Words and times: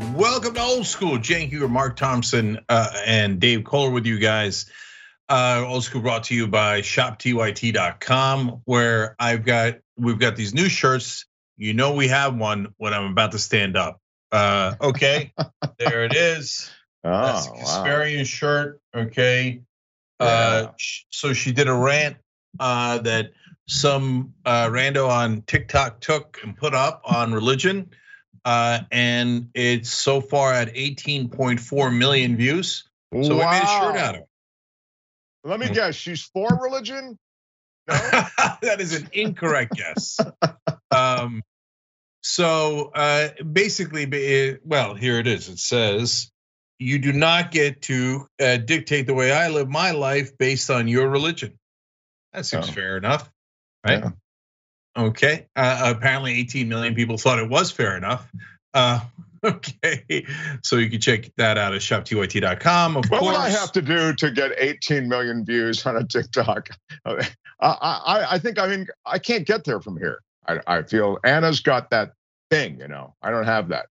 Welcome 0.00 0.54
to 0.54 0.60
Old 0.62 0.86
School. 0.86 1.18
Cenk 1.18 1.52
Uygur, 1.52 1.68
Mark 1.68 1.96
Thompson, 1.96 2.60
uh, 2.68 2.90
and 3.06 3.38
Dave 3.38 3.64
Koller 3.64 3.90
with 3.90 4.06
you 4.06 4.18
guys. 4.18 4.64
Uh, 5.28 5.62
Old 5.66 5.84
School 5.84 6.00
brought 6.00 6.24
to 6.24 6.34
you 6.34 6.48
by 6.48 6.80
ShopTYT.com, 6.80 8.62
where 8.64 9.14
I've 9.18 9.44
got 9.44 9.74
we've 9.98 10.18
got 10.18 10.36
these 10.36 10.54
new 10.54 10.68
shirts. 10.70 11.26
You 11.58 11.74
know 11.74 11.94
we 11.94 12.08
have 12.08 12.34
one 12.34 12.74
when 12.78 12.94
I'm 12.94 13.10
about 13.12 13.32
to 13.32 13.38
stand 13.38 13.76
up. 13.76 14.00
Uh, 14.32 14.74
okay, 14.80 15.32
there 15.78 16.04
it 16.04 16.14
is. 16.16 16.70
Oh, 17.04 17.10
That's 17.10 17.46
the 17.46 17.52
wow. 17.52 18.24
Shirt. 18.24 18.80
Okay. 18.96 19.60
Uh, 20.18 20.62
Yeah. 20.64 20.70
so 21.10 21.32
she 21.34 21.52
did 21.52 21.68
a 21.68 21.74
rant 21.74 22.16
uh, 22.58 22.98
that 22.98 23.32
some 23.68 24.32
uh, 24.46 24.66
rando 24.68 25.08
on 25.08 25.42
TikTok 25.42 26.00
took 26.00 26.38
and 26.42 26.56
put 26.56 26.74
up 26.74 27.02
on 27.04 27.32
religion, 27.32 27.90
uh, 28.44 28.80
and 28.90 29.48
it's 29.54 29.90
so 29.90 30.20
far 30.20 30.52
at 30.52 30.74
18.4 30.74 31.96
million 31.96 32.36
views. 32.36 32.84
So 33.12 33.18
we 33.18 33.28
made 33.28 33.62
a 33.62 33.66
shirt 33.66 33.96
out 33.96 34.14
of 34.14 34.20
it. 34.22 34.26
Let 35.44 35.58
me 35.60 35.66
Mm. 35.66 35.74
guess, 35.74 35.94
she's 35.94 36.22
for 36.22 36.48
religion? 36.62 37.18
No? 37.88 37.94
that 38.62 38.76
is 38.80 38.94
an 38.94 39.08
incorrect 39.12 39.74
guess. 39.74 40.18
Um, 40.92 41.42
so 42.22 42.90
uh, 42.94 43.28
basically, 43.44 44.04
ba- 44.06 44.58
well, 44.64 44.94
here 44.94 45.18
it 45.20 45.28
is. 45.28 45.48
It 45.48 45.60
says, 45.60 46.30
"You 46.80 46.98
do 46.98 47.12
not 47.12 47.52
get 47.52 47.82
to 47.82 48.26
uh, 48.42 48.56
dictate 48.56 49.06
the 49.06 49.14
way 49.14 49.32
I 49.32 49.48
live 49.50 49.68
my 49.68 49.92
life 49.92 50.36
based 50.36 50.68
on 50.68 50.88
your 50.88 51.08
religion." 51.08 51.56
That 52.32 52.44
seems 52.44 52.68
Oh. 52.68 52.72
fair 52.72 52.96
enough, 52.96 53.30
right? 53.86 54.00
Yeah. 54.02 54.10
Okay. 54.96 55.46
Uh, 55.54 55.92
apparently, 55.96 56.38
18 56.38 56.68
million 56.68 56.94
people 56.94 57.16
thought 57.16 57.38
it 57.38 57.48
was 57.48 57.70
fair 57.70 57.96
enough. 57.96 58.30
Uh, 58.74 59.00
okay, 59.44 60.26
so 60.62 60.76
you 60.76 60.90
can 60.90 61.00
check 61.00 61.30
that 61.38 61.56
out 61.56 61.72
at 61.72 61.80
shoptyt.com. 61.80 62.96
Of 62.96 63.08
What 63.08 63.20
course, 63.20 63.36
would 63.36 63.40
I 63.40 63.48
have 63.48 63.72
to 63.72 63.82
do 63.82 64.12
to 64.14 64.30
get 64.30 64.52
18 64.58 65.08
million 65.08 65.46
views 65.46 65.86
on 65.86 65.96
a 65.96 66.04
TikTok? 66.04 66.68
I, 67.06 67.26
I, 67.60 68.26
I 68.32 68.38
think 68.38 68.58
I 68.58 68.66
mean 68.66 68.86
I 69.06 69.18
can't 69.18 69.46
get 69.46 69.64
there 69.64 69.80
from 69.80 69.96
here. 69.96 70.20
I, 70.46 70.60
I 70.66 70.82
feel 70.82 71.18
Anna's 71.24 71.60
got 71.60 71.90
that 71.90 72.12
thing, 72.50 72.80
you 72.80 72.88
know. 72.88 73.14
I 73.22 73.30
don't 73.30 73.46
have 73.46 73.68
that. 73.68 73.86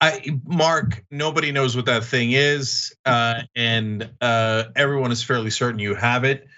I, 0.00 0.40
Mark, 0.44 1.04
nobody 1.10 1.52
knows 1.52 1.74
what 1.74 1.86
that 1.86 2.04
thing 2.04 2.32
is, 2.32 2.94
uh, 3.04 3.42
and 3.54 4.10
uh, 4.20 4.64
everyone 4.74 5.10
is 5.12 5.22
fairly 5.22 5.50
certain 5.50 5.78
you 5.78 5.94
have 5.94 6.24
it. 6.24 6.48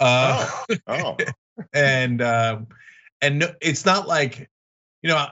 Uh, 0.00 0.48
Oh, 0.86 1.16
and 1.72 2.20
uh, 2.20 2.60
and 3.20 3.38
no, 3.40 3.48
it's 3.60 3.84
not 3.84 4.06
like, 4.06 4.48
you 5.02 5.10
know, 5.10 5.26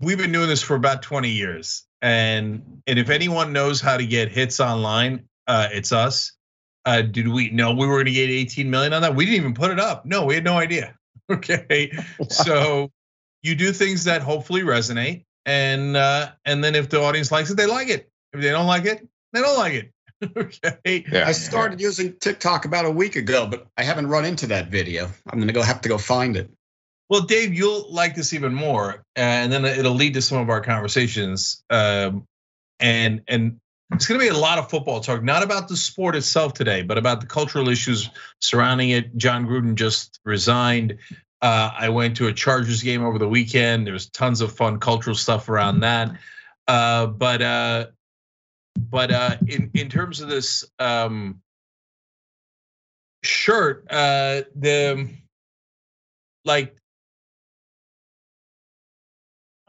we've 0.00 0.18
been 0.18 0.32
doing 0.32 0.48
this 0.48 0.62
for 0.62 0.74
about 0.74 1.02
20 1.02 1.30
years, 1.30 1.84
and 2.02 2.82
and 2.86 2.98
if 2.98 3.10
anyone 3.10 3.52
knows 3.52 3.80
how 3.80 3.96
to 3.96 4.06
get 4.06 4.30
hits 4.30 4.60
online, 4.60 5.28
uh, 5.46 5.68
it's 5.72 5.92
us. 5.92 6.32
Uh, 6.84 7.02
did 7.02 7.26
we 7.26 7.50
know 7.50 7.74
we 7.74 7.86
were 7.86 7.94
going 7.94 8.06
to 8.06 8.12
get 8.12 8.30
18 8.30 8.70
million 8.70 8.92
on 8.92 9.02
that? 9.02 9.16
We 9.16 9.24
didn't 9.24 9.38
even 9.38 9.54
put 9.54 9.72
it 9.72 9.80
up. 9.80 10.06
No, 10.06 10.24
we 10.24 10.34
had 10.34 10.44
no 10.44 10.56
idea. 10.56 10.94
Okay, 11.28 11.90
so 12.28 12.92
you 13.42 13.56
do 13.56 13.72
things 13.72 14.04
that 14.04 14.22
hopefully 14.22 14.60
resonate, 14.60 15.24
and 15.44 15.96
uh, 15.96 16.30
and 16.44 16.62
then 16.62 16.76
if 16.76 16.88
the 16.88 17.00
audience 17.00 17.32
likes 17.32 17.50
it, 17.50 17.56
they 17.56 17.66
like 17.66 17.88
it. 17.88 18.08
If 18.32 18.42
they 18.42 18.50
don't 18.50 18.68
like 18.68 18.84
it, 18.84 19.04
they 19.32 19.40
don't 19.40 19.58
like 19.58 19.72
it. 19.72 19.90
okay. 20.36 21.04
yeah. 21.10 21.26
I 21.26 21.32
started 21.32 21.80
using 21.80 22.14
TikTok 22.14 22.64
about 22.64 22.84
a 22.84 22.90
week 22.90 23.16
ago, 23.16 23.46
but 23.46 23.66
I 23.76 23.82
haven't 23.82 24.06
run 24.06 24.24
into 24.24 24.48
that 24.48 24.68
video. 24.68 25.08
I'm 25.30 25.38
gonna 25.38 25.52
go 25.52 25.62
have 25.62 25.82
to 25.82 25.88
go 25.88 25.98
find 25.98 26.36
it. 26.36 26.50
Well, 27.08 27.22
Dave, 27.22 27.54
you'll 27.54 27.92
like 27.92 28.14
this 28.16 28.32
even 28.32 28.52
more, 28.52 29.04
and 29.14 29.52
then 29.52 29.64
it'll 29.64 29.94
lead 29.94 30.14
to 30.14 30.22
some 30.22 30.38
of 30.38 30.50
our 30.50 30.60
conversations. 30.60 31.62
Um, 31.70 32.24
and 32.80 33.22
and 33.28 33.60
it's 33.92 34.06
going 34.06 34.20
to 34.20 34.24
be 34.24 34.30
a 34.30 34.36
lot 34.36 34.58
of 34.58 34.68
football 34.68 35.00
talk, 35.00 35.22
not 35.22 35.42
about 35.42 35.68
the 35.68 35.76
sport 35.76 36.16
itself 36.16 36.54
today, 36.54 36.82
but 36.82 36.98
about 36.98 37.20
the 37.20 37.26
cultural 37.26 37.68
issues 37.68 38.10
surrounding 38.40 38.90
it. 38.90 39.16
Jon 39.16 39.46
Gruden 39.46 39.76
just 39.76 40.18
resigned. 40.24 40.98
Uh, 41.40 41.70
I 41.72 41.90
went 41.90 42.16
to 42.16 42.26
a 42.26 42.32
Chargers 42.32 42.82
game 42.82 43.04
over 43.04 43.18
the 43.18 43.28
weekend. 43.28 43.86
There's 43.86 44.10
tons 44.10 44.40
of 44.40 44.52
fun 44.52 44.80
cultural 44.80 45.14
stuff 45.14 45.48
around 45.48 45.80
that. 45.80 46.16
Uh, 46.66 47.06
but 47.06 47.42
uh, 47.42 47.86
but 48.76 49.10
uh, 49.10 49.36
in 49.46 49.70
in 49.74 49.88
terms 49.88 50.20
of 50.20 50.28
this 50.28 50.64
um, 50.78 51.40
shirt, 53.22 53.86
uh, 53.90 54.42
the 54.54 55.08
like 56.44 56.76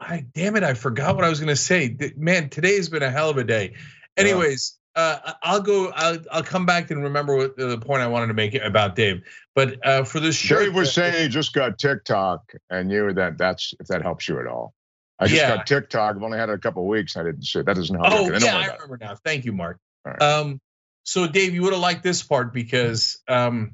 I 0.00 0.24
damn 0.34 0.56
it, 0.56 0.62
I 0.62 0.74
forgot 0.74 1.16
what 1.16 1.24
I 1.24 1.28
was 1.28 1.40
gonna 1.40 1.56
say. 1.56 1.96
Man, 2.16 2.48
today 2.48 2.76
has 2.76 2.88
been 2.88 3.02
a 3.02 3.10
hell 3.10 3.30
of 3.30 3.36
a 3.38 3.44
day. 3.44 3.74
Anyways, 4.16 4.78
uh, 4.94 5.18
I- 5.24 5.34
I'll 5.42 5.60
go. 5.60 5.90
I'll, 5.90 6.18
I'll 6.30 6.42
come 6.42 6.66
back 6.66 6.90
and 6.90 7.02
remember 7.02 7.36
what 7.36 7.56
the 7.56 7.78
point 7.78 8.02
I 8.02 8.06
wanted 8.06 8.28
to 8.28 8.34
make 8.34 8.54
about 8.54 8.96
Dave. 8.96 9.22
But 9.54 9.84
uh, 9.86 10.04
for 10.04 10.20
this 10.20 10.36
shirt, 10.36 10.64
Dave 10.64 10.74
was 10.74 10.92
saying 10.92 11.22
he 11.22 11.28
just 11.28 11.52
got 11.52 11.78
TikTok 11.78 12.52
and 12.70 12.90
you 12.90 13.12
that 13.14 13.38
that's 13.38 13.74
if 13.80 13.86
that 13.88 14.02
helps 14.02 14.28
you 14.28 14.38
at 14.40 14.46
all. 14.46 14.74
I 15.18 15.26
just 15.26 15.40
Yeah. 15.40 15.56
got 15.56 15.66
TikTok. 15.66 16.16
I've 16.16 16.22
only 16.22 16.38
had 16.38 16.48
it 16.48 16.54
a 16.54 16.58
couple 16.58 16.82
of 16.82 16.88
weeks. 16.88 17.16
I 17.16 17.24
didn't 17.24 17.42
see 17.42 17.60
it. 17.60 17.66
That 17.66 17.76
doesn't 17.76 17.96
help. 17.98 18.12
Oh 18.12 18.26
you. 18.26 18.38
Yeah, 18.38 18.56
I 18.56 18.66
it. 18.66 18.72
remember 18.74 18.98
now. 19.00 19.16
Thank 19.16 19.44
you, 19.44 19.52
Mark. 19.52 19.78
Right. 20.04 20.20
Um, 20.22 20.60
so 21.02 21.26
Dave, 21.26 21.54
you 21.54 21.62
would 21.62 21.72
have 21.72 21.82
liked 21.82 22.02
this 22.02 22.22
part 22.22 22.52
because 22.52 23.20
um, 23.28 23.72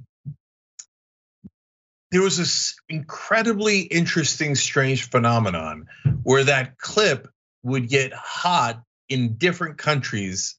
there 2.10 2.22
was 2.22 2.37
this 2.38 2.77
incredibly 2.88 3.81
interesting, 3.81 4.55
strange 4.55 5.10
phenomenon 5.10 5.87
where 6.22 6.44
that 6.44 6.78
clip 6.78 7.28
would 7.62 7.88
get 7.88 8.12
hot 8.12 8.82
in 9.09 9.34
different 9.37 9.78
countries 9.78 10.56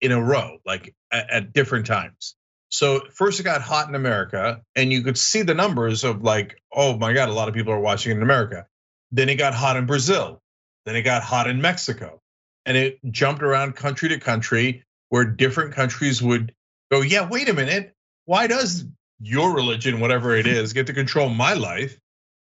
in 0.00 0.12
a 0.12 0.20
row, 0.22 0.58
like 0.66 0.94
at, 1.12 1.30
at 1.30 1.52
different 1.52 1.86
times. 1.86 2.34
So 2.68 3.02
first 3.14 3.38
it 3.38 3.44
got 3.44 3.60
hot 3.62 3.88
in 3.88 3.94
America, 3.94 4.62
and 4.74 4.92
you 4.92 5.02
could 5.02 5.18
see 5.18 5.42
the 5.42 5.54
numbers 5.54 6.04
of 6.04 6.22
like, 6.22 6.60
oh 6.72 6.96
my 6.96 7.12
God, 7.12 7.28
a 7.28 7.32
lot 7.32 7.48
of 7.48 7.54
people 7.54 7.72
are 7.72 7.80
watching 7.80 8.12
it 8.12 8.16
in 8.16 8.22
America. 8.22 8.66
Then 9.12 9.28
it 9.28 9.36
got 9.36 9.54
hot 9.54 9.76
in 9.76 9.86
Brazil. 9.86 10.42
Then 10.86 10.96
it 10.96 11.02
got 11.02 11.22
hot 11.22 11.48
in 11.48 11.60
Mexico. 11.60 12.20
And 12.66 12.76
it 12.76 12.98
jumped 13.10 13.42
around 13.42 13.76
country 13.76 14.08
to 14.08 14.18
country 14.18 14.84
where 15.10 15.24
different 15.24 15.74
countries 15.74 16.22
would 16.22 16.54
go, 16.90 17.02
yeah, 17.02 17.28
wait 17.28 17.48
a 17.48 17.54
minute. 17.54 17.94
Why 18.24 18.46
does 18.46 18.86
your 19.20 19.54
religion, 19.54 20.00
whatever 20.00 20.34
it 20.34 20.46
is, 20.46 20.72
get 20.72 20.86
to 20.86 20.92
control 20.92 21.28
my 21.28 21.54
life? 21.54 21.98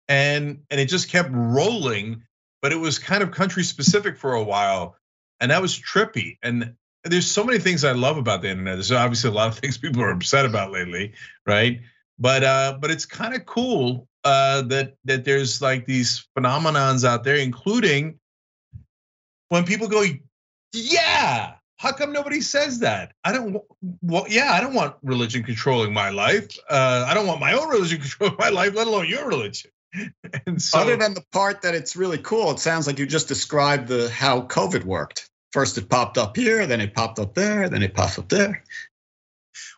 And 0.08 0.64
and 0.70 0.80
it 0.80 0.88
just 0.88 1.10
kept 1.10 1.30
rolling, 1.32 2.24
but 2.62 2.72
it 2.72 2.78
was 2.78 3.00
kind 3.00 3.24
of 3.24 3.32
country 3.32 3.64
specific 3.64 4.18
for 4.18 4.34
a 4.34 4.44
while. 4.44 4.98
And 5.40 5.52
that 5.52 5.62
was 5.62 5.78
trippy. 5.78 6.38
And 6.42 6.76
there's 7.04 7.30
so 7.30 7.44
many 7.44 7.60
things 7.60 7.84
I 7.84 7.92
love 7.92 8.18
about 8.18 8.42
the 8.42 8.50
internet. 8.50 8.76
There's 8.76 8.92
obviously 8.92 9.30
a 9.30 9.34
lot 9.34 9.50
of 9.50 9.60
things 9.60 9.78
people 9.78 10.02
are 10.02 10.12
upset 10.12 10.46
about 10.46 10.72
lately, 10.72 11.14
right? 11.46 11.82
But 12.18 12.44
uh, 12.44 12.78
but 12.80 12.92
it's 12.92 13.06
kind 13.06 13.36
of 13.36 13.46
cool 13.46 14.08
uh, 14.24 14.64
that 14.64 14.96
that 15.06 15.26
there's 15.26 15.62
like 15.62 15.86
these 15.86 16.28
phenomenons 16.38 17.08
out 17.08 17.24
there, 17.24 17.36
including 17.36 18.20
when 19.50 19.66
people 19.66 19.88
go, 19.88 20.04
yeah. 20.74 21.54
How 21.78 21.92
come 21.92 22.14
nobody 22.14 22.40
says 22.40 22.80
that? 22.80 23.12
I 23.26 23.34
don't. 23.34 23.62
Well, 24.02 24.26
yeah, 24.30 24.54
I 24.54 24.62
don't 24.62 24.74
want 24.74 24.96
religion 25.04 25.44
controlling 25.44 25.94
my 25.94 26.10
life. 26.10 26.48
Uh, 26.70 27.06
I 27.06 27.14
don't 27.14 27.28
want 27.28 27.42
my 27.42 27.54
own 27.54 27.68
religion 27.70 28.00
controlling 28.02 28.38
my 28.40 28.50
life, 28.50 28.74
let 28.76 28.88
alone 28.88 29.08
your 29.08 29.28
religion. 29.28 29.72
And 30.46 30.62
so, 30.62 30.80
Other 30.80 30.98
than 30.98 31.14
the 31.14 31.24
part 31.32 31.62
that 31.62 31.74
it's 31.74 31.96
really 31.96 32.18
cool, 32.18 32.52
it 32.52 32.60
sounds 32.60 32.86
like 32.86 33.00
you 33.00 33.06
just 33.06 33.30
described 33.30 33.88
the 33.88 34.10
how 34.10 34.42
COVID 34.42 34.84
worked. 34.84 35.30
First 35.54 35.78
it 35.78 35.90
popped 35.90 36.18
up 36.18 36.36
here, 36.36 36.66
then 36.68 36.82
it 36.82 36.94
popped 36.94 37.18
up 37.18 37.34
there, 37.34 37.70
then 37.70 37.82
it 37.82 37.94
popped 37.94 38.20
up 38.20 38.28
there. 38.28 38.62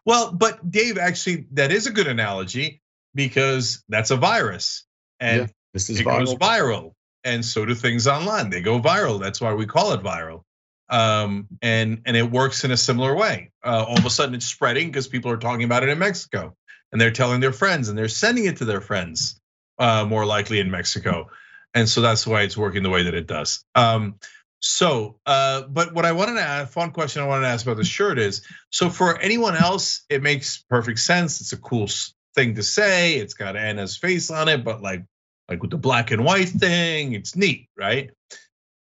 Well, 0.05 0.31
but 0.31 0.69
Dave, 0.69 0.97
actually, 0.97 1.47
that 1.53 1.71
is 1.71 1.87
a 1.87 1.91
good 1.91 2.07
analogy 2.07 2.81
because 3.15 3.83
that's 3.89 4.11
a 4.11 4.15
virus, 4.17 4.85
and 5.19 5.41
Yeah, 5.41 5.47
This 5.73 5.89
is 5.89 5.99
it 5.99 6.03
goes 6.03 6.33
viral. 6.35 6.39
viral, 6.39 6.91
and 7.23 7.43
so 7.43 7.65
do 7.65 7.75
things 7.75 8.07
online. 8.07 8.49
They 8.49 8.61
go 8.61 8.79
viral. 8.79 9.19
That's 9.19 9.41
why 9.41 9.53
we 9.53 9.65
call 9.65 9.93
it 9.93 10.01
viral. 10.01 10.43
Um, 10.89 11.47
and 11.61 12.01
and 12.05 12.15
it 12.15 12.31
works 12.31 12.63
in 12.63 12.71
a 12.71 12.77
similar 12.77 13.13
way. 13.15 13.51
Uh, 13.63 13.83
all 13.87 13.97
of 13.97 14.05
a 14.05 14.09
sudden, 14.09 14.35
it's 14.35 14.45
spreading 14.45 14.87
because 14.87 15.07
people 15.07 15.31
are 15.31 15.37
talking 15.37 15.63
about 15.65 15.83
it 15.83 15.89
in 15.89 15.99
Mexico, 15.99 16.55
and 16.91 17.01
they're 17.01 17.11
telling 17.11 17.41
their 17.41 17.51
friends, 17.51 17.89
and 17.89 17.97
they're 17.97 18.07
sending 18.07 18.45
it 18.45 18.57
to 18.57 18.65
their 18.65 18.81
friends. 18.81 19.39
Uh, 19.79 20.05
more 20.05 20.25
likely 20.25 20.59
in 20.59 20.71
Mexico, 20.71 21.29
and 21.75 21.87
so 21.87 22.01
that's 22.01 22.25
why 22.25 22.41
it's 22.41 22.57
working 22.57 22.81
the 22.83 22.89
way 22.89 23.03
that 23.03 23.13
it 23.13 23.27
does. 23.27 23.63
Um, 23.75 24.15
so, 24.59 25.19
uh, 25.25 25.63
but 25.63 25.93
what 25.93 26.05
I 26.05 26.13
wanted 26.13 26.35
to 26.35 26.41
ask, 26.41 26.71
fun 26.71 26.91
question 26.91 27.21
I 27.21 27.27
wanted 27.27 27.43
to 27.43 27.49
ask 27.49 27.65
about 27.65 27.77
the 27.77 27.83
shirt 27.83 28.17
is, 28.17 28.45
so 28.71 28.89
for 28.89 29.19
anyone 29.19 29.55
else, 29.55 30.03
it 30.09 30.23
makes 30.23 30.63
perfect 30.69 30.99
sense. 30.99 31.41
It's 31.41 31.53
a 31.53 31.57
cool 31.57 31.87
thing 32.35 32.55
to 32.55 32.63
say. 32.63 33.15
It's 33.15 33.35
got 33.35 33.55
Anna's 33.55 33.97
face 33.97 34.31
on 34.31 34.47
it, 34.47 34.63
but 34.63 34.81
like 34.81 35.03
like 35.49 35.61
with 35.61 35.71
the 35.71 35.77
black 35.77 36.11
and 36.11 36.25
white 36.25 36.49
thing. 36.49 37.13
It's 37.13 37.35
neat, 37.35 37.69
right? 37.77 38.11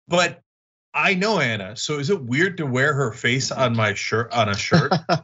But 0.08 0.40
I 0.92 1.14
know 1.14 1.40
Anna, 1.40 1.76
so 1.76 1.98
is 1.98 2.10
it 2.10 2.22
weird 2.22 2.58
to 2.58 2.66
wear 2.66 2.92
her 2.92 3.12
face 3.12 3.50
on 3.50 3.74
my 3.74 3.94
shirt 3.94 4.32
on 4.32 4.48
a 4.48 4.56
shirt? 4.56 4.92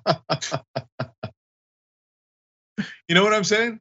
you 3.08 3.14
know 3.14 3.22
what 3.22 3.34
I'm 3.34 3.44
saying? 3.44 3.80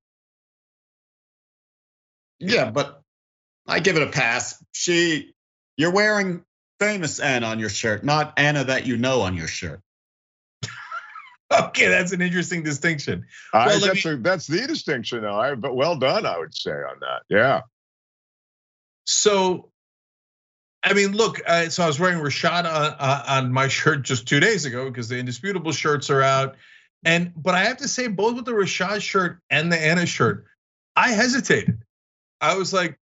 Yeah, 2.39 2.71
but 2.71 3.01
I 3.67 3.79
give 3.79 3.95
it 3.95 4.03
a 4.03 4.11
pass. 4.11 4.63
She, 4.73 5.33
you're 5.77 5.91
wearing 5.91 6.43
famous 6.79 7.19
Anna 7.19 7.47
on 7.47 7.59
your 7.59 7.69
shirt, 7.69 8.03
not 8.03 8.33
Anna 8.37 8.65
that 8.65 8.85
you 8.85 8.97
know 8.97 9.21
on 9.21 9.37
your 9.37 9.47
shirt. 9.47 9.81
Okay, 11.49 11.87
that's 11.87 12.11
an 12.11 12.21
interesting 12.21 12.61
distinction. 12.61 13.25
I, 13.53 13.67
Well, 13.67 13.79
that's, 13.79 14.05
a, 14.05 14.17
that's 14.17 14.47
the 14.47 14.67
distinction, 14.67 15.21
though. 15.21 15.39
I, 15.39 15.55
but 15.55 15.77
well 15.77 15.95
done, 15.95 16.25
I 16.25 16.37
would 16.37 16.53
say 16.53 16.71
on 16.71 16.99
that. 16.99 17.21
Yeah. 17.29 17.61
So, 19.05 19.69
I 20.83 20.91
mean, 20.91 21.13
look. 21.13 21.39
Uh, 21.47 21.69
so 21.69 21.83
I 21.83 21.87
was 21.87 22.01
wearing 22.01 22.19
Rashad 22.19 22.65
on, 22.65 22.65
uh, 22.65 23.23
on 23.29 23.53
my 23.53 23.69
shirt 23.69 24.03
just 24.03 24.27
two 24.27 24.41
days 24.41 24.65
ago 24.65 24.89
because 24.89 25.07
the 25.07 25.17
indisputable 25.17 25.71
shirts 25.71 26.09
are 26.09 26.21
out, 26.21 26.57
and 27.05 27.31
but 27.33 27.55
I 27.55 27.63
have 27.63 27.77
to 27.77 27.87
say, 27.87 28.07
both 28.07 28.35
with 28.35 28.45
the 28.45 28.51
Rashad 28.51 29.01
shirt 29.01 29.39
and 29.49 29.71
the 29.71 29.79
Anna 29.79 30.05
shirt, 30.05 30.47
I 30.97 31.11
hesitated. 31.11 31.81
I 32.41 32.57
was 32.57 32.73
like, 32.73 32.99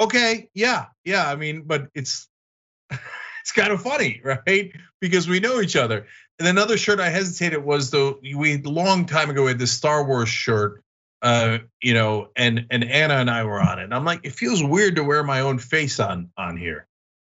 okay, 0.00 0.48
yeah, 0.54 0.86
yeah. 1.04 1.28
I 1.28 1.36
mean, 1.36 1.62
but 1.66 1.88
it's 1.94 2.28
it's 2.90 3.52
kind 3.54 3.72
of 3.72 3.82
funny, 3.82 4.20
right? 4.24 4.72
Because 5.00 5.28
we 5.28 5.40
know 5.40 5.60
each 5.60 5.76
other. 5.76 6.06
And 6.38 6.48
another 6.48 6.76
shirt 6.76 6.98
I 6.98 7.10
hesitated 7.10 7.64
was 7.64 7.90
the 7.90 8.18
we 8.34 8.58
long 8.62 9.06
time 9.06 9.30
ago 9.30 9.44
we 9.44 9.48
had 9.48 9.58
this 9.58 9.72
Star 9.72 10.04
Wars 10.04 10.28
shirt, 10.28 10.82
uh, 11.22 11.58
you 11.80 11.94
know, 11.94 12.28
and 12.36 12.66
and 12.70 12.84
Anna 12.84 13.14
and 13.14 13.30
I 13.30 13.44
were 13.44 13.60
on 13.60 13.78
it. 13.78 13.84
And 13.84 13.94
I'm 13.94 14.04
like, 14.04 14.20
it 14.24 14.32
feels 14.32 14.62
weird 14.62 14.96
to 14.96 15.04
wear 15.04 15.22
my 15.22 15.40
own 15.40 15.58
face 15.58 16.00
on 16.00 16.30
on 16.36 16.56
here. 16.56 16.86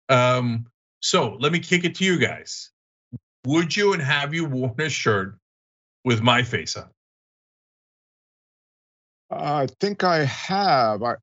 Um, 0.09 0.65
so 1.01 1.37
let 1.39 1.51
me 1.51 1.59
kick 1.59 1.83
it 1.83 1.95
to 1.95 2.05
you 2.05 2.17
guys. 2.17 2.71
Would 3.45 3.75
you 3.75 3.93
and 3.93 4.01
have 4.01 4.33
you 4.33 4.45
worn 4.45 4.75
a 4.79 4.89
shirt 4.89 5.37
with 6.03 6.21
my 6.21 6.43
face 6.43 6.75
on? 6.75 6.89
I 9.29 9.67
think 9.79 10.03
I 10.03 10.25
have. 10.25 11.03
I, 11.03 11.15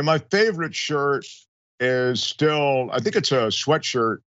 and 0.00 0.06
my 0.06 0.18
favorite 0.30 0.74
shirt 0.74 1.26
is 1.78 2.22
still, 2.22 2.90
I 2.90 3.00
think 3.00 3.16
it's 3.16 3.32
a 3.32 3.48
sweatshirt, 3.48 4.20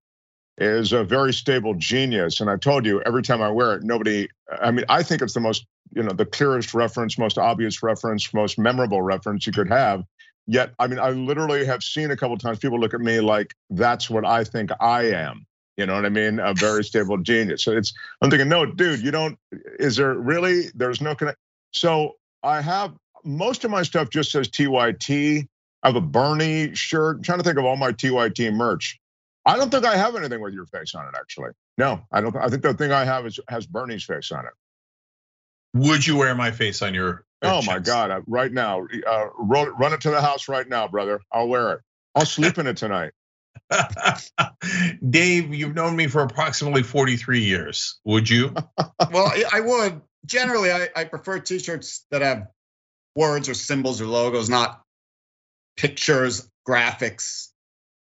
is 0.56 0.92
a 0.92 1.02
very 1.02 1.32
stable 1.32 1.74
genius. 1.74 2.40
And 2.40 2.48
I 2.48 2.56
told 2.56 2.86
you, 2.86 3.02
every 3.02 3.22
time 3.22 3.42
I 3.42 3.50
wear 3.50 3.74
it, 3.74 3.82
nobody, 3.82 4.28
I 4.62 4.70
mean, 4.70 4.84
I 4.88 5.02
think 5.02 5.20
it's 5.20 5.34
the 5.34 5.40
most, 5.40 5.66
you 5.90 6.04
know, 6.04 6.12
the 6.12 6.26
clearest 6.26 6.74
reference, 6.74 7.18
most 7.18 7.38
obvious 7.38 7.82
reference, 7.82 8.32
most 8.32 8.56
memorable 8.56 9.02
reference 9.02 9.48
you 9.48 9.52
could 9.52 9.68
have. 9.68 10.04
Yet, 10.46 10.74
I 10.78 10.86
mean, 10.86 11.00
I 11.00 11.10
literally 11.10 11.66
have 11.66 11.82
seen 11.82 12.12
a 12.12 12.16
couple 12.16 12.38
times 12.38 12.60
people 12.60 12.78
look 12.78 12.94
at 12.94 13.00
me 13.00 13.18
like 13.18 13.52
that's 13.68 14.08
what 14.08 14.24
I 14.24 14.44
think 14.44 14.70
I 14.78 15.10
am. 15.10 15.44
You 15.76 15.86
know 15.86 15.96
what 15.96 16.06
I 16.06 16.08
mean? 16.08 16.38
A 16.38 16.54
very 16.54 16.84
stable 16.90 17.18
genius. 17.18 17.64
So 17.64 17.76
it's, 17.76 17.92
I'm 18.22 18.30
thinking, 18.30 18.48
no, 18.48 18.64
dude, 18.64 19.00
you 19.00 19.10
don't, 19.10 19.36
is 19.80 19.96
there 19.96 20.14
really, 20.14 20.66
there's 20.76 21.00
no 21.00 21.16
connect. 21.16 21.38
So 21.72 22.12
I 22.44 22.60
have 22.60 22.94
most 23.24 23.64
of 23.64 23.72
my 23.72 23.82
stuff 23.82 24.10
just 24.10 24.30
says 24.30 24.48
TYT. 24.48 25.48
I 25.84 25.88
have 25.88 25.96
a 25.96 26.00
Bernie 26.00 26.74
shirt. 26.74 27.18
I'm 27.18 27.22
trying 27.22 27.38
to 27.38 27.44
think 27.44 27.58
of 27.58 27.66
all 27.66 27.76
my 27.76 27.92
TYT 27.92 28.52
merch. 28.54 28.98
I 29.46 29.56
don't 29.56 29.70
think 29.70 29.84
I 29.84 29.96
have 29.96 30.16
anything 30.16 30.40
with 30.40 30.54
your 30.54 30.64
face 30.64 30.94
on 30.94 31.06
it, 31.06 31.14
actually. 31.14 31.50
No, 31.76 32.00
I 32.10 32.22
don't. 32.22 32.34
I 32.34 32.48
think 32.48 32.62
the 32.62 32.72
thing 32.72 32.90
I 32.90 33.04
have 33.04 33.26
is 33.26 33.38
has 33.48 33.66
Bernie's 33.66 34.04
face 34.04 34.32
on 34.32 34.46
it. 34.46 34.52
Would 35.74 36.06
you 36.06 36.16
wear 36.16 36.34
my 36.34 36.50
face 36.50 36.80
on 36.80 36.94
your? 36.94 37.26
Oh 37.42 37.60
my 37.62 37.78
God! 37.78 38.10
uh, 38.10 38.20
Right 38.26 38.50
now, 38.50 38.86
uh, 39.06 39.26
run, 39.38 39.76
run 39.76 39.92
it 39.92 40.00
to 40.02 40.10
the 40.10 40.22
house 40.22 40.48
right 40.48 40.66
now, 40.66 40.88
brother. 40.88 41.20
I'll 41.30 41.48
wear 41.48 41.72
it. 41.72 41.80
I'll 42.14 42.24
sleep 42.24 42.56
in 42.56 42.66
it 42.66 42.78
tonight. 42.78 43.12
Dave, 45.10 45.52
you've 45.52 45.74
known 45.74 45.94
me 45.96 46.06
for 46.06 46.22
approximately 46.22 46.82
43 46.82 47.40
years. 47.40 48.00
Would 48.04 48.30
you? 48.30 48.54
well, 49.12 49.32
I 49.52 49.60
would. 49.60 50.00
Generally, 50.24 50.72
I, 50.72 50.88
I 50.96 51.04
prefer 51.04 51.38
t-shirts 51.40 52.06
that 52.10 52.22
have 52.22 52.46
words 53.14 53.50
or 53.50 53.54
symbols 53.54 54.00
or 54.00 54.06
logos, 54.06 54.48
not 54.48 54.83
pictures, 55.76 56.48
graphics. 56.68 57.48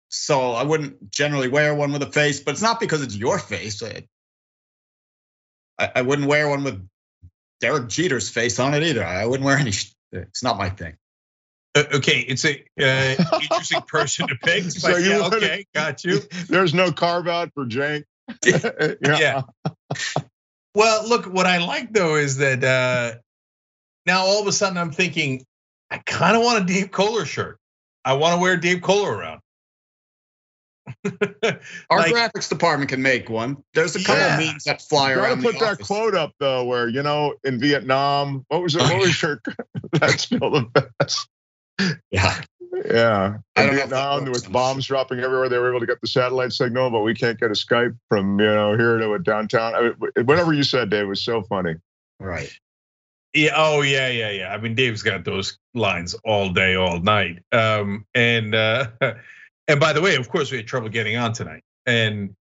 So 0.09 0.53
I 0.53 0.63
wouldn't 0.63 1.11
generally 1.11 1.49
wear 1.49 1.75
one 1.75 1.91
with 1.91 2.01
a 2.01 2.11
face, 2.11 2.39
but 2.39 2.51
it's 2.51 2.61
not 2.61 2.79
because 2.79 3.01
it's 3.01 3.15
your 3.15 3.37
face. 3.37 3.83
I, 5.77 5.91
I 5.95 6.01
wouldn't 6.01 6.27
wear 6.27 6.49
one 6.49 6.63
with 6.63 6.87
Derek 7.61 7.89
Jeter's 7.89 8.29
face 8.29 8.59
on 8.59 8.73
it 8.73 8.83
either. 8.83 9.03
I 9.03 9.25
wouldn't 9.25 9.45
wear 9.45 9.57
any. 9.57 9.73
It's 10.11 10.43
not 10.43 10.57
my 10.57 10.69
thing. 10.69 10.97
Uh, 11.75 11.83
okay, 11.93 12.19
it's 12.19 12.45
a 12.45 12.63
uh, 12.79 13.39
interesting 13.41 13.81
person 13.87 14.27
to 14.27 14.35
pick. 14.35 14.63
So 14.71 14.97
you 14.97 15.11
yeah, 15.11 15.27
okay, 15.27 15.65
got 15.73 16.03
you. 16.03 16.19
There's 16.49 16.73
no 16.73 16.91
carve 16.91 17.27
out 17.27 17.51
for 17.53 17.65
Cenk. 17.65 18.05
yeah. 18.45 18.93
yeah. 19.01 19.41
well, 20.73 21.07
look, 21.07 21.25
what 21.25 21.45
I 21.45 21.59
like 21.59 21.93
though 21.93 22.15
is 22.15 22.37
that 22.37 22.63
uh, 22.63 23.19
now 24.05 24.21
all 24.21 24.41
of 24.41 24.47
a 24.47 24.51
sudden 24.51 24.77
I'm 24.77 24.91
thinking, 24.91 25.45
I 25.91 25.97
kind 25.99 26.35
of 26.35 26.43
want 26.43 26.63
a 26.63 26.73
Dave 26.73 26.91
Koller 26.91 27.25
shirt. 27.25 27.59
I 28.05 28.13
want 28.13 28.35
to 28.35 28.41
wear 28.41 28.57
Dave 28.57 28.81
Koller 28.81 29.17
around. 29.17 29.41
Our 31.89 31.99
like, 31.99 32.13
graphics 32.13 32.49
department 32.49 32.89
can 32.89 33.01
make 33.01 33.29
one. 33.29 33.63
There's 33.73 33.95
a 33.95 34.03
couple 34.03 34.21
yeah. 34.21 34.37
memes 34.37 34.63
that 34.63 34.81
fly 34.81 35.13
you 35.13 35.19
around. 35.19 35.41
Gotta 35.41 35.53
put 35.53 35.59
that 35.59 35.73
office. 35.73 35.87
quote 35.87 36.15
up 36.15 36.33
though, 36.39 36.63
where 36.65 36.87
you 36.87 37.03
know 37.03 37.35
in 37.43 37.59
Vietnam, 37.59 38.45
what 38.47 38.61
was 38.61 38.75
it? 38.75 38.81
What 38.81 38.97
was 38.97 39.21
your? 39.21 39.41
That's 39.93 40.23
still 40.23 40.49
the 40.49 40.89
best. 40.99 41.27
Yeah. 42.11 42.41
Yeah. 42.85 43.37
I 43.55 43.65
don't 43.65 43.75
Vietnam, 43.75 44.25
know 44.25 44.31
with 44.31 44.51
bombs 44.51 44.87
dropping 44.87 45.19
everywhere, 45.19 45.49
they 45.49 45.57
were 45.57 45.69
able 45.69 45.79
to 45.79 45.85
get 45.85 46.01
the 46.01 46.07
satellite 46.07 46.53
signal, 46.53 46.89
but 46.89 47.01
we 47.01 47.13
can't 47.13 47.39
get 47.39 47.49
a 47.49 47.53
Skype 47.53 47.97
from 48.07 48.39
you 48.39 48.45
know 48.45 48.75
here 48.75 48.97
to 48.97 49.13
a 49.13 49.19
downtown. 49.19 49.75
I 49.75 49.81
mean, 49.81 50.25
whatever 50.25 50.53
you 50.53 50.63
said, 50.63 50.89
Dave, 50.89 51.07
was 51.07 51.23
so 51.23 51.43
funny. 51.43 51.75
Right. 52.19 52.51
Yeah. 53.33 53.53
Oh, 53.55 53.81
yeah, 53.81 54.09
yeah, 54.09 54.31
yeah. 54.31 54.53
I 54.53 54.57
mean, 54.57 54.75
Dave's 54.75 55.03
got 55.03 55.23
those 55.23 55.57
lines 55.73 56.15
all 56.25 56.49
day, 56.49 56.75
all 56.75 56.99
night. 56.99 57.43
Um, 57.51 58.05
and 58.15 58.55
uh, 58.55 58.87
and 59.67 59.79
by 59.79 59.93
the 59.93 60.01
way, 60.01 60.15
of 60.15 60.29
course, 60.29 60.51
we 60.51 60.57
had 60.57 60.67
trouble 60.67 60.89
getting 60.89 61.15
on 61.15 61.33
tonight, 61.33 61.63
and 61.85 62.35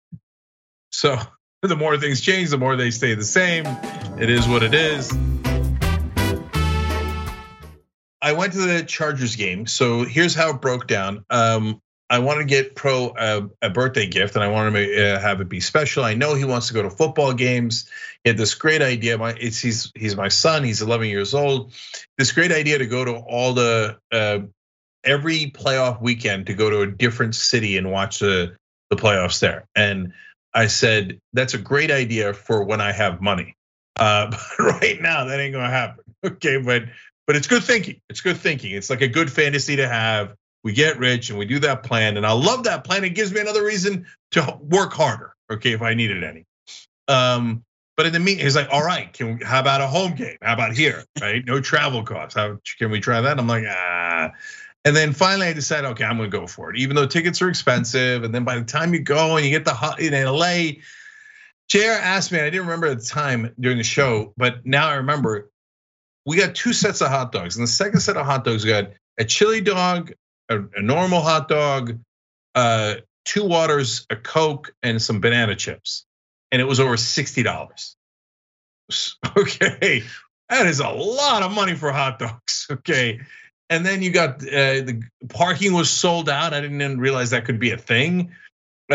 so 0.91 1.17
the 1.61 1.75
more 1.75 1.97
things 1.97 2.21
change, 2.21 2.49
the 2.49 2.57
more 2.57 2.75
they 2.75 2.91
stay 2.91 3.13
the 3.13 3.23
same. 3.23 3.65
It 4.19 4.29
is 4.29 4.47
what 4.47 4.63
it 4.63 4.73
is. 4.73 5.11
I 8.21 8.33
went 8.33 8.53
to 8.53 8.59
the 8.59 8.83
Chargers 8.83 9.35
game. 9.35 9.67
So 9.67 10.03
here's 10.03 10.33
how 10.33 10.49
it 10.49 10.61
broke 10.61 10.87
down. 10.87 11.23
Um, 11.29 11.81
I 12.09 12.19
want 12.19 12.39
to 12.39 12.45
get 12.45 12.75
Pro 12.75 13.13
a, 13.17 13.49
a, 13.61 13.69
birthday 13.69 14.07
gift, 14.07 14.35
and 14.35 14.43
I 14.43 14.47
want 14.47 14.73
to 14.73 15.15
uh, 15.15 15.19
have 15.19 15.41
it 15.41 15.49
be 15.49 15.59
special. 15.59 16.05
I 16.05 16.13
know 16.13 16.35
he 16.35 16.45
wants 16.45 16.67
to 16.69 16.73
go 16.73 16.81
to 16.81 16.89
football 16.89 17.33
games. 17.33 17.89
He 18.23 18.29
had 18.29 18.37
this 18.37 18.55
great 18.55 18.81
idea. 18.81 19.17
My, 19.17 19.33
he's 19.33 19.91
he's 19.93 20.15
my 20.15 20.29
son. 20.29 20.63
He's 20.63 20.81
11 20.81 21.07
years 21.07 21.33
old. 21.33 21.73
This 22.17 22.31
great 22.31 22.51
idea 22.51 22.77
to 22.77 22.85
go 22.85 23.03
to 23.03 23.15
all 23.15 23.53
the 23.53 23.97
uh, 24.11 24.39
every 25.03 25.51
playoff 25.51 26.01
weekend 26.01 26.47
to 26.47 26.53
go 26.53 26.69
to 26.69 26.81
a 26.81 26.87
different 26.87 27.35
city 27.35 27.77
and 27.77 27.91
watch 27.91 28.19
the 28.19 28.55
the 28.89 28.95
playoffs 28.95 29.39
there. 29.39 29.67
And 29.75 30.13
I 30.53 30.67
said 30.67 31.19
that's 31.33 31.55
a 31.55 31.59
great 31.59 31.91
idea 31.91 32.33
for 32.33 32.63
when 32.63 32.79
I 32.79 32.93
have 32.93 33.21
money. 33.21 33.55
Uh, 33.97 34.31
but 34.57 34.63
right 34.81 35.01
now, 35.01 35.25
that 35.25 35.39
ain't 35.39 35.53
gonna 35.53 35.69
happen. 35.69 36.03
Okay, 36.25 36.57
but 36.57 36.81
but 37.27 37.35
it's 37.35 37.45
good 37.45 37.63
thinking. 37.63 38.01
It's 38.09 38.21
good 38.21 38.37
thinking. 38.37 38.71
It's 38.71 38.89
like 38.89 39.01
a 39.01 39.07
good 39.07 39.31
fantasy 39.31 39.75
to 39.75 39.87
have 39.87 40.33
we 40.67 40.73
get 40.73 40.99
rich 40.99 41.29
and 41.29 41.39
we 41.39 41.45
do 41.45 41.59
that 41.59 41.81
plan. 41.81 42.17
And 42.17 42.25
I 42.25 42.33
love 42.33 42.65
that 42.65 42.83
plan. 42.83 43.05
It 43.05 43.11
gives 43.11 43.31
me 43.31 43.39
another 43.39 43.63
reason 43.63 44.05
to 44.31 44.59
work 44.61 44.91
harder, 44.91 45.33
okay, 45.49 45.71
if 45.71 45.81
I 45.81 45.93
needed 45.93 46.25
any. 46.25 46.43
Um, 47.07 47.63
but 47.95 48.05
in 48.05 48.11
the 48.11 48.19
meantime, 48.19 48.43
he's 48.43 48.55
like, 48.57 48.67
all 48.69 48.83
right, 48.83 49.13
can 49.13 49.37
we, 49.37 49.45
how 49.45 49.61
about 49.61 49.79
a 49.79 49.87
home 49.87 50.15
game? 50.15 50.35
How 50.41 50.51
about 50.51 50.75
here, 50.75 51.05
right? 51.21 51.41
No 51.45 51.61
travel 51.61 52.03
costs. 52.03 52.35
How 52.35 52.57
can 52.77 52.91
we 52.91 52.99
try 52.99 53.21
that? 53.21 53.39
I'm 53.39 53.47
like, 53.47 53.63
ah. 53.65 54.31
And 54.83 54.93
then 54.93 55.13
finally, 55.13 55.47
I 55.47 55.53
decided, 55.53 55.87
okay, 55.91 56.03
I'm 56.03 56.17
gonna 56.17 56.27
go 56.27 56.47
for 56.47 56.69
it, 56.69 56.79
even 56.79 56.97
though 56.97 57.07
tickets 57.07 57.41
are 57.41 57.47
expensive. 57.47 58.25
And 58.25 58.35
then 58.35 58.43
by 58.43 58.59
the 58.59 58.65
time 58.65 58.93
you 58.93 58.99
go 58.99 59.37
and 59.37 59.45
you 59.45 59.51
get 59.57 59.63
the 59.63 59.95
in 59.99 60.11
LA, 60.11 60.81
JR 61.69 61.91
asked 61.91 62.33
me, 62.33 62.39
I 62.39 62.49
didn't 62.49 62.67
remember 62.67 62.87
at 62.87 62.99
the 62.99 63.05
time 63.05 63.53
during 63.57 63.77
the 63.77 63.85
show, 63.85 64.33
but 64.35 64.65
now 64.65 64.89
I 64.89 64.95
remember. 64.95 65.49
We 66.25 66.35
got 66.35 66.55
two 66.55 66.73
sets 66.73 66.99
of 66.99 67.07
hot 67.07 67.31
dogs, 67.31 67.55
and 67.55 67.63
the 67.63 67.71
second 67.71 68.01
set 68.01 68.17
of 68.17 68.25
hot 68.25 68.43
dogs 68.43 68.65
got 68.65 68.91
a 69.17 69.23
chili 69.23 69.61
dog, 69.61 70.11
a, 70.49 70.59
a 70.75 70.81
normal 70.81 71.21
hot 71.21 71.47
dog, 71.47 71.99
uh, 72.55 72.95
two 73.25 73.45
waters, 73.45 74.05
a 74.09 74.15
Coke, 74.15 74.73
and 74.81 75.01
some 75.01 75.19
banana 75.19 75.55
chips. 75.55 76.05
And 76.51 76.61
it 76.61 76.65
was 76.65 76.79
over 76.79 76.95
$60. 76.95 77.95
Okay, 79.37 80.03
that 80.49 80.65
is 80.65 80.79
a 80.79 80.87
lot 80.87 81.43
of 81.43 81.51
money 81.51 81.75
for 81.75 81.91
hot 81.91 82.19
dogs. 82.19 82.67
Okay. 82.71 83.19
And 83.69 83.85
then 83.85 84.01
you 84.01 84.11
got 84.11 84.41
uh, 84.43 84.79
the 84.83 85.03
parking 85.27 85.73
was 85.73 85.89
sold 85.89 86.29
out. 86.29 86.53
I 86.53 86.61
didn't 86.61 86.81
even 86.81 86.99
realize 86.99 87.31
that 87.31 87.43
could 87.43 87.59
be 87.59 87.71
a 87.71 87.77
thing. 87.77 88.31
Uh, 88.89 88.93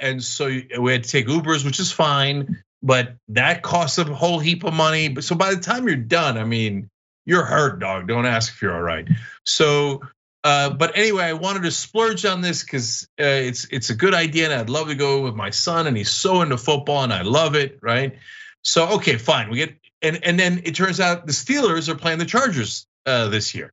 and 0.00 0.22
so 0.22 0.46
we 0.78 0.92
had 0.92 1.04
to 1.04 1.08
take 1.08 1.26
Ubers, 1.26 1.64
which 1.64 1.80
is 1.80 1.90
fine, 1.90 2.62
but 2.82 3.14
that 3.28 3.62
costs 3.62 3.96
a 3.98 4.04
whole 4.04 4.38
heap 4.38 4.64
of 4.64 4.74
money. 4.74 5.08
But 5.08 5.24
So 5.24 5.34
by 5.34 5.54
the 5.54 5.60
time 5.60 5.86
you're 5.86 5.96
done, 5.96 6.36
I 6.36 6.44
mean, 6.44 6.90
you're 7.24 7.44
hurt, 7.44 7.78
dog. 7.78 8.08
Don't 8.08 8.26
ask 8.26 8.52
if 8.52 8.60
you're 8.60 8.74
all 8.74 8.82
right. 8.82 9.08
So 9.46 10.02
uh, 10.44 10.70
but 10.70 10.96
anyway, 10.96 11.24
I 11.24 11.34
wanted 11.34 11.62
to 11.62 11.70
splurge 11.70 12.24
on 12.24 12.40
this 12.40 12.64
because 12.64 13.06
uh, 13.20 13.24
it's 13.24 13.66
it's 13.70 13.90
a 13.90 13.94
good 13.94 14.14
idea, 14.14 14.50
and 14.50 14.54
I'd 14.54 14.70
love 14.70 14.88
to 14.88 14.94
go 14.94 15.22
with 15.22 15.34
my 15.34 15.50
son, 15.50 15.86
and 15.86 15.96
he's 15.96 16.10
so 16.10 16.42
into 16.42 16.56
football, 16.56 17.04
and 17.04 17.12
I 17.12 17.22
love 17.22 17.54
it, 17.54 17.78
right? 17.80 18.18
So 18.62 18.94
okay, 18.94 19.16
fine, 19.16 19.50
we 19.50 19.58
get 19.58 19.76
and 20.02 20.24
and 20.24 20.38
then 20.38 20.62
it 20.64 20.74
turns 20.74 20.98
out 20.98 21.26
the 21.26 21.32
Steelers 21.32 21.88
are 21.88 21.94
playing 21.94 22.18
the 22.18 22.24
Chargers 22.24 22.86
uh, 23.06 23.28
this 23.28 23.54
year, 23.54 23.72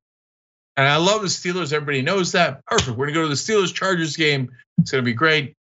And 0.78 0.88
I 0.88 0.98
love 0.98 1.22
the 1.22 1.28
Steelers. 1.28 1.74
Everybody 1.74 2.04
knows 2.04 2.34
that. 2.34 2.64
Perfect. 2.66 2.98
We're 2.98 3.08
gonna 3.08 3.16
go 3.16 3.22
to 3.24 3.30
the 3.30 3.34
Steelers 3.34 3.74
Chargers 3.74 4.16
game. 4.16 4.52
It's 4.78 4.92
gonna 4.92 5.04
be 5.04 5.14
great. 5.14 5.56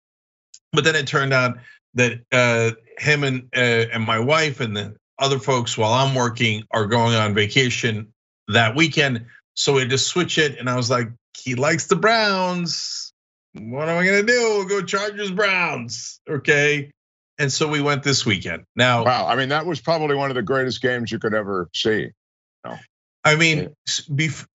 But 0.73 0.85
then 0.85 0.95
it 0.95 1.07
turned 1.07 1.33
out 1.33 1.59
that 1.95 2.21
uh, 2.31 2.73
him 2.99 3.25
and 3.25 3.49
uh, 3.57 3.87
and 3.93 4.05
my 4.05 4.19
wife 4.19 4.61
and 4.61 4.77
the 4.77 4.97
other 5.19 5.39
folks, 5.39 5.77
while 5.79 5.93
I'm 5.93 6.15
working, 6.15 6.65
are 6.71 6.87
going 6.87 7.15
on 7.15 7.35
vacation 7.35 8.13
that 8.49 8.77
weekend. 8.77 9.27
So 9.59 9.73
we 9.73 9.81
had 9.81 9.91
to 9.91 9.99
switch 9.99 10.39
it, 10.39 10.61
and 10.61 10.71
I 10.71 10.77
was 10.77 10.89
like, 10.89 11.09
he 11.37 11.57
likes 11.57 11.89
the 11.89 11.97
Browns. 11.97 13.13
What 13.55 13.89
am 13.89 13.99
I 13.99 14.07
gonna 14.07 14.23
do? 14.23 14.41
We'll 14.41 14.67
go 14.67 14.83
Chargers 14.83 15.33
Browns. 15.33 16.21
Okay. 16.31 16.93
And 17.41 17.53
so 17.53 17.67
we 17.67 17.81
went 17.81 18.05
this 18.05 18.25
weekend. 18.25 18.63
Now, 18.77 19.05
wow, 19.05 19.27
I 19.27 19.35
mean, 19.35 19.49
that 19.49 19.67
was 19.67 19.81
probably 19.81 20.15
one 20.15 20.31
of 20.31 20.37
the 20.37 20.43
greatest 20.43 20.81
games 20.81 21.11
you 21.11 21.19
could 21.19 21.35
ever 21.35 21.69
see. 21.75 22.11
No. 22.65 22.77
I 23.25 23.35
mean, 23.35 23.75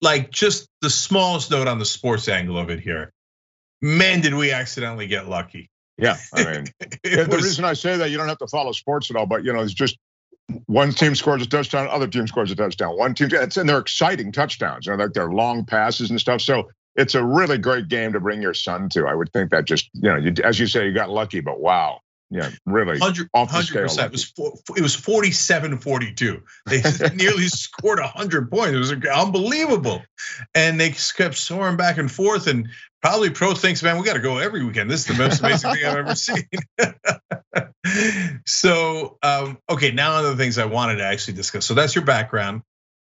like 0.00 0.30
just 0.30 0.68
the 0.80 0.88
smallest 0.88 1.50
note 1.50 1.68
on 1.68 1.78
the 1.78 1.84
sports 1.84 2.26
angle 2.26 2.56
of 2.56 2.70
it 2.70 2.80
here. 2.80 3.12
Man, 3.82 4.22
did 4.22 4.32
we 4.32 4.52
accidentally 4.52 5.06
get 5.06 5.28
lucky? 5.28 5.68
Yeah, 5.98 6.16
I 6.32 6.44
mean, 6.44 6.66
the 7.04 7.26
was, 7.30 7.44
reason 7.44 7.66
I 7.66 7.74
say 7.74 7.98
that 7.98 8.08
you 8.08 8.16
don't 8.16 8.28
have 8.28 8.38
to 8.38 8.48
follow 8.48 8.72
sports 8.72 9.10
at 9.10 9.16
all, 9.16 9.26
but 9.26 9.44
you 9.44 9.52
know, 9.52 9.60
it's 9.60 9.74
just 9.74 9.98
one 10.66 10.92
team 10.92 11.14
scores 11.14 11.42
a 11.42 11.46
touchdown, 11.46 11.88
other 11.88 12.06
team 12.06 12.26
scores 12.26 12.50
a 12.50 12.56
touchdown. 12.56 12.96
One 12.96 13.14
team, 13.14 13.30
and 13.32 13.68
they're 13.68 13.78
exciting 13.78 14.32
touchdowns. 14.32 14.86
You 14.86 14.92
know, 14.92 15.04
like 15.04 15.12
they're 15.12 15.30
long 15.30 15.64
passes 15.64 16.10
and 16.10 16.20
stuff. 16.20 16.40
So 16.40 16.70
it's 16.96 17.14
a 17.14 17.24
really 17.24 17.58
great 17.58 17.88
game 17.88 18.12
to 18.12 18.20
bring 18.20 18.42
your 18.42 18.54
son 18.54 18.88
to. 18.90 19.06
I 19.06 19.14
would 19.14 19.32
think 19.32 19.50
that 19.50 19.64
just 19.64 19.90
you 19.94 20.02
know, 20.02 20.16
you, 20.16 20.32
as 20.42 20.58
you 20.58 20.66
say, 20.66 20.86
you 20.86 20.92
got 20.92 21.10
lucky, 21.10 21.40
but 21.40 21.60
wow. 21.60 22.00
Yeah, 22.30 22.50
really. 22.66 22.98
100 22.98 23.28
percent. 23.32 24.06
It 24.06 24.12
was 24.12 24.32
it 24.76 24.80
was 24.80 24.96
47-42. 24.96 26.42
They 26.66 27.14
nearly 27.14 27.46
scored 27.48 28.00
100 28.00 28.50
points. 28.50 28.72
It 28.72 28.78
was 28.78 28.92
unbelievable, 28.92 30.02
and 30.54 30.80
they 30.80 30.90
kept 30.90 31.36
soaring 31.36 31.76
back 31.76 31.98
and 31.98 32.10
forth. 32.10 32.48
And 32.48 32.70
probably 33.04 33.28
pro 33.28 33.52
thinks, 33.52 33.82
man, 33.82 33.98
we 33.98 34.02
got 34.02 34.14
to 34.14 34.18
go 34.18 34.38
every 34.38 34.64
weekend. 34.64 34.90
This 34.90 35.00
is 35.00 35.14
the 35.14 35.22
most 35.22 35.40
amazing 35.40 35.74
thing 35.74 35.84
I've 35.84 35.96
ever 35.98 36.14
seen. 36.14 36.48
so, 38.46 39.18
um, 39.22 39.58
okay, 39.68 39.90
now 39.90 40.14
on 40.14 40.24
the 40.24 40.36
things 40.36 40.56
I 40.56 40.64
wanted 40.64 40.96
to 40.96 41.04
actually 41.04 41.34
discuss. 41.34 41.66
So 41.66 41.74
that's 41.74 41.94
your 41.94 42.06
background. 42.06 42.62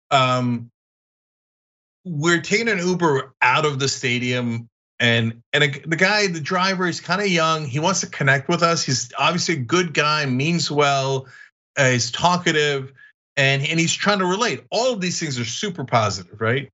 Um, 0.10 0.72
we're 2.04 2.42
taking 2.42 2.68
an 2.68 2.80
Uber 2.80 3.36
out 3.44 3.68
of 3.68 3.78
the 3.78 3.88
stadium 3.88 4.70
and 5.00 5.44
and 5.54 5.64
the 5.86 5.96
guy, 5.96 6.26
the 6.26 6.40
driver, 6.40 6.88
is 6.88 7.00
kind 7.00 7.22
of 7.22 7.28
young. 7.28 7.68
He 7.68 7.78
wants 7.78 8.00
to 8.00 8.08
connect 8.08 8.50
with 8.50 8.64
us. 8.64 8.84
He's 8.84 9.12
obviously 9.16 9.54
a 9.58 9.60
good 9.60 9.94
guy, 9.94 10.26
means 10.26 10.72
well, 10.72 11.28
uh, 11.78 11.92
he's 11.92 12.10
talkative, 12.10 12.92
and 13.38 13.64
and 13.64 13.80
he's 13.80 13.94
trying 13.94 14.20
to 14.20 14.26
relate. 14.26 14.64
All 14.72 14.94
of 14.94 15.00
these 15.00 15.20
things 15.20 15.38
are 15.38 15.46
super 15.46 15.86
positive, 15.86 16.42
right? 16.42 16.72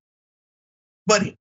But 1.06 1.34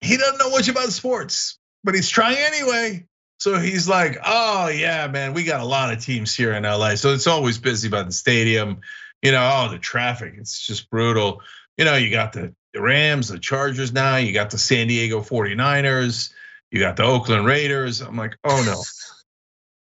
he, 0.00 0.16
doesn't 0.16 0.38
know 0.38 0.50
much 0.50 0.68
about 0.68 0.90
sports, 0.90 1.58
but 1.84 1.94
he's 1.94 2.08
trying 2.08 2.38
anyway. 2.38 3.06
So 3.38 3.58
he's 3.58 3.88
like, 3.88 4.18
"Oh 4.24 4.68
yeah, 4.68 5.06
man, 5.06 5.32
we 5.32 5.44
got 5.44 5.60
a 5.60 5.64
lot 5.64 5.92
of 5.92 6.02
teams 6.04 6.34
here 6.34 6.52
in 6.54 6.64
LA, 6.64 6.96
so 6.96 7.12
it's 7.14 7.28
always 7.28 7.58
busy 7.58 7.88
by 7.88 8.02
the 8.02 8.12
stadium. 8.12 8.80
You 9.22 9.32
know, 9.32 9.50
oh 9.52 9.70
the 9.70 9.78
traffic, 9.78 10.34
it's 10.36 10.66
just 10.66 10.90
brutal. 10.90 11.42
You 11.76 11.84
know, 11.84 11.94
you 11.94 12.10
got 12.10 12.32
the 12.32 12.54
the 12.74 12.82
Rams, 12.82 13.28
the 13.28 13.38
Chargers 13.38 13.92
now, 13.92 14.16
you 14.16 14.32
got 14.32 14.50
the 14.50 14.58
San 14.58 14.88
Diego 14.88 15.20
49ers, 15.20 16.32
you 16.70 16.80
got 16.80 16.96
the 16.96 17.04
Oakland 17.04 17.46
Raiders. 17.46 18.00
I'm 18.00 18.16
like, 18.16 18.36
oh 18.44 18.62
no. 18.66 18.82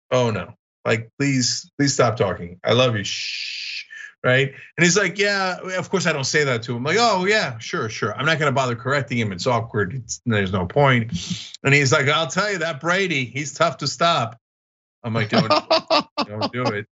Oh 0.09 0.31
no. 0.31 0.53
Like, 0.85 1.11
please, 1.19 1.69
please 1.77 1.93
stop 1.93 2.15
talking. 2.15 2.61
I 2.63 2.71
love 2.71 2.95
you. 2.95 3.03
Shh. 3.03 3.83
Right. 4.27 4.53
And 4.75 4.83
he's 4.83 4.97
like, 4.97 5.17
yeah, 5.17 5.55
of 5.77 5.89
course 5.89 6.05
I 6.05 6.11
don't 6.11 6.25
say 6.25 6.43
that 6.43 6.63
to 6.63 6.73
him. 6.73 6.79
I'm 6.79 6.83
like, 6.83 6.97
oh 6.99 7.23
yeah, 7.23 7.59
sure, 7.59 7.87
sure. 7.87 8.13
I'm 8.13 8.25
not 8.25 8.39
gonna 8.39 8.51
bother 8.51 8.75
correcting 8.75 9.17
him. 9.17 9.31
It's 9.31 9.47
awkward. 9.47 9.93
It's, 9.93 10.21
there's 10.25 10.51
no 10.51 10.65
point. 10.65 11.13
And 11.63 11.73
he's 11.73 11.93
like, 11.93 12.09
I'll 12.09 12.27
tell 12.27 12.51
you 12.51 12.57
that 12.57 12.81
Brady, 12.81 13.23
he's 13.23 13.53
tough 13.53 13.77
to 13.77 13.87
stop. 13.87 14.37
I'm 15.01 15.13
like, 15.13 15.29
don't, 15.29 15.47
don't 16.27 16.51
do 16.51 16.63
it. 16.63 16.87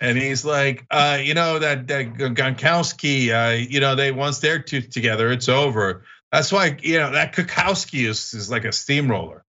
And 0.00 0.18
he's 0.18 0.44
like, 0.44 0.84
uh, 0.90 1.16
you 1.22 1.32
know 1.32 1.60
that, 1.60 1.86
that 1.86 2.12
Gronkowski, 2.12 3.30
uh, 3.30 3.56
you 3.56 3.80
know 3.80 3.94
they 3.94 4.12
once 4.12 4.40
they're 4.40 4.58
two 4.58 4.82
together, 4.82 5.32
it's 5.32 5.48
over. 5.48 6.04
That's 6.30 6.52
why 6.52 6.76
you 6.82 6.98
know 6.98 7.12
that 7.12 7.34
Kukowski 7.34 8.06
is 8.06 8.34
is 8.34 8.50
like 8.50 8.66
a 8.66 8.72
steamroller. 8.72 9.46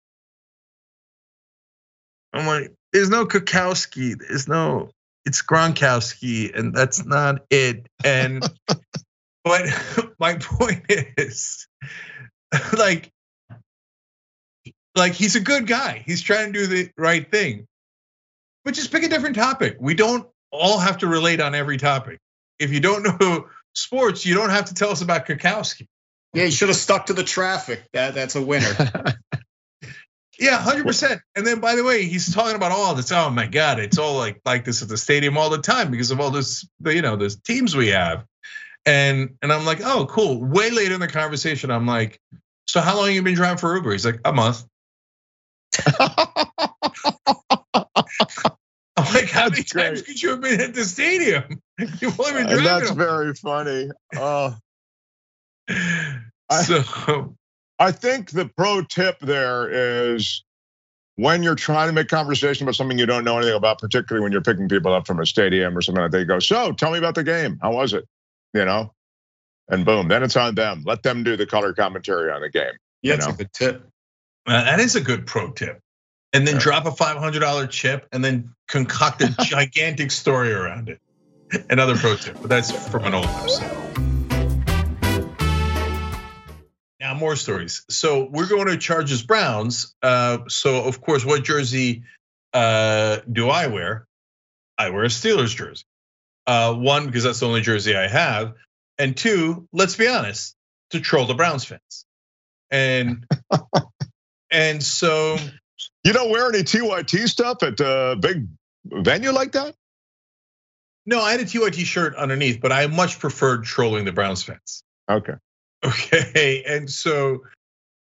I'm 2.33 2.45
like, 2.47 2.73
there's 2.91 3.09
no 3.09 3.25
Kukowski, 3.25 4.17
there's 4.19 4.49
no, 4.49 4.89
it's 5.25 5.41
Gronkowski, 5.41 6.57
and 6.57 6.73
that's 6.73 7.05
not 7.05 7.41
it. 7.49 7.87
And 8.03 8.43
but 9.43 9.63
my 10.19 10.35
point 10.35 10.85
is, 10.89 11.67
like, 12.77 13.11
like 14.95 15.13
he's 15.13 15.35
a 15.35 15.41
good 15.41 15.67
guy. 15.67 16.03
He's 16.05 16.21
trying 16.21 16.53
to 16.53 16.59
do 16.59 16.67
the 16.67 16.91
right 16.97 17.29
thing. 17.29 17.65
But 18.65 18.75
just 18.75 18.91
pick 18.91 19.03
a 19.03 19.09
different 19.09 19.35
topic. 19.35 19.77
We 19.79 19.93
don't 19.93 20.27
all 20.51 20.79
have 20.79 20.99
to 20.99 21.07
relate 21.07 21.41
on 21.41 21.53
every 21.55 21.77
topic. 21.77 22.19
If 22.59 22.71
you 22.71 22.79
don't 22.79 23.03
know 23.03 23.47
sports, 23.73 24.25
you 24.25 24.35
don't 24.35 24.51
have 24.51 24.65
to 24.65 24.73
tell 24.73 24.89
us 24.89 25.01
about 25.01 25.25
Kukowski. 25.25 25.87
Yeah, 26.33 26.45
you 26.45 26.51
should 26.51 26.69
have 26.69 26.77
stuck 26.77 27.07
to 27.07 27.13
the 27.13 27.23
traffic. 27.23 27.83
That 27.93 28.15
that's 28.15 28.35
a 28.35 28.41
winner. 28.41 29.15
Yeah, 30.39 30.57
hundred 30.57 30.85
percent. 30.85 31.21
And 31.35 31.45
then, 31.45 31.59
by 31.59 31.75
the 31.75 31.83
way, 31.83 32.05
he's 32.05 32.33
talking 32.33 32.55
about 32.55 32.71
all 32.71 32.95
this. 32.95 33.11
Oh 33.11 33.29
my 33.29 33.45
God, 33.45 33.79
it's 33.79 33.97
all 33.97 34.17
like 34.17 34.41
like 34.45 34.65
this 34.65 34.81
at 34.81 34.87
the 34.87 34.97
stadium 34.97 35.37
all 35.37 35.49
the 35.49 35.59
time 35.59 35.91
because 35.91 36.11
of 36.11 36.19
all 36.19 36.31
this, 36.31 36.67
you 36.85 37.01
know, 37.01 37.15
the 37.15 37.29
teams 37.45 37.75
we 37.75 37.89
have. 37.89 38.25
And 38.85 39.35
and 39.41 39.53
I'm 39.53 39.65
like, 39.65 39.81
oh, 39.83 40.07
cool. 40.09 40.43
Way 40.43 40.71
later 40.71 40.95
in 40.95 40.99
the 40.99 41.07
conversation, 41.07 41.71
I'm 41.71 41.85
like, 41.85 42.19
so 42.67 42.81
how 42.81 42.97
long 42.97 43.11
you 43.11 43.21
been 43.21 43.35
driving 43.35 43.57
for 43.57 43.75
Uber? 43.75 43.91
He's 43.91 44.05
like, 44.05 44.19
a 44.25 44.33
month. 44.33 44.65
I'm 48.95 49.13
like, 49.13 49.29
how 49.29 49.49
many 49.49 49.63
times 49.63 50.01
could 50.01 50.21
you 50.21 50.29
have 50.29 50.41
been 50.41 50.61
at 50.61 50.73
the 50.73 50.85
stadium? 50.85 51.61
You've 51.99 52.19
only 52.19 52.33
been 52.33 52.47
driving. 52.47 52.63
That's 52.63 52.91
very 52.91 53.33
funny. 53.35 53.89
Oh. 54.15 54.55
so 56.65 57.35
I 57.79 57.91
think 57.91 58.31
the 58.31 58.45
pro 58.45 58.83
tip 58.83 59.19
there 59.19 59.69
is 59.69 60.43
when 61.15 61.43
you're 61.43 61.55
trying 61.55 61.87
to 61.87 61.93
make 61.93 62.07
conversation 62.07 62.65
about 62.65 62.75
something 62.75 62.97
you 62.97 63.05
don't 63.05 63.23
know 63.23 63.37
anything 63.37 63.55
about, 63.55 63.79
particularly 63.79 64.23
when 64.23 64.31
you're 64.31 64.41
picking 64.41 64.69
people 64.69 64.93
up 64.93 65.05
from 65.05 65.19
a 65.19 65.25
stadium 65.25 65.77
or 65.77 65.81
something 65.81 66.01
like 66.01 66.11
that, 66.11 66.19
you 66.19 66.25
go, 66.25 66.39
so 66.39 66.71
tell 66.71 66.91
me 66.91 66.97
about 66.97 67.15
the 67.15 67.23
game. 67.23 67.59
How 67.61 67.73
was 67.73 67.93
it? 67.93 68.07
You 68.53 68.65
know? 68.65 68.93
And 69.69 69.85
boom, 69.85 70.07
then 70.07 70.23
it's 70.23 70.35
on 70.35 70.55
them. 70.55 70.83
Let 70.85 71.03
them 71.03 71.23
do 71.23 71.37
the 71.37 71.45
color 71.45 71.73
commentary 71.73 72.31
on 72.31 72.41
the 72.41 72.49
game. 72.49 72.73
Yeah, 73.01 73.15
that's 73.15 73.27
a 73.27 73.33
good 73.33 73.53
tip. 73.53 73.89
Uh, 74.45 74.63
that 74.63 74.79
is 74.79 74.95
a 74.95 75.01
good 75.01 75.25
pro 75.25 75.51
tip 75.51 75.79
and 76.33 76.47
then 76.47 76.57
drop 76.57 76.85
a 76.85 76.91
$500 76.91 77.69
chip 77.69 78.07
and 78.11 78.25
then 78.25 78.53
concoct 78.67 79.21
a 79.21 79.29
gigantic 79.43 80.11
story 80.11 80.51
around 80.51 80.89
it. 80.89 80.99
Another 81.69 81.95
pro 81.95 82.15
tip, 82.15 82.37
but 82.41 82.49
that's 82.49 82.71
from 82.89 83.05
an 83.05 83.13
old 83.13 83.27
episode. 83.27 84.12
Now 87.03 87.13
more 87.13 87.35
stories. 87.35 87.83
So 87.89 88.29
we're 88.31 88.47
going 88.47 88.67
to 88.67 88.77
Chargers 88.77 89.23
Browns. 89.23 89.93
Uh, 90.01 90.37
so 90.47 90.85
of 90.85 91.01
course, 91.01 91.25
what 91.25 91.43
jersey 91.43 92.03
uh, 92.53 93.17
do 93.29 93.49
I 93.49 93.67
wear? 93.67 94.07
I 94.77 94.89
wear 94.89 95.03
a 95.03 95.07
Steelers 95.07 95.53
jersey. 95.53 95.83
Uh, 96.47 96.73
one 96.73 97.05
because 97.05 97.25
that's 97.25 97.41
the 97.41 97.45
only 97.45 97.59
jersey 97.59 97.93
I 97.97 98.07
have, 98.07 98.53
and 98.97 99.17
two, 99.17 99.67
let's 99.73 99.97
be 99.97 100.07
honest, 100.07 100.55
to 100.91 101.01
troll 101.01 101.25
the 101.25 101.33
Browns 101.33 101.65
fans. 101.65 102.05
And 102.71 103.25
and 104.51 104.81
so 104.81 105.37
you 106.05 106.13
don't 106.13 106.31
wear 106.31 106.47
any 106.47 106.63
TYT 106.63 107.27
stuff 107.27 107.63
at 107.63 107.81
a 107.81 108.15
big 108.17 108.47
venue 108.85 109.31
like 109.31 109.51
that? 109.53 109.75
No, 111.05 111.21
I 111.21 111.31
had 111.31 111.41
a 111.41 111.45
TYT 111.45 111.85
shirt 111.85 112.15
underneath, 112.15 112.61
but 112.61 112.71
I 112.71 112.87
much 112.87 113.19
preferred 113.19 113.65
trolling 113.65 114.05
the 114.05 114.13
Browns 114.13 114.41
fans. 114.43 114.85
Okay. 115.09 115.33
Okay, 115.87 116.63
and 116.65 116.89
so, 116.89 117.43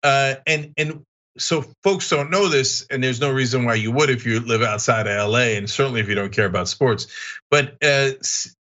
uh, 0.03 0.35
and 0.47 0.75
and 0.77 1.05
so 1.39 1.65
folks 1.83 2.11
don't 2.11 2.31
know 2.31 2.49
this, 2.49 2.87
and 2.91 3.03
there's 3.03 3.21
no 3.21 3.33
reason 3.33 3.65
why 3.65 3.75
you 3.75 3.91
would 3.93 4.11
if 4.11 4.27
you 4.27 4.41
live 4.41 4.63
outside 4.63 5.07
of 5.07 5.31
LA, 5.31 5.57
and 5.57 5.71
certainly 5.71 6.01
if 6.01 6.09
you 6.09 6.15
don't 6.15 6.33
care 6.33 6.47
about 6.47 6.69
sports. 6.69 7.07
But 7.51 7.77
uh, 7.83 8.11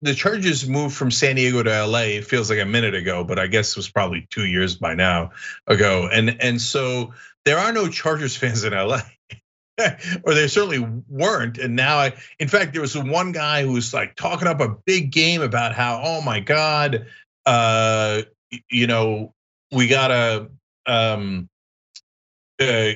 the 0.02 0.14
Chargers 0.14 0.68
moved 0.68 0.96
from 0.96 1.10
San 1.10 1.36
Diego 1.36 1.62
to 1.62 1.86
LA. 1.86 1.98
It 1.98 2.26
feels 2.26 2.48
like 2.48 2.60
a 2.60 2.64
minute 2.64 2.94
ago, 2.94 3.24
but 3.24 3.38
I 3.38 3.46
guess 3.48 3.70
it 3.70 3.76
was 3.76 3.90
probably 3.90 4.26
two 4.30 4.46
years 4.46 4.76
by 4.76 4.94
now 4.94 5.32
ago. 5.66 6.08
And 6.10 6.40
and 6.40 6.60
so 6.60 7.12
there 7.44 7.58
are 7.58 7.72
no 7.72 7.88
Chargers 7.88 8.36
fans 8.38 8.64
in 8.64 8.72
LA. 8.72 9.00
or 10.24 10.32
there 10.32 10.48
certainly 10.48 11.02
weren't. 11.06 11.58
And 11.58 11.76
now, 11.76 11.98
I, 11.98 12.14
in 12.38 12.48
fact, 12.48 12.72
there 12.72 12.80
was 12.80 12.96
one 12.96 13.32
guy 13.32 13.62
who 13.62 13.72
was 13.72 13.92
like 13.92 14.16
talking 14.16 14.48
up 14.48 14.60
a 14.60 14.74
big 14.86 15.12
game 15.12 15.42
about 15.42 15.74
how, 15.74 16.00
oh 16.02 16.22
my 16.22 16.40
God, 16.40 17.06
uh, 17.44 18.22
you 18.70 18.86
know, 18.86 19.34
we 19.72 19.88
gotta, 19.88 20.50
um, 20.86 21.48
uh, 22.60 22.92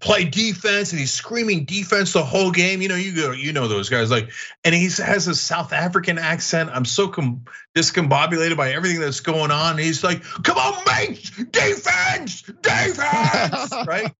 play 0.00 0.24
defense 0.24 0.90
and 0.90 0.98
he's 0.98 1.12
screaming 1.12 1.64
defense 1.64 2.12
the 2.12 2.24
whole 2.24 2.50
game. 2.50 2.82
You 2.82 2.88
know, 2.88 2.96
you 2.96 3.14
go, 3.14 3.30
you 3.30 3.52
know 3.52 3.68
those 3.68 3.88
guys 3.88 4.10
like, 4.10 4.30
and 4.64 4.74
he 4.74 4.88
has 5.02 5.28
a 5.28 5.34
South 5.34 5.72
African 5.72 6.18
accent. 6.18 6.70
I'm 6.72 6.84
so 6.84 7.08
discombobulated 7.08 8.56
by 8.56 8.72
everything 8.72 9.00
that's 9.00 9.20
going 9.20 9.50
on. 9.50 9.72
And 9.72 9.80
he's 9.80 10.02
like, 10.02 10.22
"Come 10.42 10.58
on, 10.58 10.82
mate, 10.86 11.30
defense, 11.50 12.42
defense," 12.42 13.72
right? 13.86 14.12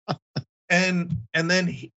And 0.70 1.22
and 1.34 1.50
then 1.50 1.66
he, 1.66 1.92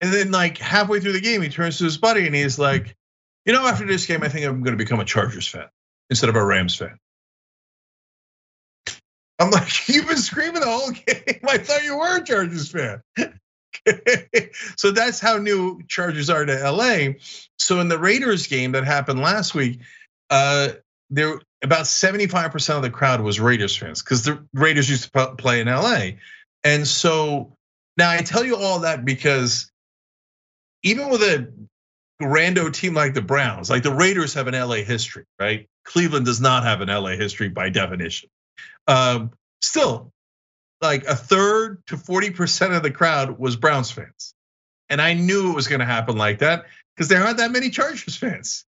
and 0.00 0.12
then 0.12 0.30
like 0.30 0.56
halfway 0.56 1.00
through 1.00 1.12
the 1.12 1.20
game, 1.20 1.42
he 1.42 1.50
turns 1.50 1.78
to 1.78 1.84
his 1.84 1.98
buddy 1.98 2.26
and 2.26 2.34
he's 2.34 2.58
like, 2.58 2.96
"You 3.44 3.52
know, 3.52 3.66
after 3.66 3.86
this 3.86 4.06
game, 4.06 4.22
I 4.22 4.28
think 4.28 4.46
I'm 4.46 4.62
going 4.62 4.76
to 4.76 4.82
become 4.82 5.00
a 5.00 5.04
Chargers 5.04 5.46
fan 5.46 5.68
instead 6.10 6.28
of 6.28 6.36
a 6.36 6.44
Rams 6.44 6.76
fan." 6.76 6.98
I'm 9.40 9.50
like, 9.50 9.68
you've 9.88 10.06
been 10.06 10.18
screaming 10.18 10.60
the 10.60 10.66
whole 10.66 10.90
game. 10.90 11.40
I 11.48 11.58
thought 11.58 11.82
you 11.82 11.98
were 11.98 12.18
a 12.18 12.24
Chargers 12.24 12.70
fan. 12.70 13.02
so 14.76 14.90
that's 14.90 15.18
how 15.18 15.38
new 15.38 15.82
Chargers 15.88 16.28
are 16.28 16.44
to 16.44 16.70
LA. 16.70 17.14
So 17.58 17.80
in 17.80 17.88
the 17.88 17.98
Raiders 17.98 18.46
game 18.46 18.72
that 18.72 18.84
happened 18.84 19.20
last 19.20 19.54
week, 19.54 19.80
uh, 20.28 20.70
there 21.08 21.40
about 21.62 21.84
75% 21.84 22.76
of 22.76 22.82
the 22.82 22.90
crowd 22.90 23.20
was 23.20 23.40
Raiders 23.40 23.76
fans 23.76 24.02
because 24.02 24.24
the 24.24 24.46
Raiders 24.54 24.88
used 24.88 25.12
to 25.12 25.34
play 25.36 25.60
in 25.60 25.66
LA. 25.66 26.12
And 26.62 26.86
so 26.86 27.56
now 27.96 28.10
I 28.10 28.18
tell 28.18 28.44
you 28.44 28.56
all 28.56 28.80
that 28.80 29.04
because 29.04 29.70
even 30.82 31.10
with 31.10 31.22
a 31.22 31.52
rando 32.26 32.72
team 32.72 32.94
like 32.94 33.14
the 33.14 33.22
Browns, 33.22 33.70
like 33.70 33.82
the 33.82 33.92
Raiders 33.92 34.34
have 34.34 34.46
an 34.46 34.54
LA 34.54 34.76
history, 34.76 35.24
right? 35.38 35.68
Cleveland 35.84 36.26
does 36.26 36.40
not 36.40 36.64
have 36.64 36.80
an 36.80 36.88
LA 36.88 37.10
history 37.10 37.48
by 37.48 37.70
definition. 37.70 38.28
Um, 38.86 39.32
still, 39.60 40.12
like 40.80 41.04
a 41.04 41.14
third 41.14 41.82
to 41.86 41.96
40% 41.96 42.76
of 42.76 42.82
the 42.82 42.90
crowd 42.90 43.38
was 43.38 43.56
Browns 43.56 43.90
fans. 43.90 44.34
And 44.88 45.00
I 45.00 45.14
knew 45.14 45.50
it 45.50 45.54
was 45.54 45.68
going 45.68 45.80
to 45.80 45.86
happen 45.86 46.16
like 46.16 46.38
that 46.38 46.66
because 46.94 47.08
there 47.08 47.22
aren't 47.22 47.38
that 47.38 47.52
many 47.52 47.70
Chargers 47.70 48.16
fans. 48.16 48.64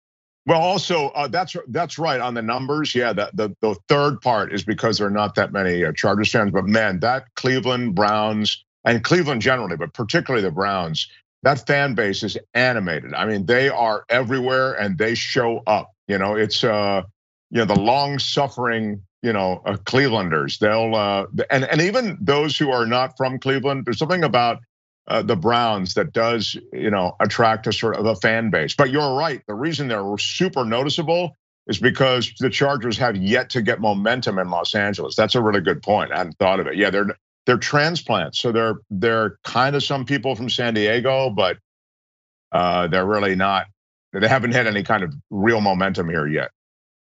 Well, 0.46 0.62
also 0.62 1.10
uh, 1.10 1.28
that's 1.28 1.56
that's 1.68 2.00
right 2.00 2.20
on 2.20 2.34
the 2.34 2.42
numbers. 2.42 2.96
Yeah, 2.96 3.14
the, 3.14 3.30
the, 3.34 3.56
the 3.62 3.76
third 3.88 4.22
part 4.22 4.54
is 4.54 4.64
because 4.64 4.98
there 4.98 5.08
are 5.08 5.12
not 5.12 5.36
that 5.36 5.52
many 5.52 5.86
uh, 5.86 5.92
Chargers 5.94 6.32
fans. 6.32 6.52
But 6.52 6.66
man, 6.66 7.00
that 7.02 7.26
Cleveland 7.36 7.94
Browns 7.94 8.64
and 8.84 9.04
Cleveland 9.04 9.42
generally, 9.42 9.78
but 9.78 9.94
particularly 9.94 10.44
the 10.44 10.52
Browns, 10.52 11.08
that 11.44 11.66
fan 11.66 11.96
base 11.96 12.24
is 12.24 12.38
animated. 12.54 13.14
I 13.14 13.26
mean, 13.26 13.46
they 13.46 13.70
are 13.70 14.06
everywhere 14.10 14.74
and 14.74 14.98
they 14.98 15.16
show 15.16 15.62
up. 15.66 15.92
You 16.08 16.18
know, 16.18 16.36
it's 16.36 16.64
uh, 16.64 17.04
you 17.50 17.60
know, 17.60 17.66
the 17.66 17.80
long 17.80 18.20
suffering 18.20 19.02
you 19.22 19.34
know, 19.34 19.62
uh, 19.66 19.78
Clevelanders. 19.78 20.60
They'll 20.60 20.96
uh, 20.96 21.28
and 21.50 21.64
and 21.64 21.82
even 21.82 22.18
those 22.20 22.58
who 22.58 22.72
are 22.72 22.86
not 22.86 23.18
from 23.18 23.40
Cleveland. 23.40 23.86
There's 23.86 24.00
something 24.00 24.24
about 24.24 24.60
uh, 25.08 25.22
the 25.22 25.36
Browns 25.36 25.94
that 25.96 26.14
does 26.14 26.58
you 26.74 26.90
know 26.90 27.16
attract 27.20 27.68
a 27.68 27.74
sort 27.74 27.98
of 27.98 28.06
a 28.06 28.16
fan 28.16 28.50
base. 28.50 28.76
But 28.76 28.90
you're 28.90 29.16
right. 29.16 29.42
The 29.48 29.54
reason 29.54 29.88
they're 29.88 30.18
super 30.18 30.66
noticeable 30.66 31.38
is 31.68 31.78
because 31.78 32.34
the 32.40 32.50
Chargers 32.50 32.98
have 32.98 33.16
yet 33.16 33.52
to 33.52 33.62
get 33.62 33.80
momentum 33.80 34.40
in 34.40 34.50
Los 34.50 34.74
Angeles. 34.74 35.16
That's 35.16 35.36
a 35.36 35.42
really 35.42 35.62
good 35.62 35.84
point. 35.84 36.12
I 36.12 36.18
hadn't 36.18 36.38
thought 36.40 36.60
of 36.60 36.68
it. 36.68 36.76
Yeah, 36.76 36.90
they're 36.90 37.16
they're 37.46 37.58
transplants. 37.58 38.40
So 38.40 38.52
they're 38.52 38.76
they're 38.90 39.38
kind 39.44 39.76
of 39.76 39.84
some 39.84 40.06
people 40.06 40.36
from 40.36 40.50
San 40.50 40.74
Diego, 40.74 41.30
but 41.30 41.58
uh, 42.52 42.88
they're 42.88 43.06
really 43.06 43.36
not. 43.36 43.68
They 44.14 44.28
haven't 44.28 44.52
had 44.52 44.68
any 44.68 44.84
kind 44.84 45.04
of 45.04 45.14
real 45.30 45.62
momentum 45.62 46.10
here 46.10 46.28
yet. 46.28 46.52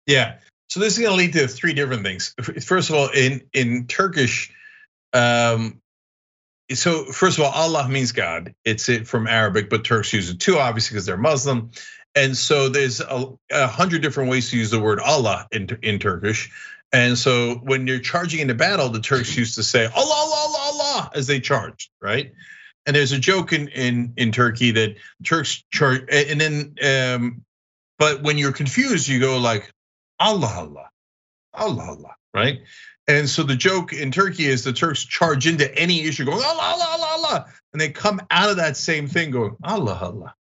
Yeah, 0.07 0.37
so 0.69 0.81
this 0.81 0.95
is 0.95 0.99
going 0.99 1.13
to 1.13 1.17
lead 1.17 1.33
to 1.35 1.49
three 1.49 1.73
different 1.73 2.03
things. 2.03 2.35
First 2.63 2.91
of 2.91 2.97
all, 2.97 3.09
in 3.09 3.43
in 3.53 3.87
Turkish, 3.87 4.53
um, 5.13 5.81
so 6.73 7.05
first 7.05 7.39
of 7.39 7.45
all, 7.45 7.53
Allah 7.53 7.89
means 7.89 8.13
God. 8.13 8.55
It's 8.65 8.89
it 8.89 9.07
from 9.09 9.27
Arabic, 9.27 9.71
but 9.71 9.85
Turks 9.85 10.13
use 10.13 10.31
it 10.31 10.41
too, 10.41 10.59
obviously 10.59 10.95
because 10.95 11.07
they're 11.07 11.17
Muslim. 11.17 11.71
And 12.15 12.37
so 12.37 12.69
there's 12.69 13.01
a, 13.01 13.33
a, 13.53 13.67
hundred 13.67 14.03
different 14.03 14.31
ways 14.31 14.51
to 14.51 14.57
use 14.59 14.71
the 14.71 14.81
word 14.81 14.99
Allah 14.99 15.47
in, 15.53 15.69
in 15.83 15.99
Turkish. 15.99 16.51
And 16.93 17.19
so 17.19 17.55
when 17.57 17.87
you're 17.87 17.99
charging 17.99 18.41
into 18.41 18.55
battle, 18.55 18.89
the 18.89 19.01
Turks 19.01 19.37
used 19.37 19.57
to 19.57 19.63
say 19.63 19.85
Allah, 19.85 19.93
Allah, 19.97 20.47
Allah, 20.49 20.73
Allah 20.73 21.11
as 21.15 21.27
they 21.27 21.41
charged, 21.41 21.91
right? 22.01 22.33
And 22.87 22.97
there's 22.97 23.13
a 23.13 23.19
joke 23.19 23.53
in 23.53 23.69
in 23.69 24.15
in 24.17 24.33
Turkey 24.33 24.71
that 24.73 24.97
Turks 25.23 25.63
charge, 25.71 26.05
and 26.11 26.41
then, 26.41 26.75
um, 26.83 27.45
but 27.99 28.23
when 28.23 28.39
you're 28.39 28.53
confused, 28.53 29.09
you 29.09 29.21
go 29.21 29.39
like 29.39 29.71
Allah 30.19 30.47
Allah, 30.47 30.91
Allah 31.53 31.85
Allah, 31.91 32.17
right? 32.33 32.61
And 33.07 33.29
so 33.29 33.43
the 33.43 33.57
joke 33.57 33.93
in 33.93 34.11
Turkey 34.11 34.47
is 34.47 34.65
the 34.65 34.73
Turks 34.73 35.05
charge 35.05 35.47
into 35.47 35.73
any 35.79 36.05
issue 36.05 36.25
going 36.25 36.43
Allah 36.43 36.63
Allah 36.63 36.87
Allah 36.89 37.09
Allah, 37.19 37.47
and 37.75 37.81
they 37.81 37.91
come 37.91 38.23
out 38.31 38.49
of 38.49 38.57
that 38.57 38.79
same 38.79 39.07
thing 39.07 39.33
going 39.33 39.57
Allah 39.63 39.99
Allah, 40.01 40.35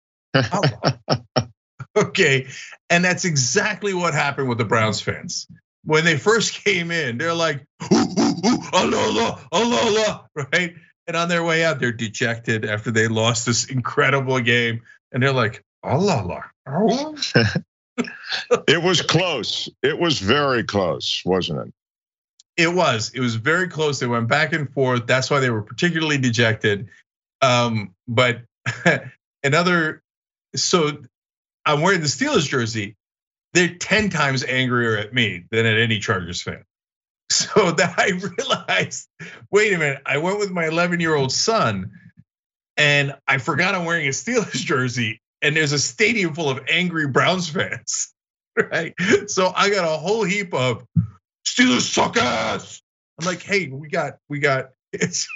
Allah. 0.53 1.49
okay, 1.97 2.49
and 2.91 3.03
that's 3.03 3.25
exactly 3.25 3.95
what 3.95 4.13
happened 4.13 4.51
with 4.51 4.59
the 4.59 4.67
Browns 4.67 5.01
fans. 5.01 5.47
When 5.85 6.05
they 6.05 6.17
first 6.17 6.53
came 6.65 6.91
in, 6.91 7.19
they're 7.19 7.35
like 7.35 7.65
ooh, 7.93 7.97
ooh, 7.97 8.47
ooh, 8.47 8.61
Allah 8.73 9.41
Allah, 9.53 10.29
right? 10.35 10.75
And 11.07 11.17
on 11.17 11.29
their 11.29 11.45
way 11.45 11.65
out, 11.65 11.81
they're 11.81 11.93
dejected 11.93 12.65
after 12.65 12.91
they 12.91 13.09
lost 13.09 13.45
this 13.45 13.67
incredible 13.67 14.41
game, 14.41 14.83
and 15.13 15.23
they're 15.23 15.33
like 15.33 15.63
Allah. 15.83 16.45
it 18.69 18.83
was 18.83 19.03
close. 19.03 19.69
It 19.83 19.99
was 19.99 20.19
very 20.19 20.65
close, 20.65 21.23
wasn't 21.25 21.69
it? 21.69 21.75
It 22.57 22.73
was. 22.73 23.11
It 23.15 23.21
was 23.21 23.35
very 23.35 23.69
close. 23.69 23.99
They 23.99 24.07
went 24.07 24.29
back 24.29 24.53
and 24.53 24.73
forth. 24.73 25.07
That's 25.07 25.31
why 25.31 25.41
they 25.41 25.51
were 25.51 25.63
particularly 25.63 26.19
dejected. 26.19 26.89
Um, 27.43 27.95
but 28.09 28.43
another, 29.43 30.03
so 30.55 31.03
I'm 31.67 31.81
wearing 31.81 32.01
the 32.01 32.07
Steelers 32.07 32.49
jersey. 32.49 32.97
They're 33.55 33.75
10 33.75 34.11
times 34.11 34.45
angrier 34.45 34.99
at 34.99 35.15
me 35.15 35.45
than 35.51 35.65
at 35.65 35.79
any 35.79 35.99
Chargers 35.99 36.43
fan. 36.43 36.65
So 37.31 37.73
that 37.73 37.99
I 37.99 38.11
realized, 38.11 39.09
wait 39.51 39.73
a 39.73 39.79
minute, 39.79 40.03
I 40.05 40.19
went 40.19 40.39
with 40.39 40.51
my 40.51 40.67
11 40.67 41.01
year 41.01 41.15
old 41.15 41.33
son 41.33 41.91
and 42.77 43.17
I 43.27 43.39
forgot 43.39 43.75
I'm 43.75 43.87
wearing 43.87 44.07
a 44.07 44.11
Steelers 44.11 44.53
jersey 44.65 45.21
and 45.41 45.57
there's 45.57 45.73
a 45.73 45.79
stadium 45.79 46.35
full 46.35 46.51
of 46.51 46.61
angry 46.69 47.09
Browns 47.09 47.49
fans, 47.49 48.13
right? 48.71 48.95
So 49.27 49.53
I 49.57 49.71
got 49.71 49.85
a 49.85 49.97
whole 49.97 50.23
heap 50.23 50.53
of 50.53 50.87
Steelers 51.47 51.93
suck 51.93 52.19
ass. 52.19 52.83
I'm 53.19 53.27
like, 53.27 53.43
hey, 53.43 53.69
we 53.69 53.89
got, 53.89 54.19
we 54.29 54.39
got. 54.39 54.71
It's 54.93 55.27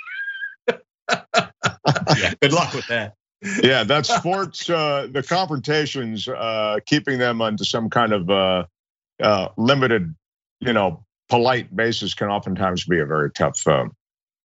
yeah, 0.68 2.34
good 2.40 2.52
luck 2.52 2.74
with 2.74 2.86
that. 2.88 3.14
Yeah, 3.42 3.84
that 3.84 4.06
sports, 4.06 4.68
uh, 4.68 5.08
the 5.10 5.22
confrontations, 5.22 6.28
uh, 6.28 6.78
keeping 6.84 7.18
them 7.18 7.40
onto 7.40 7.64
some 7.64 7.90
kind 7.90 8.12
of 8.12 8.30
uh, 8.30 8.64
uh, 9.22 9.48
limited, 9.56 10.14
you 10.60 10.72
know, 10.72 11.04
polite 11.28 11.74
basis 11.74 12.14
can 12.14 12.28
oftentimes 12.28 12.84
be 12.84 12.98
a 12.98 13.06
very 13.06 13.30
tough 13.30 13.66
uh, 13.66 13.86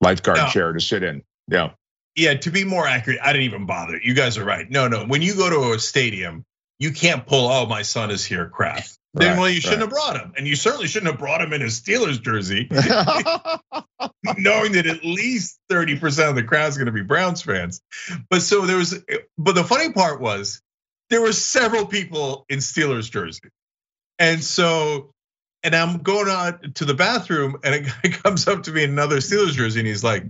lifeguard 0.00 0.38
no. 0.38 0.48
chair 0.48 0.72
to 0.72 0.80
sit 0.80 1.02
in. 1.02 1.22
Yeah. 1.48 1.70
Yeah, 2.14 2.34
to 2.34 2.50
be 2.50 2.64
more 2.64 2.86
accurate, 2.86 3.20
I 3.22 3.32
didn't 3.32 3.46
even 3.46 3.64
bother. 3.64 3.98
You 4.02 4.12
guys 4.14 4.36
are 4.36 4.44
right. 4.44 4.70
No, 4.70 4.88
no. 4.88 5.06
When 5.06 5.22
you 5.22 5.34
go 5.34 5.48
to 5.48 5.72
a 5.72 5.78
stadium, 5.78 6.44
you 6.78 6.92
can't 6.92 7.26
pull, 7.26 7.48
oh, 7.48 7.64
my 7.66 7.82
son 7.82 8.10
is 8.10 8.24
here 8.24 8.48
crap. 8.48 8.84
Then 9.14 9.32
right, 9.32 9.38
well, 9.38 9.50
you 9.50 9.60
shouldn't 9.60 9.80
right. 9.80 9.90
have 9.90 9.90
brought 9.90 10.16
him. 10.16 10.32
And 10.38 10.48
you 10.48 10.56
certainly 10.56 10.88
shouldn't 10.88 11.10
have 11.10 11.18
brought 11.18 11.42
him 11.42 11.52
in 11.52 11.60
a 11.60 11.66
Steelers 11.66 12.20
jersey, 12.20 12.66
knowing 14.38 14.72
that 14.72 14.86
at 14.86 15.04
least 15.04 15.58
30% 15.70 16.30
of 16.30 16.34
the 16.34 16.42
crowd 16.42 16.68
is 16.68 16.78
going 16.78 16.86
to 16.86 16.92
be 16.92 17.02
Browns 17.02 17.42
fans. 17.42 17.82
But 18.30 18.40
so 18.40 18.62
there 18.62 18.78
was, 18.78 18.98
but 19.36 19.54
the 19.54 19.64
funny 19.64 19.92
part 19.92 20.20
was 20.20 20.62
there 21.10 21.20
were 21.20 21.32
several 21.32 21.86
people 21.86 22.46
in 22.48 22.60
Steelers 22.60 23.10
jersey. 23.10 23.50
And 24.18 24.42
so, 24.42 25.10
and 25.62 25.74
I'm 25.74 25.98
going 25.98 26.28
out 26.28 26.76
to 26.76 26.84
the 26.86 26.94
bathroom, 26.94 27.58
and 27.62 27.74
a 27.74 27.80
guy 27.80 28.08
comes 28.22 28.48
up 28.48 28.62
to 28.64 28.72
me 28.72 28.84
in 28.84 28.90
another 28.90 29.18
Steelers 29.18 29.52
jersey, 29.52 29.80
and 29.80 29.86
he's 29.86 30.02
like, 30.02 30.24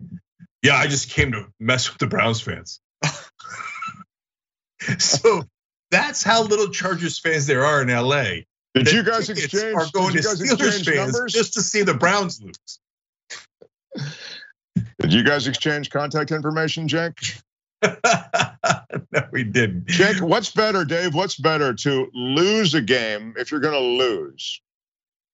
yeah, 0.61 0.77
I 0.77 0.89
just 0.89 1.11
came 1.11 1.33
to 1.33 1.47
mess 1.61 1.89
with 1.89 1.99
the 1.99 2.07
Browns 2.09 2.41
fans. 2.41 2.81
so 4.99 5.43
that's 5.93 6.23
how 6.23 6.43
little 6.43 6.69
Chargers 6.69 7.19
fans 7.19 7.47
there 7.47 7.65
are 7.65 7.83
in 7.83 7.89
LA. 7.89 8.43
Did 8.75 8.91
you 8.93 9.03
guys 9.03 9.29
exchange? 9.29 9.75
Are 9.75 9.87
going 9.93 10.15
to 10.15 10.21
Steelers 10.21 10.85
fans 10.85 11.13
numbers? 11.13 11.33
just 11.33 11.55
to 11.55 11.63
see 11.63 11.83
the 11.83 11.95
Browns 11.95 12.41
lose. 12.43 12.79
Did 15.01 15.13
you 15.13 15.23
guys 15.23 15.47
exchange 15.47 15.91
contact 15.91 16.31
information, 16.31 16.89
Jake? 16.89 17.37
no, 17.83 17.91
we 19.33 19.45
didn't. 19.45 19.87
Cenk, 19.87 20.21
what's 20.21 20.51
better, 20.51 20.85
Dave? 20.85 21.15
What's 21.15 21.37
better 21.37 21.75
to 21.75 22.09
lose 22.15 22.75
a 22.75 22.81
game 22.81 23.35
if 23.37 23.51
you're 23.51 23.61
going 23.61 23.75
to 23.75 24.05
lose? 24.05 24.61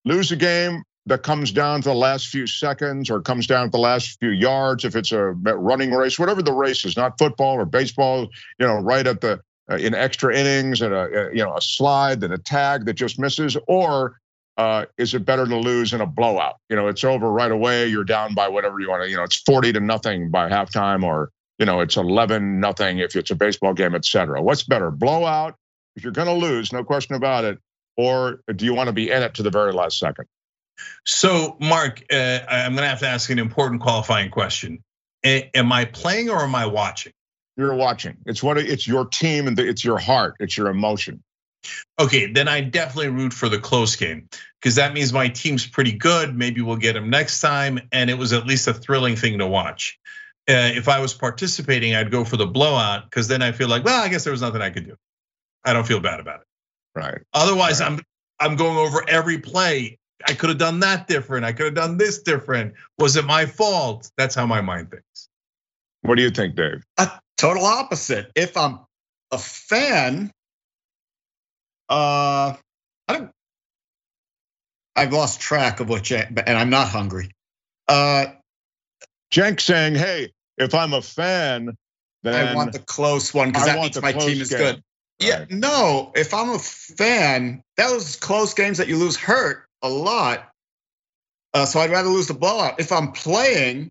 Lose 0.05 0.33
a 0.33 0.37
game 0.37 0.83
that 1.09 1.23
comes 1.23 1.53
down 1.53 1.83
to 1.83 1.89
the 1.89 1.95
last 1.95 2.29
few 2.29 2.47
seconds 2.47 3.11
or 3.11 3.21
comes 3.21 3.47
down 3.47 3.67
to 3.67 3.71
the 3.71 3.79
last 3.79 4.19
few 4.19 4.31
yards 4.31 4.85
if 4.85 4.95
it's 4.95 5.11
a 5.11 5.23
running 5.33 5.91
race 5.91 6.19
whatever 6.19 6.43
the 6.43 6.53
race 6.53 6.85
is 6.85 6.99
not 6.99 7.19
football 7.19 7.55
or 7.55 7.65
baseball 7.65 8.29
you 8.59 8.67
know 8.67 8.79
right 8.79 9.07
at 9.07 9.23
the 9.23 9.41
in 9.77 9.95
extra 9.95 10.35
innings 10.35 10.81
and 10.83 10.95
a 10.95 11.31
you 11.33 11.43
know 11.43 11.55
a 11.55 11.61
slide 11.61 12.23
and 12.23 12.33
a 12.33 12.39
tag 12.39 12.85
that 12.87 12.95
just 12.95 13.19
misses 13.19 13.57
or 13.67 14.19
uh, 14.57 14.87
is 14.97 15.15
it 15.15 15.25
better 15.25 15.47
to 15.47 15.57
lose 15.57 15.93
in 15.93 16.01
a 16.01 16.07
blowout 16.07 16.57
you 16.69 16.77
know 16.77 16.89
it's 16.89 17.05
over 17.05 17.31
right 17.31 17.53
away 17.53 17.87
you're 17.87 18.05
down 18.05 18.35
by 18.35 18.49
whatever 18.49 18.81
you 18.81 18.89
want 18.89 19.03
to 19.03 19.09
you 19.09 19.17
know 19.17 19.23
it's 19.23 19.37
40 19.37 19.73
to 19.75 19.81
nothing 19.81 20.31
by 20.31 20.49
halftime 20.49 21.05
or 21.05 21.31
you 21.59 21.67
know, 21.67 21.81
it's 21.81 21.97
11 21.97 22.61
nothing 22.61 22.99
if 22.99 23.17
it's 23.17 23.31
a 23.31 23.35
baseball 23.35 23.75
game, 23.75 23.95
et 23.95 24.05
cetera. 24.05 24.41
What's 24.41 24.63
better, 24.63 24.91
blowout? 24.91 25.57
If 25.97 26.05
you're 26.05 26.13
going 26.13 26.29
to 26.29 26.35
lose, 26.35 26.73
no 26.73 26.85
question 26.85 27.17
about 27.17 27.45
it, 27.45 27.59
or 27.97 28.41
do 28.55 28.65
you 28.65 28.75
want 28.75 28.87
to 28.87 28.93
be 28.93 29.11
in 29.11 29.23
it 29.23 29.35
to 29.35 29.43
the 29.43 29.51
very 29.51 29.73
last 29.73 29.99
second? 29.99 30.27
So, 31.05 31.57
Mark, 31.61 32.05
uh, 32.13 32.39
I'm 32.49 32.73
going 32.73 32.85
to 32.85 32.89
have 32.89 33.01
to 33.01 33.09
ask 33.09 33.29
an 33.31 33.41
important 33.41 33.83
qualifying 33.83 34.31
question. 34.31 34.85
am 35.25 35.73
I 35.73 35.85
playing 35.87 36.31
or 36.31 36.39
am 36.39 36.55
I 36.55 36.67
watching? 36.67 37.13
You're 37.59 37.75
watching. 37.75 38.17
It's 38.25 38.41
what 38.41 38.57
it's 38.57 38.87
your 38.87 39.05
team 39.05 39.49
and 39.49 39.59
it's 39.59 39.85
your 39.85 39.99
heart. 39.99 40.37
It's 40.39 40.57
your 40.57 40.69
emotion. 40.69 41.25
Okay, 41.99 42.33
then 42.33 42.47
I 42.47 42.61
definitely 42.61 43.09
root 43.09 43.35
for 43.35 43.49
the 43.49 43.59
close 43.59 43.97
game 43.97 44.29
because 44.61 44.77
that 44.77 44.95
means 44.95 45.13
my 45.13 45.27
team's 45.27 45.67
pretty 45.67 45.91
good. 45.93 46.37
Maybe 46.37 46.61
we'll 46.63 46.77
get 46.77 46.93
them 46.93 47.11
next 47.11 47.41
time, 47.41 47.81
and 47.91 48.09
it 48.09 48.15
was 48.17 48.33
at 48.33 48.47
least 48.47 48.69
a 48.69 48.73
thrilling 48.73 49.17
thing 49.17 49.39
to 49.41 49.47
watch. 49.47 49.99
Uh, 50.49 50.71
if 50.73 50.89
I 50.89 51.01
was 51.01 51.13
participating, 51.13 51.97
I'd 51.97 52.13
go 52.13 52.25
for 52.25 52.37
the 52.37 52.47
blowout 52.47 53.05
because 53.05 53.27
then 53.27 53.43
I 53.43 53.51
feel 53.51 53.69
like, 53.69 53.85
well, 53.85 54.03
I 54.03 54.09
guess 54.09 54.23
there 54.23 54.31
was 54.31 54.41
nothing 54.41 54.63
I 54.63 54.71
could 54.71 54.87
do. 54.87 54.97
I 55.65 55.73
don't 55.73 55.87
feel 55.87 56.01
bad 56.01 56.21
about 56.21 56.41
it. 56.41 56.47
Right. 56.95 57.21
Otherwise, 57.35 57.81
right. 57.81 57.91
I'm 57.91 58.01
I'm 58.39 58.57
going 58.57 58.79
over 58.79 59.03
every 59.09 59.39
play. 59.39 59.99
I 60.27 60.35
could 60.35 60.49
have 60.49 60.59
done 60.59 60.79
that 60.81 61.09
different. 61.09 61.45
I 61.45 61.53
could 61.53 61.67
have 61.67 61.75
done 61.75 61.97
this 61.97 62.23
different. 62.23 62.75
Was 62.99 63.17
it 63.17 63.25
my 63.25 63.47
fault? 63.47 64.11
That's 64.17 64.37
how 64.37 64.47
my 64.47 64.61
mind 64.61 64.93
thinks. 64.93 65.29
What 66.03 66.15
do 66.17 66.23
you 66.23 66.31
think, 66.31 66.55
Dave? 66.55 66.85
A 66.99 67.11
total 67.39 67.65
opposite. 67.65 68.31
If 68.35 68.57
I'm 68.57 68.81
a 69.31 69.39
fan, 69.39 70.31
uh, 71.89 72.55
I 73.09 73.13
don't. 73.13 73.31
I've 74.95 75.13
lost 75.13 75.41
track 75.41 75.81
of 75.81 75.89
what, 75.89 76.11
and 76.11 76.41
I'm 76.41 76.71
not 76.71 76.89
hungry. 76.89 77.31
Uh, 77.87 78.27
Cenk 79.33 79.61
saying, 79.61 79.95
"Hey, 79.95 80.33
if 80.59 80.75
I'm 80.75 80.93
a 80.93 81.01
fan, 81.01 81.77
then 82.25 82.49
I 82.49 82.55
want 82.55 82.73
the 82.73 82.81
close 82.81 83.33
one 83.33 83.49
because 83.49 83.65
that 83.65 83.81
means 83.81 84.03
my 84.03 84.13
team 84.13 84.43
is 84.43 84.51
game. 84.51 84.59
good." 84.59 84.83
Yeah, 85.21 85.47
no. 85.51 86.13
If 86.15 86.35
I'm 86.35 86.51
a 86.51 86.59
fan, 86.59 87.63
those 87.77 88.17
close 88.17 88.55
games 88.55 88.79
that 88.79 88.89
you 88.89 88.97
lose 88.97 89.17
hurt 89.17 89.67
a 89.83 89.89
lot. 89.89 90.49
Uh, 91.55 91.65
so 91.65 91.81
I'd 91.81 91.91
rather 91.91 92.09
lose 92.09 92.29
the 92.29 92.35
blowout. 92.35 92.79
If 92.79 92.93
I'm 92.93 93.13
playing, 93.13 93.91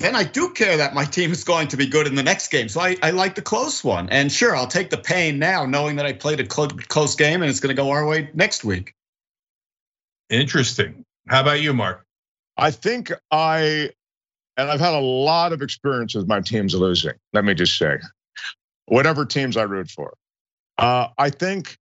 then 0.00 0.16
I 0.16 0.24
do 0.24 0.48
care 0.50 0.78
that 0.78 0.94
my 0.94 1.04
team 1.04 1.30
is 1.30 1.44
going 1.44 1.68
to 1.68 1.76
be 1.76 1.86
good 1.86 2.06
in 2.06 2.14
the 2.14 2.22
next 2.22 2.48
game. 2.48 2.70
So 2.70 2.80
I, 2.80 2.96
I 3.02 3.10
like 3.10 3.34
the 3.34 3.42
close 3.42 3.84
one. 3.84 4.08
And 4.08 4.32
sure, 4.32 4.56
I'll 4.56 4.66
take 4.66 4.88
the 4.88 4.96
pain 4.96 5.38
now, 5.38 5.66
knowing 5.66 5.96
that 5.96 6.06
I 6.06 6.14
played 6.14 6.40
a 6.40 6.46
close 6.46 7.14
game 7.14 7.42
and 7.42 7.50
it's 7.50 7.60
going 7.60 7.74
to 7.76 7.80
go 7.80 7.90
our 7.90 8.06
way 8.06 8.30
next 8.32 8.64
week. 8.64 8.94
Interesting. 10.30 11.04
How 11.28 11.42
about 11.42 11.60
you, 11.60 11.74
Mark? 11.74 12.06
I 12.56 12.70
think 12.70 13.12
I, 13.30 13.90
and 14.56 14.70
I've 14.70 14.80
had 14.80 14.94
a 14.94 15.00
lot 15.00 15.52
of 15.52 15.60
experience 15.60 16.14
with 16.14 16.26
my 16.26 16.40
teams 16.40 16.74
losing. 16.74 17.14
Let 17.34 17.44
me 17.44 17.52
just 17.52 17.76
say, 17.76 17.98
whatever 18.86 19.26
teams 19.26 19.58
I 19.58 19.64
root 19.64 19.90
for, 19.90 20.14
uh, 20.78 21.08
I 21.18 21.28
think 21.28 21.76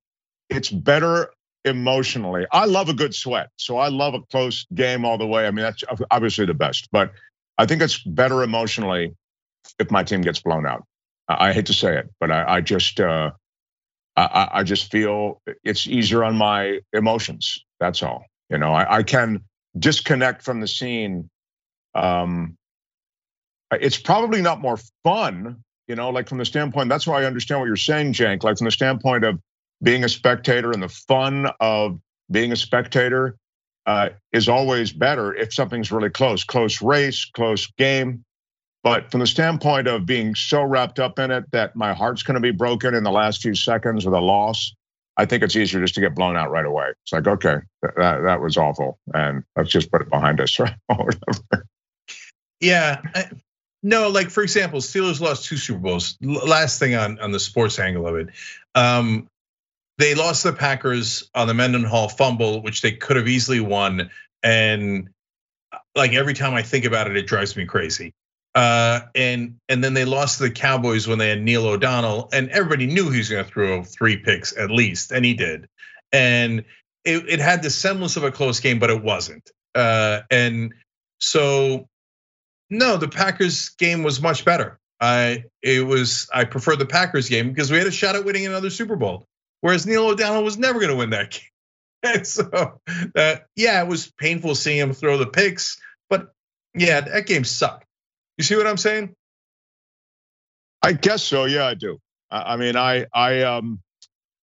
it's 0.50 0.70
better 0.70 1.32
emotionally. 1.64 2.46
I 2.52 2.66
love 2.66 2.90
a 2.90 2.94
good 2.94 3.16
sweat, 3.16 3.50
so 3.56 3.78
I 3.78 3.88
love 3.88 4.14
a 4.14 4.22
close 4.32 4.66
game 4.74 5.06
all 5.06 5.18
the 5.18 5.28
way. 5.28 5.48
I 5.48 5.52
mean, 5.52 5.64
that's 5.64 5.84
obviously 6.12 6.46
the 6.46 6.54
best, 6.54 6.90
but 6.92 7.14
I 7.60 7.66
think 7.66 7.82
it's 7.82 8.02
better 8.02 8.42
emotionally 8.42 9.14
if 9.80 9.92
my 9.92 10.04
team 10.04 10.22
gets 10.22 10.40
blown 10.40 10.66
out. 10.66 10.86
I 11.28 11.52
hate 11.52 11.66
to 11.66 11.74
say 11.74 11.98
it, 11.98 12.10
but 12.20 12.32
I, 12.32 12.56
I 12.56 12.62
just 12.62 13.00
uh, 13.02 13.32
I, 14.16 14.50
I, 14.54 14.64
just 14.64 14.90
feel 14.90 15.42
it's 15.64 15.86
easier 15.86 16.24
on 16.24 16.36
my 16.36 16.80
emotions. 16.94 17.64
That's 17.80 18.02
all. 18.02 18.24
You 18.50 18.58
know, 18.58 18.74
I, 18.74 18.98
I 18.98 19.04
can 19.04 19.44
disconnect 19.78 20.42
from 20.42 20.62
the 20.62 20.68
scene. 20.68 21.30
Um, 21.94 22.58
it's 23.72 23.98
probably 23.98 24.42
not 24.42 24.62
more 24.62 24.80
fun, 25.04 25.64
you 25.88 25.96
know, 25.96 26.10
like 26.10 26.30
from 26.30 26.40
the 26.40 26.46
standpoint. 26.46 26.90
That's 26.90 27.06
why 27.06 27.22
I 27.22 27.26
understand 27.26 27.60
what 27.60 27.68
you're 27.68 27.76
saying, 27.76 28.14
Cenk. 28.14 28.42
Like 28.42 28.58
from 28.58 28.66
the 28.66 28.72
standpoint 28.72 29.26
of 29.26 29.40
being 29.84 30.04
a 30.04 30.10
spectator 30.10 30.72
and 30.72 30.82
the 30.82 30.90
fun 30.90 31.48
of 31.60 32.00
being 32.32 32.54
a 32.54 32.56
spectator 32.56 33.36
is 34.32 34.50
always 34.50 34.92
better 34.92 35.34
if 35.34 35.54
something's 35.54 35.92
really 35.92 36.10
close, 36.10 36.44
close 36.44 36.82
race, 36.82 37.26
close 37.26 37.68
game. 37.78 38.24
But 38.84 39.12
from 39.12 39.20
the 39.20 39.28
standpoint 39.28 39.88
of 39.88 40.06
being 40.06 40.36
so 40.36 40.64
wrapped 40.64 41.00
up 41.00 41.20
in 41.20 41.32
it 41.32 41.46
that 41.52 41.76
my 41.76 41.94
heart's 41.94 42.24
going 42.24 42.36
to 42.36 42.42
be 42.42 42.52
broken 42.52 42.94
in 42.94 43.04
the 43.04 43.12
last 43.12 43.42
few 43.42 43.54
seconds 43.54 44.06
with 44.06 44.14
a 44.14 44.22
loss, 44.22 44.74
I 45.18 45.26
think 45.26 45.44
it's 45.44 45.56
easier 45.56 45.82
just 45.82 45.96
to 45.96 46.02
get 46.02 46.16
blown 46.16 46.38
out 46.38 46.50
right 46.50 46.66
away. 46.66 46.88
It's 47.04 47.12
like, 47.12 47.28
okay, 47.28 47.58
that, 47.82 48.22
that 48.24 48.42
was 48.42 48.56
awful, 48.56 48.98
and 49.14 49.44
let's 49.58 49.70
just 49.70 49.92
put 49.92 50.02
it 50.02 50.10
behind 50.10 50.40
us, 50.40 50.58
right? 50.60 50.76
yeah. 52.62 53.02
No, 53.84 54.10
like 54.10 54.30
for 54.30 54.44
example, 54.44 54.80
Steelers 54.80 55.20
lost 55.20 55.46
two 55.46 55.58
Super 55.58 55.80
Bowls. 55.80 56.18
Last 56.22 56.80
thing 56.80 56.96
on 56.96 57.20
on 57.20 57.32
the 57.32 57.40
sports 57.40 57.80
angle 57.80 58.08
of 58.08 58.16
it, 58.16 58.30
um, 58.76 59.28
they 60.00 60.16
lost 60.16 60.44
the 60.44 60.54
Packers 60.54 61.30
on 61.36 61.48
the 61.48 61.54
Mendenhall 61.54 62.08
fumble, 62.08 62.64
which 62.64 62.82
they 62.82 62.94
could 62.94 63.18
have 63.18 63.28
easily 63.28 63.60
won. 63.60 64.10
And 64.42 65.10
like 65.94 66.14
every 66.14 66.34
time 66.34 66.54
I 66.54 66.64
think 66.64 66.86
about 66.86 67.12
it, 67.12 67.18
it 67.18 67.28
drives 67.28 67.56
me 67.56 67.66
crazy. 67.66 68.14
Uh, 68.56 69.02
and 69.14 69.58
and 69.68 69.84
then 69.84 69.94
they 69.94 70.06
lost 70.06 70.38
to 70.38 70.44
the 70.46 70.52
Cowboys 70.52 71.06
when 71.06 71.20
they 71.20 71.30
had 71.30 71.42
Neil 71.42 71.68
O'Donnell, 71.68 72.30
and 72.32 72.50
everybody 72.50 72.88
knew 72.88 73.12
he 73.12 73.20
was 73.20 73.30
going 73.30 73.44
to 73.44 73.52
throw 73.52 73.84
three 73.84 74.18
picks 74.18 74.58
at 74.58 74.72
least, 74.72 75.12
and 75.12 75.24
he 75.24 75.34
did. 75.34 75.68
And 76.12 76.64
it, 77.04 77.30
it 77.30 77.40
had 77.40 77.62
the 77.62 77.70
semblance 77.70 78.16
of 78.18 78.24
a 78.24 78.32
close 78.32 78.60
game, 78.62 78.80
but 78.80 78.90
it 78.90 79.04
wasn't. 79.04 79.52
Uh, 79.76 80.22
and 80.32 80.74
so, 81.20 81.88
no, 82.70 82.98
the 82.98 83.08
Packers 83.08 83.70
game 83.70 84.02
was 84.02 84.22
much 84.22 84.46
better. 84.46 84.80
I 85.00 85.44
it 85.62 85.86
was 85.86 86.30
I 86.34 86.46
prefer 86.46 86.78
the 86.78 86.86
Packers 86.86 87.30
game 87.30 87.50
because 87.50 87.70
we 87.70 87.78
had 87.78 87.88
a 87.88 87.92
shot 87.92 88.16
at 88.16 88.26
winning 88.26 88.46
another 88.48 88.70
Super 88.70 88.96
Bowl. 88.96 89.29
Whereas 89.62 89.86
Neil 89.86 90.08
O'Donnell 90.08 90.44
was 90.44 90.58
never 90.58 90.80
going 90.80 90.92
to 90.92 90.96
win 90.96 91.10
that 91.12 91.32
game. 91.32 91.42
And 92.02 92.26
so, 92.26 92.80
uh, 93.16 93.36
yeah, 93.56 93.82
it 93.82 93.88
was 93.88 94.10
painful 94.12 94.56
seeing 94.56 94.78
him 94.78 94.94
throw 94.94 95.18
the 95.18 95.28
picks, 95.28 95.82
but 96.10 96.34
yeah, 96.74 97.02
that 97.02 97.26
game 97.26 97.44
sucked. 97.44 97.86
You 98.38 98.46
see 98.46 98.56
what 98.56 98.68
I'm 98.68 98.78
saying? 98.78 99.14
I 100.82 100.94
guess 100.94 101.24
so. 101.24 101.44
Yeah, 101.44 101.66
I 101.66 101.74
do. 101.74 102.00
I 102.32 102.56
mean, 102.56 102.78
I, 102.78 103.06
I, 103.14 103.42
um, 103.42 103.82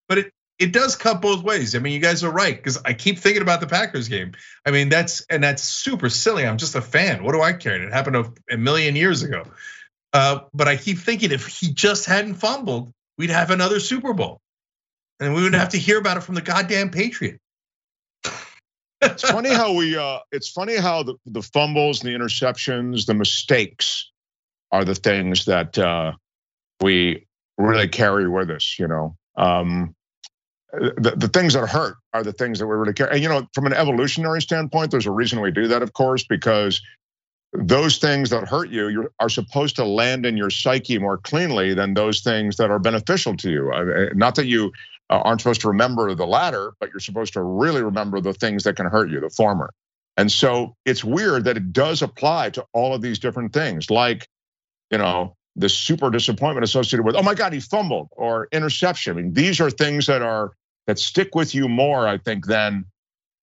but 0.07 0.19
it 0.19 0.33
it 0.59 0.73
does 0.73 0.97
cut 0.97 1.21
both 1.21 1.43
ways. 1.43 1.75
I 1.75 1.81
mean, 1.81 1.93
you 1.93 2.01
guys 2.01 2.25
are 2.25 2.31
right 2.31 2.57
because 2.57 2.79
I 2.85 2.95
keep 2.95 3.19
thinking 3.19 3.43
about 3.43 3.61
the 3.61 3.67
Packers 3.67 4.09
game. 4.09 4.33
I 4.65 4.71
mean, 4.71 4.89
that's 4.89 5.25
and 5.29 5.45
that's 5.45 5.63
super 5.63 6.09
silly. 6.09 6.47
I'm 6.47 6.57
just 6.57 6.75
a 6.75 6.81
fan. 6.81 7.23
What 7.25 7.33
do 7.33 7.43
I 7.43 7.53
care? 7.53 7.83
It 7.83 7.93
happened 7.93 8.17
a, 8.17 8.33
a 8.51 8.57
million 8.57 8.97
years 8.97 9.23
ago. 9.23 9.45
Uh, 10.13 10.41
but 10.55 10.67
I 10.67 10.77
keep 10.77 10.99
thinking 10.99 11.31
if 11.31 11.47
he 11.47 11.73
just 11.73 12.07
hadn't 12.07 12.35
fumbled, 12.35 12.93
we'd 13.19 13.31
have 13.31 13.51
another 13.51 13.81
Super 13.81 14.15
Bowl 14.15 14.41
and 15.21 15.35
we 15.35 15.43
would 15.43 15.55
have 15.55 15.71
to 15.71 15.79
hear 15.79 15.99
about 15.99 16.17
it 16.17 16.21
from 16.21 16.35
the 16.35 16.43
goddamn 16.43 16.91
Patriot. 16.91 17.41
it's 19.03 19.23
funny 19.29 19.51
how 19.53 19.75
we 19.75 19.97
uh 19.97 20.19
it's 20.33 20.49
funny 20.49 20.77
how 20.77 21.03
the, 21.03 21.15
the 21.27 21.43
fumbles 21.43 22.01
the 22.01 22.11
interceptions, 22.11 23.07
the 23.07 23.15
mistakes 23.15 24.11
are 24.73 24.85
the 24.85 24.95
things 24.95 25.45
that 25.45 25.79
uh 25.79 26.13
we 26.81 27.27
really 27.59 27.89
carry 27.89 28.29
with 28.29 28.51
us, 28.51 28.77
you 28.79 28.87
know. 28.87 29.17
Um 29.37 29.95
the, 30.73 31.15
the 31.17 31.29
things 31.29 31.55
that 31.55 31.67
hurt 31.69 31.97
are 32.13 32.23
the 32.23 32.33
things 32.33 32.59
that 32.59 32.67
we 32.67 32.75
really 32.75 32.93
care. 32.93 33.11
And 33.11 33.23
you 33.23 33.29
know, 33.29 33.47
from 33.55 33.67
an 33.67 33.73
evolutionary 33.73 34.43
standpoint, 34.43 34.91
there's 34.91 35.07
a 35.07 35.11
reason 35.11 35.41
we 35.41 35.51
do 35.51 35.69
that, 35.69 35.83
of 35.83 35.93
course, 35.95 36.25
because 36.25 36.83
those 37.53 37.99
things 37.99 38.31
that 38.31 38.47
hurt 38.47 38.69
you 38.69 39.09
are 39.21 39.29
supposed 39.29 39.77
to 39.77 39.85
land 39.85 40.27
in 40.27 40.37
your 40.37 40.51
psyche 40.51 40.99
more 40.99 41.17
cleanly 41.17 41.73
than 41.73 41.95
those 41.95 42.21
things 42.21 42.57
that 42.57 42.71
are 42.71 42.79
beneficial 42.79 43.37
to 43.39 43.51
you. 43.51 44.11
Not 44.15 44.35
that 44.35 44.47
you 44.47 44.73
aren't 45.15 45.41
supposed 45.41 45.61
to 45.63 45.69
remember 45.69 46.15
the 46.15 46.27
latter, 46.27 46.73
but 46.81 46.91
you're 46.91 47.01
supposed 47.01 47.35
to 47.35 47.43
really 47.43 47.83
remember 47.83 48.21
the 48.21 48.33
things 48.33 48.65
that 48.65 48.77
can 48.77 48.87
hurt 48.87 49.11
you, 49.11 49.21
the 49.21 49.31
former. 49.31 49.73
And 50.17 50.33
so 50.33 50.75
it's 50.85 51.05
weird 51.05 51.45
that 51.45 51.57
it 51.57 51.73
does 51.73 52.03
apply 52.03 52.51
to 52.51 52.65
all 52.73 52.95
of 52.95 53.03
these 53.03 53.19
different 53.19 53.53
things, 53.53 53.91
like, 53.91 54.27
you 54.91 54.99
know, 54.99 55.37
the 55.57 55.69
super 55.69 56.11
disappointment 56.11 56.65
associated 56.65 57.05
with, 57.05 57.17
oh 57.17 57.23
my 57.23 57.35
God, 57.35 57.53
he 57.53 57.61
fumbled 57.61 58.09
or 58.13 58.49
interception. 58.53 59.13
I 59.13 59.23
mean, 59.23 59.33
these 59.33 59.61
are 59.61 59.71
things 59.71 60.07
that 60.07 60.23
are 60.23 60.53
that 60.87 60.99
stick 60.99 61.35
with 61.35 61.55
you 61.55 61.69
more, 61.69 62.07
I 62.07 62.19
think, 62.19 62.47
than 62.47 62.85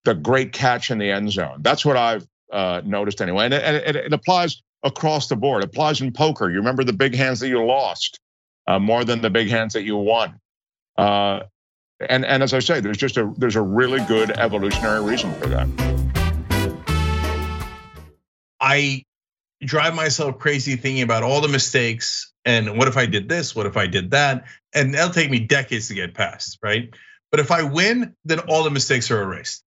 the 0.06 0.14
great 0.14 0.54
catch 0.54 0.92
in 0.92 0.98
the 0.98 1.12
end 1.12 1.32
zone. 1.32 1.58
That's 1.62 1.86
what 1.86 1.98
I've 1.98 2.26
uh, 2.52 2.82
noticed 2.86 3.22
anyway, 3.22 3.46
and 3.46 3.54
it, 3.54 4.14
applies 4.14 4.62
across 4.84 5.28
the 5.28 5.36
board. 5.36 5.64
It 5.64 5.70
applies 5.70 6.02
in 6.02 6.12
poker. 6.12 6.50
You 6.50 6.58
remember 6.58 6.84
the 6.84 6.94
big 6.94 7.16
hands 7.16 7.40
that 7.40 7.48
you 7.48 7.64
lost 7.66 8.20
uh, 8.68 8.80
more 8.80 9.04
than 9.04 9.22
the 9.22 9.30
big 9.30 9.50
hands 9.50 9.74
that 9.74 9.84
you 9.84 9.98
won. 9.98 10.40
Uh, 10.98 11.42
and 12.00 12.26
and 12.26 12.44
as 12.44 12.54
I 12.54 12.60
say, 12.60 12.80
there's 12.80 12.98
just 12.98 13.18
a 13.18 13.34
there's 13.38 13.56
a 13.56 13.62
really 13.62 14.04
good 14.06 14.32
evolutionary 14.32 15.04
reason 15.04 15.34
for 15.36 15.48
that. 15.48 15.68
I 18.60 19.04
drive 19.62 19.96
myself 19.96 20.40
crazy 20.40 20.76
thinking 20.76 21.04
about 21.04 21.24
all 21.24 21.42
the 21.42 21.48
mistakes 21.48 22.34
and 22.46 22.78
what 22.78 22.88
if 22.88 22.98
I 22.98 23.06
did 23.06 23.30
this? 23.30 23.56
What 23.56 23.66
if 23.66 23.78
I 23.78 23.88
did 23.88 24.12
that? 24.12 24.46
And 24.74 24.94
that'll 24.94 25.14
take 25.14 25.30
me 25.30 25.40
decades 25.40 25.88
to 25.90 25.94
get 25.94 26.14
past, 26.14 26.60
right? 26.62 26.94
But 27.32 27.40
if 27.40 27.52
I 27.52 27.64
win, 27.64 28.16
then 28.26 28.40
all 28.40 28.64
the 28.64 28.70
mistakes 28.70 29.10
are 29.12 29.22
erased. 29.22 29.64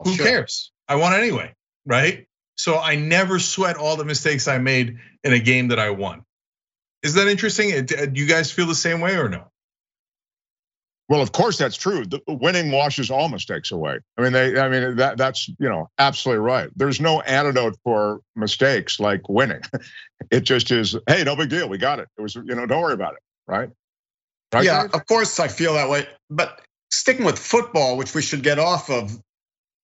Oh, 0.00 0.10
Who 0.10 0.14
sure. 0.14 0.26
cares? 0.26 0.72
I 0.88 0.96
won 0.96 1.14
anyway, 1.14 1.54
right? 1.84 2.26
So 2.56 2.78
I 2.78 2.96
never 2.96 3.38
sweat 3.38 3.76
all 3.76 3.96
the 3.96 4.04
mistakes 4.04 4.48
I 4.48 4.58
made 4.58 4.98
in 5.24 5.32
a 5.32 5.38
game 5.38 5.68
that 5.68 5.78
I 5.78 5.90
won. 5.90 6.24
Is 7.02 7.14
that 7.14 7.28
interesting? 7.28 7.72
Uh, 7.72 8.06
do 8.06 8.20
you 8.20 8.26
guys 8.26 8.50
feel 8.50 8.66
the 8.66 8.74
same 8.74 9.00
way 9.00 9.16
or 9.16 9.28
no? 9.28 9.50
Well, 11.08 11.20
of 11.20 11.30
course 11.30 11.56
that's 11.56 11.76
true. 11.76 12.04
The 12.04 12.20
winning 12.26 12.72
washes 12.72 13.10
all 13.10 13.28
mistakes 13.28 13.70
away. 13.70 14.00
I 14.16 14.22
mean, 14.22 14.32
they. 14.32 14.58
I 14.58 14.68
mean 14.68 14.96
that 14.96 15.16
that's 15.16 15.48
you 15.48 15.68
know 15.68 15.88
absolutely 15.98 16.40
right. 16.40 16.68
There's 16.74 17.00
no 17.00 17.20
antidote 17.20 17.76
for 17.84 18.20
mistakes 18.34 18.98
like 19.00 19.28
winning. 19.28 19.62
It 20.30 20.40
just 20.40 20.70
is. 20.70 20.96
Hey, 21.06 21.24
no 21.24 21.36
big 21.36 21.50
deal. 21.50 21.68
We 21.68 21.76
got 21.76 22.00
it. 22.00 22.08
It 22.16 22.22
was 22.22 22.34
you 22.34 22.42
know 22.42 22.64
don't 22.64 22.80
worry 22.80 22.94
about 22.94 23.12
it. 23.12 23.20
Right. 23.46 23.68
right 24.52 24.64
yeah, 24.64 24.86
of 24.92 25.06
course 25.06 25.38
I 25.38 25.46
feel 25.48 25.74
that 25.74 25.90
way. 25.90 26.08
But 26.30 26.58
sticking 26.90 27.26
with 27.26 27.38
football, 27.38 27.98
which 27.98 28.14
we 28.14 28.22
should 28.22 28.42
get 28.42 28.58
off 28.58 28.90
of. 28.90 29.12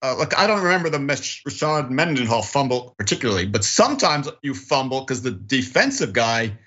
Uh, 0.01 0.17
look, 0.17 0.37
I 0.37 0.47
don't 0.49 0.63
remember 0.63 0.89
the 0.89 0.99
Rashard 0.99 1.91
Mendenhall 1.91 2.43
fumble 2.43 2.95
particularly, 2.99 3.47
but 3.47 3.63
sometimes 3.63 4.29
you 4.43 4.55
fumble 4.55 5.01
because 5.01 5.23
the 5.23 5.31
defensive 5.31 6.13
guy 6.15 6.59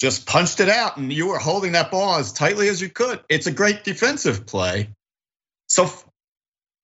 just 0.00 0.26
punched 0.26 0.60
it 0.60 0.68
out 0.68 0.96
and 0.96 1.12
you 1.12 1.28
were 1.28 1.38
holding 1.38 1.72
that 1.72 1.90
ball 1.90 2.16
as 2.16 2.32
tightly 2.32 2.68
as 2.68 2.80
you 2.80 2.88
could. 2.88 3.20
It's 3.28 3.46
a 3.46 3.52
great 3.52 3.84
defensive 3.84 4.46
play. 4.46 4.88
So 5.68 5.90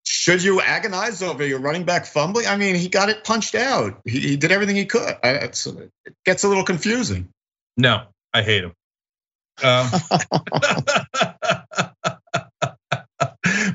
should 0.04 0.42
you 0.42 0.60
agonize 0.60 1.22
over 1.22 1.44
your 1.44 1.58
running 1.58 1.84
back 1.84 2.06
fumbling? 2.06 2.46
I 2.46 2.56
mean, 2.56 2.74
he 2.76 2.88
got 2.88 3.08
it 3.08 3.24
punched 3.24 3.54
out. 3.54 4.02
He, 4.04 4.20
he 4.20 4.36
did 4.36 4.52
everything 4.52 4.76
he 4.76 4.84
could. 4.84 5.14
It 5.22 5.56
gets 6.24 6.44
a 6.44 6.48
little 6.48 6.64
confusing. 6.64 7.28
No, 7.76 8.02
I 8.32 8.42
hate 8.42 8.64
him. 8.64 8.74
Um, 9.64 9.90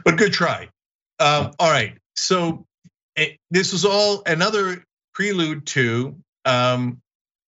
but 0.06 0.18
good 0.18 0.34
try. 0.34 0.70
Um, 1.20 1.52
all 1.60 1.70
right. 1.72 1.98
So 2.16 2.66
it, 3.16 3.38
this 3.50 3.74
was 3.74 3.86
all 3.86 4.22
another 4.26 4.84
prelude 5.14 5.66
to 5.68 6.16
um, 6.46 7.02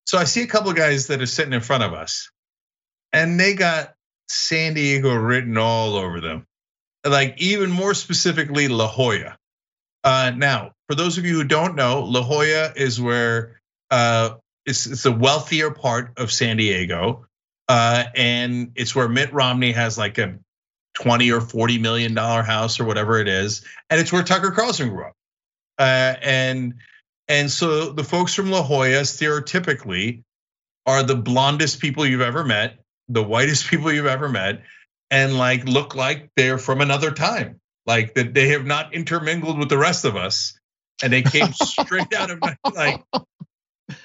so 0.05 0.17
I 0.17 0.25
see 0.25 0.43
a 0.43 0.47
couple 0.47 0.69
of 0.69 0.75
guys 0.75 1.07
that 1.07 1.21
are 1.21 1.25
sitting 1.25 1.53
in 1.53 1.61
front 1.61 1.83
of 1.83 1.93
us, 1.93 2.31
and 3.11 3.39
they 3.39 3.53
got 3.53 3.93
San 4.27 4.73
Diego 4.73 5.13
written 5.13 5.57
all 5.57 5.95
over 5.95 6.21
them. 6.21 6.45
Like 7.05 7.35
even 7.41 7.71
more 7.71 7.93
specifically, 7.93 8.67
La 8.67 8.87
Jolla. 8.87 9.37
Uh, 10.03 10.31
now, 10.35 10.71
for 10.87 10.95
those 10.95 11.17
of 11.17 11.25
you 11.25 11.35
who 11.35 11.43
don't 11.43 11.75
know, 11.75 12.03
La 12.03 12.21
Jolla 12.21 12.73
is 12.75 12.99
where 12.99 13.61
uh, 13.91 14.35
it's, 14.65 14.85
it's 14.85 15.03
the 15.03 15.11
wealthier 15.11 15.71
part 15.71 16.13
of 16.17 16.31
San 16.31 16.57
Diego, 16.57 17.25
uh, 17.67 18.03
and 18.15 18.71
it's 18.75 18.95
where 18.95 19.07
Mitt 19.07 19.33
Romney 19.33 19.71
has 19.71 19.97
like 19.97 20.17
a 20.17 20.37
20 20.95 21.31
or 21.31 21.41
40 21.41 21.79
million 21.79 22.13
dollar 22.13 22.43
house 22.43 22.79
or 22.79 22.85
whatever 22.85 23.19
it 23.19 23.27
is, 23.27 23.65
and 23.89 23.99
it's 23.99 24.11
where 24.11 24.23
Tucker 24.23 24.51
Carlson 24.51 24.89
grew 24.89 25.05
up. 25.05 25.13
Uh, 25.77 26.15
and 26.21 26.75
and 27.27 27.49
so 27.49 27.91
the 27.91 28.03
folks 28.03 28.33
from 28.33 28.51
La 28.51 28.63
Jolla 28.63 29.01
stereotypically 29.01 30.23
are 30.85 31.03
the 31.03 31.15
blondest 31.15 31.79
people 31.79 32.05
you've 32.05 32.21
ever 32.21 32.43
met, 32.43 32.79
the 33.07 33.23
whitest 33.23 33.67
people 33.69 33.91
you've 33.91 34.05
ever 34.05 34.29
met, 34.29 34.63
and 35.09 35.37
like 35.37 35.65
look 35.65 35.95
like 35.95 36.29
they're 36.35 36.57
from 36.57 36.81
another 36.81 37.11
time. 37.11 37.59
Like 37.85 38.13
that 38.15 38.33
they 38.33 38.49
have 38.49 38.65
not 38.65 38.93
intermingled 38.93 39.59
with 39.59 39.69
the 39.69 39.77
rest 39.77 40.05
of 40.05 40.15
us. 40.15 40.57
And 41.03 41.11
they 41.11 41.21
came 41.21 41.51
straight 41.53 42.13
out 42.13 42.31
of 42.31 42.39
like, 42.73 43.03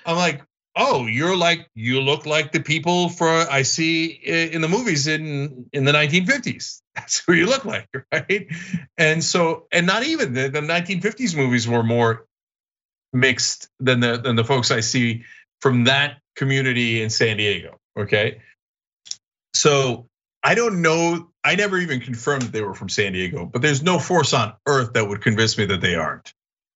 I'm 0.04 0.16
like, 0.16 0.42
oh, 0.74 1.06
you're 1.06 1.36
like, 1.36 1.68
you 1.74 2.00
look 2.00 2.26
like 2.26 2.52
the 2.52 2.60
people 2.60 3.08
for 3.08 3.28
I 3.28 3.62
see 3.62 4.06
in 4.06 4.62
the 4.62 4.68
movies 4.68 5.06
in 5.06 5.66
in 5.72 5.84
the 5.84 5.92
1950s. 5.92 6.80
That's 6.94 7.22
who 7.24 7.34
you 7.34 7.46
look 7.46 7.64
like, 7.64 7.88
right? 8.12 8.48
And 8.96 9.22
so, 9.22 9.66
and 9.70 9.86
not 9.86 10.02
even 10.02 10.32
the, 10.32 10.48
the 10.48 10.60
1950s 10.60 11.36
movies 11.36 11.68
were 11.68 11.84
more 11.84 12.26
mixed 13.12 13.68
than 13.80 14.00
the 14.00 14.18
than 14.18 14.36
the 14.36 14.44
folks 14.44 14.70
I 14.70 14.80
see 14.80 15.24
from 15.60 15.84
that 15.84 16.18
community 16.36 17.02
in 17.02 17.10
San 17.10 17.36
Diego. 17.36 17.78
Okay, 17.98 18.40
so 19.54 20.08
I 20.42 20.54
don't 20.54 20.82
know. 20.82 21.30
I 21.44 21.54
never 21.54 21.78
even 21.78 22.00
confirmed 22.00 22.42
that 22.42 22.52
they 22.52 22.62
were 22.62 22.74
from 22.74 22.88
San 22.88 23.12
Diego, 23.12 23.46
but 23.46 23.62
there's 23.62 23.82
no 23.82 23.98
force 23.98 24.32
on 24.32 24.54
earth 24.66 24.92
that 24.94 25.08
would 25.08 25.22
convince 25.22 25.56
me 25.58 25.66
that 25.66 25.80
they 25.80 25.94
aren't. 25.94 26.32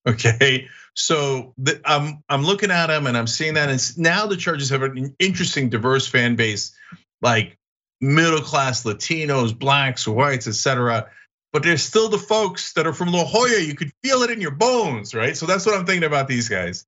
Okay, 0.06 0.68
so 0.94 1.54
the, 1.58 1.80
I'm 1.84 2.24
I'm 2.28 2.42
looking 2.42 2.70
at 2.70 2.88
them 2.88 3.06
and 3.06 3.16
I'm 3.16 3.26
seeing 3.26 3.54
that, 3.54 3.68
and 3.68 3.98
now 3.98 4.26
the 4.26 4.36
Chargers 4.36 4.70
have 4.70 4.82
an 4.82 5.14
interesting, 5.18 5.70
diverse 5.70 6.06
fan 6.06 6.34
base, 6.36 6.72
like 7.20 7.56
middle 8.00 8.40
class 8.40 8.82
Latinos, 8.82 9.56
blacks, 9.56 10.08
whites, 10.08 10.48
etc 10.48 11.08
but 11.52 11.62
there's 11.62 11.82
still 11.82 12.08
the 12.08 12.18
folks 12.18 12.72
that 12.74 12.86
are 12.86 12.92
from 12.92 13.12
La 13.12 13.24
Jolla. 13.24 13.60
You 13.60 13.74
could 13.74 13.92
feel 14.02 14.22
it 14.22 14.30
in 14.30 14.40
your 14.40 14.52
bones, 14.52 15.14
right? 15.14 15.36
So 15.36 15.46
that's 15.46 15.66
what 15.66 15.74
I'm 15.74 15.84
thinking 15.84 16.06
about 16.06 16.26
these 16.26 16.48
guys. 16.48 16.86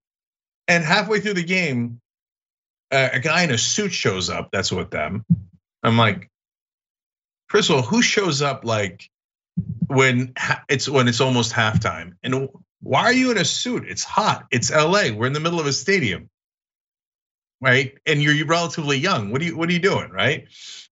And 0.67 0.83
halfway 0.83 1.21
through 1.21 1.35
the 1.35 1.45
game, 1.45 2.01
a 2.91 3.21
guy 3.21 3.43
in 3.43 3.51
a 3.51 3.59
suit 3.59 3.93
shows 3.93 4.31
up. 4.31 4.51
That's 4.53 4.73
what 4.73 4.91
them. 4.91 5.25
I'm 5.83 5.99
like, 5.99 6.31
first 7.49 7.69
of 7.69 7.77
all, 7.77 7.83
who 7.83 8.01
shows 8.01 8.41
up 8.41 8.65
like 8.65 9.11
when 9.87 10.33
it's 10.69 10.89
when 10.89 11.09
it's 11.09 11.21
almost 11.21 11.53
halftime? 11.53 12.15
And 12.23 12.49
why 12.81 13.03
are 13.03 13.13
you 13.13 13.31
in 13.31 13.39
a 13.39 13.45
suit? 13.45 13.85
It's 13.87 14.05
hot. 14.05 14.47
It's 14.51 14.71
LA. 14.71 15.11
We're 15.15 15.27
in 15.27 15.33
the 15.33 15.41
middle 15.41 15.61
of 15.61 15.67
a 15.67 15.73
stadium, 15.73 16.31
right? 17.61 17.99
And 18.07 18.23
you're 18.23 18.47
relatively 18.47 18.99
young. 18.99 19.31
What 19.31 19.43
are 19.43 19.45
you 19.45 19.57
What 19.57 19.69
are 19.69 19.73
you 19.73 19.79
doing, 19.79 20.11
right? 20.11 20.49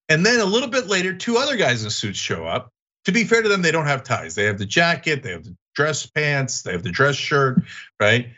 And 0.09 0.27
then 0.27 0.41
a 0.41 0.45
little 0.45 0.69
bit 0.69 0.89
later, 0.89 1.15
two 1.15 1.39
other 1.39 1.57
guys 1.57 1.85
in 1.85 1.91
suits 1.91 2.19
show 2.19 2.45
up 2.47 2.72
to 3.05 3.13
be 3.13 3.25
fair 3.25 3.43
to 3.43 3.49
them, 3.49 3.63
they 3.63 3.73
don't 3.73 3.87
have 3.87 4.05
ties. 4.05 4.35
They 4.35 4.45
have 4.45 4.59
the 4.59 4.67
jacket, 4.67 5.23
they 5.23 5.33
have 5.33 5.45
the 5.45 5.57
dress 5.75 6.07
pants, 6.07 6.63
they 6.63 6.73
have 6.73 6.83
the 6.83 6.91
dress 6.91 7.17
shirt, 7.17 7.63
right? 8.01 8.29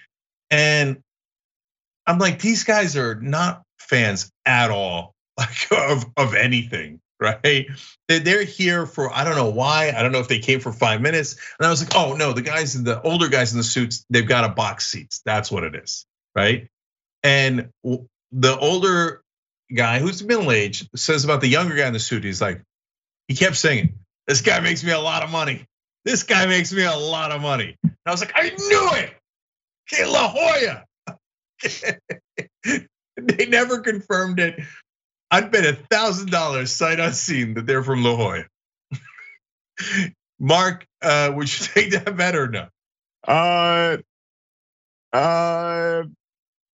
And 0.50 1.02
I'm 2.06 2.18
like, 2.18 2.38
these 2.40 2.64
guys 2.64 2.96
are 2.96 3.14
not 3.14 3.62
fans 3.78 4.30
at 4.46 4.70
all, 4.70 5.14
like 5.38 5.66
of 5.72 6.04
of 6.16 6.34
anything, 6.34 7.00
right? 7.20 7.66
They're 8.08 8.44
here 8.44 8.86
for 8.86 9.12
I 9.12 9.24
don't 9.24 9.36
know 9.36 9.50
why. 9.50 9.92
I 9.96 10.02
don't 10.02 10.12
know 10.12 10.20
if 10.20 10.28
they 10.28 10.38
came 10.38 10.60
for 10.60 10.72
five 10.72 11.00
minutes. 11.00 11.36
And 11.58 11.66
I 11.66 11.70
was 11.70 11.82
like, 11.82 11.94
oh 11.96 12.14
no, 12.14 12.32
the 12.32 12.42
guys 12.42 12.76
in 12.76 12.84
the 12.84 13.00
older 13.02 13.28
guys 13.28 13.52
in 13.52 13.58
the 13.58 13.64
suits, 13.64 14.04
they've 14.10 14.26
got 14.26 14.44
a 14.44 14.50
box 14.50 14.86
seats. 14.86 15.22
That's 15.24 15.50
what 15.50 15.64
it 15.64 15.74
is, 15.74 16.06
right? 16.34 16.68
And 17.22 17.70
the 17.82 18.58
older 18.58 19.22
guy 19.74 19.98
who's 19.98 20.22
middle 20.22 20.52
aged 20.52 20.88
says 20.94 21.24
about 21.24 21.40
the 21.40 21.48
younger 21.48 21.74
guy 21.74 21.86
in 21.86 21.92
the 21.92 21.98
suit, 21.98 22.24
he's 22.24 22.40
like, 22.40 22.62
he 23.28 23.34
kept 23.34 23.56
saying, 23.56 23.94
this 24.26 24.40
guy 24.40 24.60
makes 24.60 24.82
me 24.82 24.92
a 24.92 25.00
lot 25.00 25.22
of 25.22 25.30
money. 25.30 25.66
This 26.04 26.22
guy 26.22 26.46
makes 26.46 26.72
me 26.72 26.82
a 26.84 26.96
lot 26.96 27.32
of 27.32 27.40
money. 27.40 27.76
And 27.82 27.96
I 28.06 28.10
was 28.10 28.20
like, 28.20 28.32
I 28.34 28.50
knew 28.50 28.90
it. 28.94 29.14
Okay, 29.92 30.04
La 30.06 30.28
Jolla. 30.28 30.84
they 33.16 33.46
never 33.46 33.80
confirmed 33.80 34.40
it. 34.40 34.60
I'd 35.30 35.50
bet 35.50 35.66
a 35.66 35.72
thousand 35.74 36.30
dollars 36.30 36.72
sight 36.72 37.00
unseen 37.00 37.54
that 37.54 37.66
they're 37.66 37.82
from 37.82 38.02
La 38.02 38.16
Jolla. 38.16 38.44
Mark, 40.38 40.86
uh, 41.02 41.32
would 41.34 41.60
you 41.60 41.66
take 41.74 41.90
that 41.92 42.16
bet 42.16 42.36
or 42.36 42.48
no? 42.48 42.68
Uh, 43.26 43.96
uh, 45.12 46.02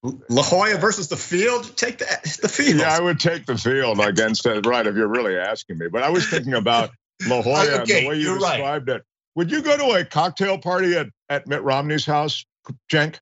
La 0.03 0.43
Jolla 0.43 0.79
versus 0.79 1.09
the 1.09 1.17
field. 1.17 1.77
Take 1.77 1.99
the 1.99 2.39
the 2.43 2.49
field. 2.49 2.81
Yeah, 2.81 2.97
I 2.97 3.01
would 3.01 3.21
take 3.21 3.47
the 3.47 3.57
field 3.57 4.01
against 4.01 4.47
it. 4.47 4.67
Right, 4.67 4.87
if 4.87 4.97
you're 4.97 5.09
really 5.09 5.37
asking 5.37 5.79
me. 5.79 5.89
But 5.89 6.03
I 6.03 6.11
was 6.11 6.29
thinking 6.29 6.55
about 6.55 6.91
La 7.27 7.39
uh, 7.39 7.43
Jolla, 7.43 7.81
okay, 7.83 8.03
the 8.03 8.09
way 8.09 8.17
you 8.17 8.39
described 8.39 8.89
right. 8.89 8.97
it. 8.97 9.03
Would 9.37 9.51
you 9.51 9.63
go 9.63 9.77
to 9.77 10.01
a 10.01 10.05
cocktail 10.05 10.59
party 10.59 10.97
at, 10.97 11.09
at 11.29 11.47
Mitt 11.47 11.63
Romney's 11.63 12.05
house, 12.05 12.45
Cenk? 12.91 13.19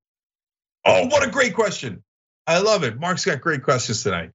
Oh, 0.84 1.06
what 1.06 1.26
a 1.26 1.30
great 1.30 1.54
question. 1.54 2.02
I 2.46 2.60
love 2.60 2.82
it. 2.82 2.98
Mark's 2.98 3.24
got 3.24 3.40
great 3.40 3.62
questions 3.62 4.02
tonight. 4.02 4.30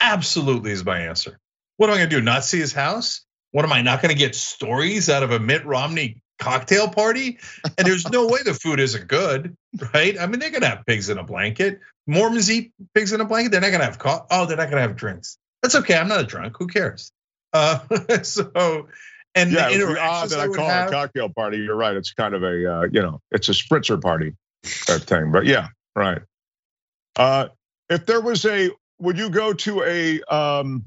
Absolutely 0.00 0.72
is 0.72 0.84
my 0.84 1.00
answer. 1.00 1.38
What 1.76 1.90
am 1.90 1.94
I 1.94 1.98
gonna 1.98 2.10
do? 2.10 2.22
Not 2.22 2.44
see 2.44 2.58
his 2.58 2.72
house? 2.72 3.24
What 3.52 3.64
am 3.64 3.72
I 3.72 3.82
not 3.82 4.00
gonna 4.00 4.14
get 4.14 4.34
stories 4.34 5.10
out 5.10 5.22
of 5.22 5.30
a 5.30 5.38
Mitt 5.38 5.66
Romney 5.66 6.22
cocktail 6.38 6.88
party? 6.88 7.38
And 7.76 7.86
there's 7.86 8.08
no 8.08 8.26
way 8.26 8.40
the 8.42 8.54
food 8.54 8.80
isn't 8.80 9.08
good, 9.08 9.56
right? 9.92 10.18
I 10.18 10.26
mean, 10.26 10.40
they're 10.40 10.50
gonna 10.50 10.68
have 10.68 10.86
pigs 10.86 11.10
in 11.10 11.18
a 11.18 11.24
blanket. 11.24 11.80
Mormons 12.06 12.50
eat 12.50 12.72
pigs 12.94 13.12
in 13.12 13.20
a 13.20 13.24
blanket. 13.26 13.52
They're 13.52 13.60
not 13.60 13.72
gonna 13.72 13.84
have 13.84 13.98
co- 13.98 14.26
oh, 14.30 14.46
they're 14.46 14.56
not 14.56 14.70
gonna 14.70 14.82
have 14.82 14.96
drinks. 14.96 15.36
That's 15.62 15.74
okay. 15.74 15.96
I'm 15.96 16.08
not 16.08 16.20
a 16.20 16.24
drunk. 16.24 16.56
Who 16.58 16.66
cares? 16.66 17.12
Uh, 17.52 17.80
so, 18.22 18.88
and 19.34 19.52
yeah, 19.52 19.68
the 19.68 19.98
odd 20.00 20.30
that 20.30 20.40
I, 20.40 20.44
I 20.44 20.48
call 20.48 20.68
have, 20.68 20.88
a 20.88 20.92
cocktail 20.92 21.28
party. 21.28 21.58
You're 21.58 21.76
right. 21.76 21.96
It's 21.96 22.12
kind 22.12 22.34
of 22.34 22.42
a 22.42 22.72
uh, 22.72 22.82
you 22.92 23.02
know, 23.02 23.20
it's 23.30 23.48
a 23.48 23.52
spritzer 23.52 24.00
party 24.00 24.34
type 24.86 25.02
thing. 25.02 25.32
But 25.32 25.46
yeah, 25.46 25.68
right. 25.94 26.22
Uh, 27.16 27.48
if 27.88 28.06
there 28.06 28.20
was 28.20 28.44
a, 28.44 28.70
would 28.98 29.18
you 29.18 29.30
go 29.30 29.52
to 29.52 29.82
a 29.82 30.20
um, 30.22 30.86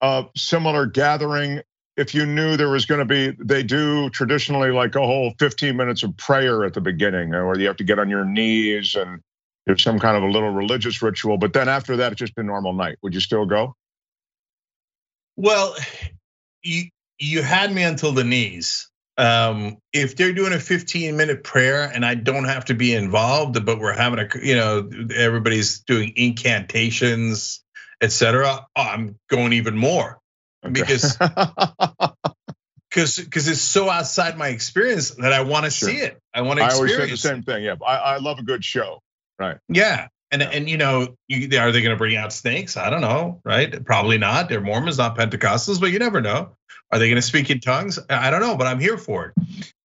a 0.00 0.26
similar 0.36 0.86
gathering 0.86 1.62
if 1.96 2.14
you 2.14 2.26
knew 2.26 2.56
there 2.56 2.70
was 2.70 2.86
going 2.86 3.00
to 3.00 3.04
be? 3.04 3.36
They 3.42 3.62
do 3.62 4.10
traditionally 4.10 4.70
like 4.70 4.94
a 4.94 5.00
whole 5.00 5.32
15 5.38 5.76
minutes 5.76 6.02
of 6.02 6.16
prayer 6.16 6.64
at 6.64 6.74
the 6.74 6.80
beginning, 6.80 7.34
or 7.34 7.58
you 7.58 7.66
have 7.66 7.76
to 7.76 7.84
get 7.84 7.98
on 7.98 8.08
your 8.08 8.24
knees 8.24 8.94
and 8.94 9.20
there's 9.66 9.82
some 9.82 9.98
kind 9.98 10.16
of 10.16 10.22
a 10.22 10.26
little 10.26 10.50
religious 10.50 11.02
ritual. 11.02 11.38
But 11.38 11.52
then 11.52 11.68
after 11.68 11.98
that, 11.98 12.12
it's 12.12 12.18
just 12.18 12.32
a 12.38 12.42
normal 12.42 12.72
night. 12.72 12.98
Would 13.02 13.14
you 13.14 13.20
still 13.20 13.46
go? 13.46 13.76
Well, 15.40 15.74
you 16.62 16.90
you 17.18 17.42
had 17.42 17.72
me 17.72 17.82
until 17.82 18.12
the 18.12 18.24
knees. 18.24 18.90
Um, 19.16 19.78
if 19.92 20.14
they're 20.14 20.34
doing 20.34 20.52
a 20.52 20.60
15 20.60 21.16
minute 21.16 21.44
prayer 21.44 21.90
and 21.92 22.04
I 22.04 22.14
don't 22.14 22.44
have 22.44 22.66
to 22.66 22.74
be 22.74 22.94
involved, 22.94 23.64
but 23.64 23.78
we're 23.78 23.96
having 23.96 24.18
a, 24.18 24.28
you 24.42 24.54
know, 24.54 24.88
everybody's 25.14 25.80
doing 25.80 26.12
incantations, 26.16 27.64
etc. 28.02 28.66
I'm 28.76 29.18
going 29.28 29.54
even 29.54 29.78
more 29.78 30.18
okay. 30.62 30.72
because 30.72 31.16
because 32.90 33.16
because 33.16 33.48
it's 33.48 33.62
so 33.62 33.88
outside 33.88 34.36
my 34.36 34.48
experience 34.48 35.12
that 35.12 35.32
I 35.32 35.40
want 35.40 35.64
to 35.64 35.70
sure. 35.70 35.88
see 35.88 35.96
it. 35.96 36.18
I 36.34 36.42
want 36.42 36.58
to. 36.58 36.66
I 36.66 36.72
always 36.72 36.94
say 36.94 37.08
the 37.08 37.16
same 37.16 37.42
thing. 37.42 37.64
Yeah, 37.64 37.76
I, 37.86 37.96
I 37.96 38.16
love 38.18 38.38
a 38.38 38.42
good 38.42 38.62
show. 38.62 39.00
Right. 39.38 39.56
Yeah, 39.70 40.08
and 40.30 40.42
and 40.42 40.68
you 40.68 40.76
know, 40.76 41.16
you, 41.28 41.58
are 41.58 41.72
they 41.72 41.82
going 41.82 41.94
to 41.94 41.96
bring 41.96 42.16
out 42.16 42.32
snakes? 42.32 42.76
I 42.76 42.90
don't 42.90 43.00
know. 43.00 43.40
Right? 43.44 43.84
Probably 43.84 44.18
not. 44.18 44.48
They're 44.48 44.60
Mormons, 44.60 44.98
not 44.98 45.16
Pentecostals, 45.16 45.80
but 45.80 45.90
you 45.90 45.98
never 45.98 46.20
know. 46.20 46.56
Are 46.92 46.98
they 46.98 47.08
going 47.08 47.16
to 47.16 47.22
speak 47.22 47.50
in 47.50 47.60
tongues? 47.60 47.98
I 48.08 48.30
don't 48.30 48.40
know, 48.40 48.56
but 48.56 48.66
I'm 48.66 48.80
here 48.80 48.98
for 48.98 49.26
it. 49.26 49.44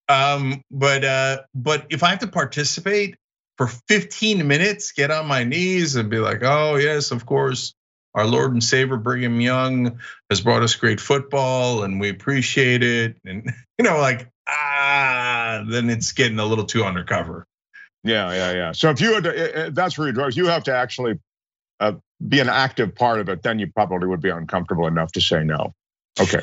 Um, 0.10 0.62
but 0.72 1.04
uh, 1.04 1.42
but 1.54 1.88
if 1.90 2.04
I 2.04 2.10
have 2.10 2.20
to 2.20 2.28
participate 2.28 3.16
for 3.58 3.68
15 3.68 4.48
minutes, 4.48 4.92
get 4.92 5.12
on 5.12 5.28
my 5.28 5.44
knees 5.44 5.96
and 5.96 6.10
be 6.10 6.20
like, 6.20 6.44
oh 6.44 6.76
yes, 6.76 7.12
of 7.12 7.26
course, 7.26 7.74
our 8.16 8.26
Lord 8.26 8.54
and 8.54 8.64
Savior 8.64 8.98
Brigham 8.98 9.42
Young 9.42 10.00
has 10.30 10.42
brought 10.42 10.64
us 10.64 10.76
great 10.76 11.00
football, 11.00 11.84
and 11.84 12.00
we 12.00 12.10
appreciate 12.10 12.84
it. 12.84 13.18
And 13.26 13.52
you 13.78 13.86
know, 13.86 13.98
like 13.98 14.30
ah, 14.48 15.64
then 15.68 15.90
it's 15.90 16.12
getting 16.12 16.40
a 16.40 16.46
little 16.46 16.66
too 16.66 16.84
undercover. 16.84 17.46
Yeah, 18.04 18.32
yeah, 18.34 18.52
yeah. 18.52 18.72
So 18.74 18.90
if 18.90 19.00
you 19.00 19.14
had 19.14 19.24
to, 19.24 19.72
that's 19.74 19.98
where 19.98 20.08
you 20.08 20.14
drugs, 20.14 20.36
You 20.36 20.48
have 20.48 20.66
to 20.66 20.76
actually 20.76 21.20
uh, 21.80 21.94
be 22.26 22.40
an 22.40 22.50
active 22.50 22.96
part 22.96 23.20
of 23.20 23.30
it. 23.30 23.42
Then 23.44 23.60
you 23.60 23.68
probably 23.68 24.08
would 24.08 24.22
be 24.22 24.30
uncomfortable 24.30 24.88
enough 24.88 25.14
to 25.14 25.22
say 25.22 25.44
no. 25.44 25.74
Okay. 26.20 26.42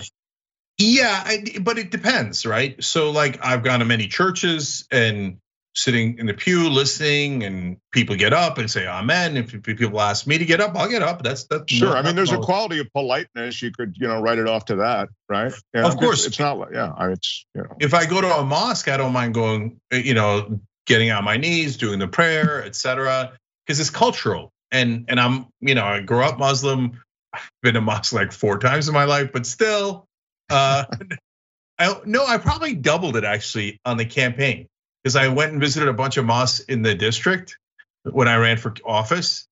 Yeah, 0.78 1.22
I, 1.24 1.58
but 1.60 1.78
it 1.78 1.90
depends, 1.90 2.46
right? 2.46 2.82
So 2.82 3.10
like 3.10 3.44
I've 3.44 3.62
gone 3.62 3.80
to 3.80 3.84
many 3.84 4.08
churches 4.08 4.86
and 4.90 5.36
sitting 5.74 6.18
in 6.18 6.26
the 6.26 6.34
pew 6.34 6.70
listening, 6.70 7.44
and 7.44 7.76
people 7.92 8.16
get 8.16 8.32
up 8.32 8.56
and 8.56 8.70
say 8.70 8.86
amen. 8.86 9.36
If 9.36 9.62
people 9.62 10.00
ask 10.00 10.26
me 10.26 10.38
to 10.38 10.44
get 10.46 10.60
up, 10.60 10.74
I'll 10.76 10.88
get 10.88 11.02
up. 11.02 11.22
That's 11.22 11.44
that's 11.44 11.70
sure. 11.70 11.94
I 11.94 12.02
mean, 12.02 12.16
there's 12.16 12.32
a 12.32 12.38
quality 12.38 12.80
of 12.80 12.90
politeness. 12.92 13.60
You 13.60 13.72
could 13.72 13.96
you 13.98 14.08
know 14.08 14.22
write 14.22 14.38
it 14.38 14.48
off 14.48 14.64
to 14.66 14.76
that, 14.76 15.10
right? 15.28 15.52
Yeah, 15.74 15.86
of 15.86 15.98
course, 15.98 16.20
it's, 16.20 16.28
it's 16.28 16.40
not 16.40 16.58
like 16.58 16.70
yeah. 16.72 16.94
It's 17.10 17.44
you 17.54 17.62
know. 17.62 17.76
If 17.78 17.92
I 17.92 18.06
go 18.06 18.22
to 18.22 18.36
a 18.38 18.44
mosque, 18.44 18.88
I 18.88 18.96
don't 18.96 19.12
mind 19.12 19.34
going. 19.34 19.80
You 19.92 20.14
know, 20.14 20.60
getting 20.86 21.10
on 21.10 21.24
my 21.24 21.36
knees, 21.36 21.76
doing 21.76 21.98
the 21.98 22.08
prayer, 22.08 22.64
etc. 22.64 23.32
Because 23.66 23.80
it's 23.80 23.90
cultural, 23.90 24.50
and 24.70 25.06
and 25.08 25.20
I'm 25.20 25.46
you 25.60 25.74
know 25.74 25.84
I 25.84 26.00
grew 26.00 26.22
up 26.22 26.38
Muslim. 26.38 27.00
I've 27.32 27.48
been 27.62 27.74
to 27.74 27.80
mosque 27.80 28.12
like 28.12 28.32
four 28.32 28.58
times 28.58 28.88
in 28.88 28.94
my 28.94 29.04
life, 29.04 29.30
but 29.32 29.46
still 29.46 30.06
uh, 30.50 30.84
I 31.78 32.00
no, 32.04 32.26
I 32.26 32.38
probably 32.38 32.74
doubled 32.74 33.16
it 33.16 33.24
actually 33.24 33.80
on 33.84 33.96
the 33.96 34.04
campaign 34.04 34.66
because 35.02 35.16
I 35.16 35.28
went 35.28 35.52
and 35.52 35.60
visited 35.60 35.88
a 35.88 35.94
bunch 35.94 36.16
of 36.18 36.26
mosques 36.26 36.60
in 36.60 36.82
the 36.82 36.94
district 36.94 37.56
when 38.04 38.28
I 38.28 38.36
ran 38.36 38.58
for 38.58 38.74
office, 38.84 39.46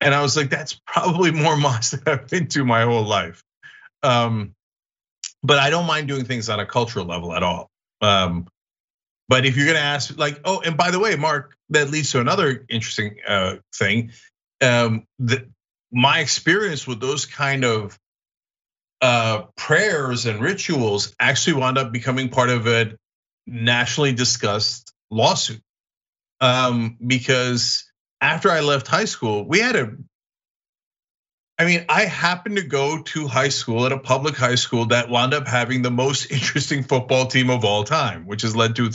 and 0.00 0.14
I 0.14 0.22
was 0.22 0.36
like, 0.36 0.50
that's 0.50 0.78
probably 0.86 1.32
more 1.32 1.56
mosques 1.58 1.90
than 1.92 2.02
I've 2.06 2.28
been 2.28 2.46
to 2.48 2.64
my 2.64 2.82
whole 2.82 3.04
life. 3.04 3.42
Um, 4.02 4.52
but 5.42 5.58
I 5.58 5.70
don't 5.70 5.86
mind 5.86 6.08
doing 6.08 6.24
things 6.24 6.48
on 6.48 6.60
a 6.60 6.66
cultural 6.66 7.06
level 7.06 7.34
at 7.34 7.42
all. 7.42 7.68
Um, 8.00 8.46
but 9.28 9.46
if 9.46 9.56
you're 9.56 9.66
gonna 9.66 9.78
ask, 9.78 10.16
like, 10.18 10.40
oh, 10.44 10.60
and 10.60 10.76
by 10.76 10.90
the 10.90 11.00
way, 11.00 11.16
Mark, 11.16 11.56
that 11.70 11.90
leads 11.90 12.12
to 12.12 12.20
another 12.20 12.64
interesting 12.68 13.16
uh, 13.26 13.56
thing. 13.74 14.12
Um, 14.60 15.06
the, 15.18 15.48
my 15.92 16.20
experience 16.20 16.86
with 16.86 17.00
those 17.00 17.26
kind 17.26 17.64
of 17.64 17.98
uh, 19.00 19.44
prayers 19.56 20.26
and 20.26 20.40
rituals 20.40 21.14
actually 21.18 21.54
wound 21.54 21.78
up 21.78 21.92
becoming 21.92 22.28
part 22.28 22.50
of 22.50 22.66
a 22.66 22.96
nationally 23.46 24.12
discussed 24.12 24.92
lawsuit. 25.10 25.60
Um, 26.40 26.96
because 27.06 27.84
after 28.20 28.50
I 28.50 28.60
left 28.60 28.86
high 28.88 29.04
school, 29.04 29.46
we 29.46 29.60
had 29.60 29.76
a 29.76 29.92
I 31.56 31.66
mean, 31.66 31.84
I 31.88 32.04
happened 32.04 32.56
to 32.56 32.64
go 32.64 33.02
to 33.02 33.28
high 33.28 33.48
school 33.48 33.86
at 33.86 33.92
a 33.92 33.98
public 33.98 34.34
high 34.34 34.56
school 34.56 34.86
that 34.86 35.08
wound 35.08 35.34
up 35.34 35.46
having 35.46 35.82
the 35.82 35.90
most 35.90 36.26
interesting 36.32 36.82
football 36.82 37.26
team 37.26 37.50
of 37.50 37.64
all 37.64 37.84
time, 37.84 38.26
which 38.26 38.42
has 38.42 38.56
led 38.56 38.76
to 38.76 38.90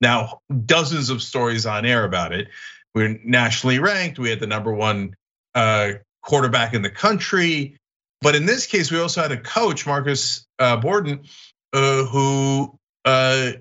now 0.00 0.40
dozens 0.64 1.10
of 1.10 1.22
stories 1.22 1.66
on 1.66 1.84
air 1.86 2.04
about 2.04 2.32
it. 2.32 2.48
We're 2.94 3.18
nationally 3.24 3.78
ranked. 3.78 4.18
We 4.18 4.30
had 4.30 4.40
the 4.40 4.46
number 4.46 4.72
one 4.72 5.14
uh, 5.54 5.92
quarterback 6.22 6.74
in 6.74 6.82
the 6.82 6.90
country. 6.90 7.76
But 8.20 8.34
in 8.34 8.46
this 8.46 8.66
case, 8.66 8.90
we 8.90 9.00
also 9.00 9.22
had 9.22 9.32
a 9.32 9.40
coach, 9.40 9.86
Marcus 9.86 10.46
uh, 10.58 10.76
Borden, 10.76 11.24
uh, 11.72 12.04
who 12.04 12.78
had 13.04 13.60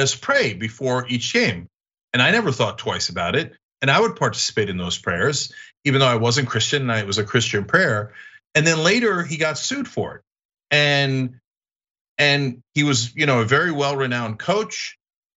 us 0.00 0.14
pray 0.14 0.54
before 0.54 1.06
each 1.08 1.32
game. 1.32 1.68
And 2.12 2.22
I 2.22 2.30
never 2.30 2.52
thought 2.52 2.78
twice 2.78 3.08
about 3.08 3.36
it. 3.36 3.52
And 3.82 3.90
I 3.90 4.00
would 4.00 4.16
participate 4.16 4.70
in 4.70 4.78
those 4.78 4.96
prayers, 4.96 5.52
even 5.84 6.00
though 6.00 6.06
I 6.06 6.14
wasn't 6.14 6.48
Christian 6.48 6.88
and 6.88 6.98
it 6.98 7.06
was 7.06 7.18
a 7.18 7.24
Christian 7.24 7.64
prayer. 7.64 8.14
And 8.54 8.66
then 8.66 8.82
later 8.82 9.22
he 9.22 9.36
got 9.36 9.58
sued 9.58 9.88
for 9.88 10.16
it. 10.16 10.22
And 10.70 11.40
and 12.16 12.62
he 12.74 12.84
was, 12.84 13.14
you 13.14 13.26
know, 13.26 13.40
a 13.40 13.44
very 13.44 13.72
well-renowned 13.72 14.38
coach. 14.38 14.96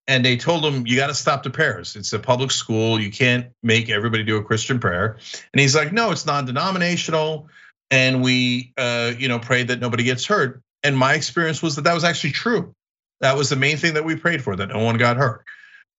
And 0.08 0.24
they 0.24 0.36
told 0.36 0.64
him, 0.64 0.86
you 0.86 0.96
got 0.96 1.08
to 1.08 1.14
stop 1.14 1.42
the 1.42 1.50
prayers. 1.50 1.96
It's 1.96 2.12
a 2.12 2.18
public 2.18 2.52
school. 2.52 3.00
You 3.00 3.10
can't 3.10 3.48
make 3.62 3.90
everybody 3.90 4.22
do 4.22 4.36
a 4.36 4.44
Christian 4.44 4.78
prayer. 4.78 5.18
And 5.52 5.60
he's 5.60 5.74
like, 5.74 5.92
no, 5.92 6.12
it's 6.12 6.26
non-denominational 6.26 7.48
and 7.90 8.22
we 8.22 8.72
uh, 8.76 9.12
you 9.16 9.28
know 9.28 9.38
prayed 9.38 9.68
that 9.68 9.80
nobody 9.80 10.04
gets 10.04 10.26
hurt. 10.26 10.62
And 10.82 10.96
my 10.96 11.14
experience 11.14 11.62
was 11.62 11.76
that 11.76 11.82
that 11.82 11.94
was 11.94 12.04
actually 12.04 12.32
true. 12.32 12.74
That 13.20 13.36
was 13.36 13.48
the 13.48 13.56
main 13.56 13.76
thing 13.76 13.94
that 13.94 14.04
we 14.04 14.16
prayed 14.16 14.42
for, 14.42 14.54
that 14.54 14.68
no 14.68 14.84
one 14.84 14.98
got 14.98 15.16
hurt. 15.16 15.44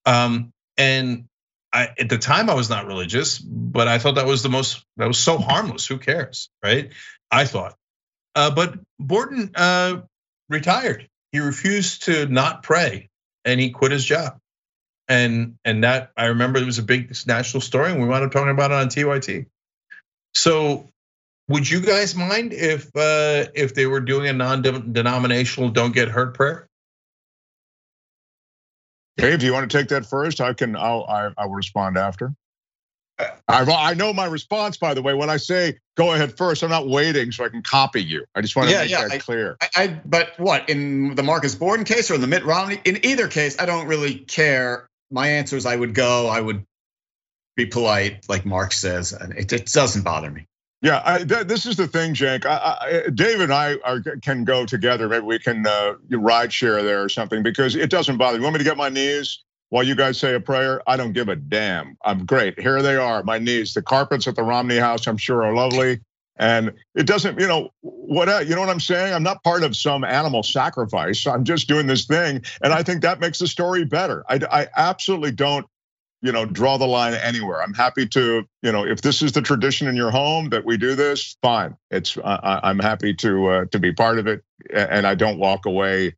Um, 0.05 0.53
and 0.77 1.25
I, 1.73 1.89
at 1.99 2.09
the 2.09 2.19
time, 2.19 2.51
I 2.51 2.55
was 2.55 2.71
not 2.71 2.87
religious, 2.87 3.39
but 3.39 3.89
I 3.89 3.99
thought 3.99 4.17
that 4.17 4.27
was 4.27 4.43
the 4.43 4.49
most 4.49 4.85
that 4.97 5.09
was 5.09 5.19
so 5.19 5.39
harmless. 5.39 5.87
Who 5.87 5.99
cares, 5.99 6.51
right? 6.63 6.93
I 7.31 7.45
thought. 7.45 7.75
Uh, 8.35 8.51
but 8.51 8.79
Borden 8.99 9.53
uh, 9.55 10.03
retired. 10.49 11.09
He 11.33 11.41
refused 11.41 12.05
to 12.05 12.27
not 12.27 12.63
pray, 12.63 13.09
and 13.47 13.59
he 13.59 13.71
quit 13.71 13.93
his 13.93 14.05
job. 14.05 14.39
And 15.09 15.57
and 15.65 15.85
that 15.85 16.11
I 16.17 16.27
remember 16.27 16.59
it 16.59 16.67
was 16.67 16.79
a 16.79 16.83
big 16.83 17.15
national 17.27 17.61
story, 17.61 17.93
and 17.93 18.03
we 18.03 18.09
wound 18.09 18.25
up 18.25 18.33
talking 18.33 18.51
about 18.51 18.73
it 18.73 18.75
on 18.75 18.89
TYT. 18.89 19.47
So 20.35 20.89
would 21.49 21.71
you 21.71 21.81
guys 21.81 22.17
mind 22.17 22.53
if 22.53 22.95
uh, 22.97 23.47
if 23.55 23.75
they 23.75 23.87
were 23.87 24.01
doing 24.01 24.27
a 24.27 24.33
non-denominational 24.33 25.71
"Don't 25.71 25.93
Get 25.93 26.09
Hurt" 26.09 26.35
prayer? 26.35 26.69
Dave, 29.17 29.39
do 29.39 29.47
you 29.47 29.53
want 29.53 29.71
to 29.71 29.79
take 29.79 29.89
that 29.89 30.05
first? 30.05 30.41
I 30.41 30.53
can. 30.53 30.75
I'll. 30.75 31.05
I, 31.09 31.31
I 31.39 31.47
will 31.47 31.55
respond 31.55 31.97
after. 31.97 32.35
I, 33.19 33.35
I 33.49 33.95
know 33.95 34.13
my 34.13 34.27
response, 34.27 34.77
by 34.77 34.95
the 34.95 35.03
way. 35.03 35.15
When 35.15 35.31
I 35.31 35.37
say 35.39 35.79
go 35.97 36.13
ahead 36.13 36.37
first, 36.37 36.63
I'm 36.63 36.71
not 36.71 36.89
waiting 36.89 37.33
so 37.33 37.45
I 37.45 37.49
can 37.49 37.63
copy 37.63 38.03
you. 38.03 38.25
I 38.35 38.43
just 38.43 38.57
want 38.57 38.69
to 38.69 38.75
yeah, 38.75 38.83
make 38.83 38.91
yeah, 38.91 39.03
that 39.03 39.13
I, 39.13 39.19
clear. 39.19 39.57
I, 39.61 39.69
I, 39.77 40.01
but 40.05 40.39
what 40.39 40.69
in 40.69 41.15
the 41.15 41.23
Marcus 41.23 41.55
Borden 41.55 41.85
case 41.85 42.11
or 42.11 42.15
in 42.15 42.21
the 42.21 42.27
Mitt 42.27 42.45
Romney? 42.45 42.81
In 42.85 43.05
either 43.05 43.29
case, 43.29 43.59
I 43.59 43.67
don't 43.67 43.87
really 43.87 44.17
care. 44.17 44.89
My 45.11 45.29
answer 45.29 45.57
is 45.57 45.65
I 45.65 45.77
would 45.77 45.95
go. 45.95 46.29
I 46.29 46.41
would 46.41 46.67
be 47.57 47.67
polite, 47.67 48.29
like 48.29 48.45
Mark 48.45 48.73
says, 48.73 49.13
and 49.13 49.33
it, 49.33 49.53
it 49.53 49.67
doesn't 49.67 50.03
bother 50.03 50.31
me. 50.31 50.47
Yeah, 50.83 51.03
I, 51.05 51.25
th- 51.25 51.47
this 51.47 51.65
is 51.65 51.77
the 51.77 51.89
thing, 51.89 52.13
Cenk. 52.15 52.45
I, 52.45 52.77
I, 53.07 53.11
Dave 53.11 53.41
and 53.41 53.53
I 53.53 53.77
are, 53.83 54.01
can 54.01 54.45
go 54.45 54.67
together. 54.67 55.09
Maybe 55.09 55.25
we 55.25 55.39
can 55.39 55.67
uh, 55.67 55.95
ride 56.11 56.53
share 56.53 56.83
there 56.83 57.03
or 57.03 57.09
something 57.09 57.43
because 57.43 57.75
it 57.75 57.89
doesn't 57.89 58.19
bother 58.19 58.37
me. 58.37 58.41
You 58.41 58.45
want 58.45 58.55
me 58.55 58.59
to 58.59 58.65
get 58.65 58.77
my 58.77 58.91
knees 58.91 59.43
while 59.69 59.83
you 59.83 59.95
guys 59.95 60.19
say 60.19 60.35
a 60.35 60.41
prayer? 60.41 60.83
I 60.87 60.97
don't 60.97 61.13
give 61.13 61.29
a 61.29 61.37
damn. 61.37 61.97
I'm 62.05 62.27
great. 62.27 62.59
Here 62.59 62.83
they 62.83 62.97
are, 62.97 63.23
my 63.23 63.39
knees. 63.39 63.75
The 63.75 63.83
carpets 63.83 64.27
at 64.27 64.37
the 64.37 64.43
Romney 64.43 64.79
house, 64.79 65.07
I'm 65.07 65.17
sure, 65.17 65.45
are 65.45 65.55
lovely. 65.55 66.01
And 66.39 66.75
it 66.95 67.07
doesn't, 67.07 67.41
you 67.41 67.47
know, 67.47 67.71
what 67.81 68.47
you 68.47 68.55
know 68.55 68.61
what 68.61 68.69
I'm 68.69 68.81
saying? 68.81 69.15
I'm 69.15 69.23
not 69.23 69.43
part 69.43 69.63
of 69.63 69.75
some 69.75 70.05
animal 70.05 70.43
sacrifice. 70.43 71.27
I'm 71.27 71.45
just 71.45 71.67
doing 71.67 71.87
this 71.87 72.05
thing, 72.05 72.43
and 72.63 72.73
I 72.73 72.83
think 72.83 73.03
that 73.03 73.21
makes 73.21 73.39
the 73.39 73.47
story 73.47 73.85
better. 73.85 74.23
I, 74.29 74.41
I 74.51 74.69
absolutely 74.77 75.33
don't 75.33 75.67
you 76.23 76.33
know 76.33 76.45
draw 76.45 76.79
the 76.79 76.87
line 76.87 77.15
anywhere 77.15 77.63
i'm 77.63 77.75
happy 77.75 78.07
to 78.07 78.43
you 78.63 78.73
know 78.73 78.87
if 78.87 79.03
this 79.03 79.23
is 79.23 79.33
the 79.33 79.43
tradition 79.43 79.87
in 79.87 79.97
your 79.97 80.11
home 80.11 80.49
that 80.49 80.65
we 80.65 80.77
do 80.77 80.95
this 80.95 81.37
fine 81.43 81.77
it's 81.91 82.17
I, 82.19 82.71
am 82.71 82.79
happy 82.79 83.15
to 83.17 83.47
uh, 83.49 83.65
to 83.67 83.79
be 83.79 83.93
part 83.93 84.19
of 84.19 84.27
it 84.27 84.43
and 84.73 85.07
i 85.07 85.15
don't 85.15 85.39
walk 85.39 85.67
away 85.67 86.17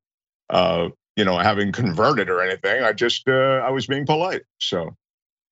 uh 0.50 0.88
you 1.18 1.24
know 1.24 1.38
having 1.38 1.72
converted 1.72 2.30
or 2.30 2.40
anything 2.40 2.82
i 2.82 2.92
just 2.92 3.28
uh 3.28 3.62
i 3.66 3.70
was 3.70 3.86
being 3.86 4.06
polite 4.06 4.42
so 4.58 4.96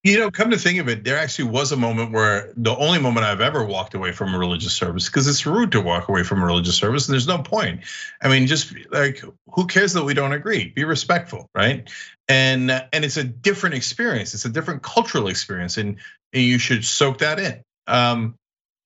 you 0.07 0.21
know, 0.21 0.31
come 0.31 0.53
to 0.53 0.57
think 0.57 0.79
of 0.79 0.89
it, 0.89 1.03
there 1.03 1.19
actually 1.19 1.51
was 1.51 1.73
a 1.73 1.77
moment 1.77 2.12
where 2.12 2.53
the 2.57 2.77
only 2.77 3.01
moment 3.01 3.27
I've 3.27 3.41
ever 3.41 3.64
walked 3.64 3.95
away 3.95 4.12
from 4.12 4.35
a 4.35 4.39
religious 4.39 4.73
service, 4.73 5.07
because 5.07 5.27
it's 5.27 5.45
rude 5.47 5.73
to 5.73 5.81
walk 5.81 6.09
away 6.09 6.23
from 6.23 6.41
a 6.43 6.47
religious 6.47 6.77
service, 6.77 7.09
and 7.09 7.12
there's 7.12 7.27
no 7.27 7.39
point. 7.39 7.81
I 8.23 8.29
mean, 8.29 8.47
just 8.47 8.73
like 8.93 9.25
who 9.49 9.67
cares 9.67 9.95
that 9.95 10.05
we 10.05 10.14
don't 10.14 10.33
agree? 10.33 10.69
Be 10.69 10.85
respectful, 10.85 11.51
right? 11.57 11.91
And 12.29 12.71
and 12.71 13.05
it's 13.05 13.17
a 13.17 13.25
different 13.25 13.75
experience. 13.75 14.33
It's 14.33 14.45
a 14.45 14.49
different 14.49 14.85
cultural 14.85 15.27
experience, 15.27 15.77
and, 15.77 15.97
and 16.33 16.43
you 16.45 16.59
should 16.59 16.85
soak 16.85 17.19
that 17.19 17.41
in. 17.41 17.62
Um, 17.89 18.37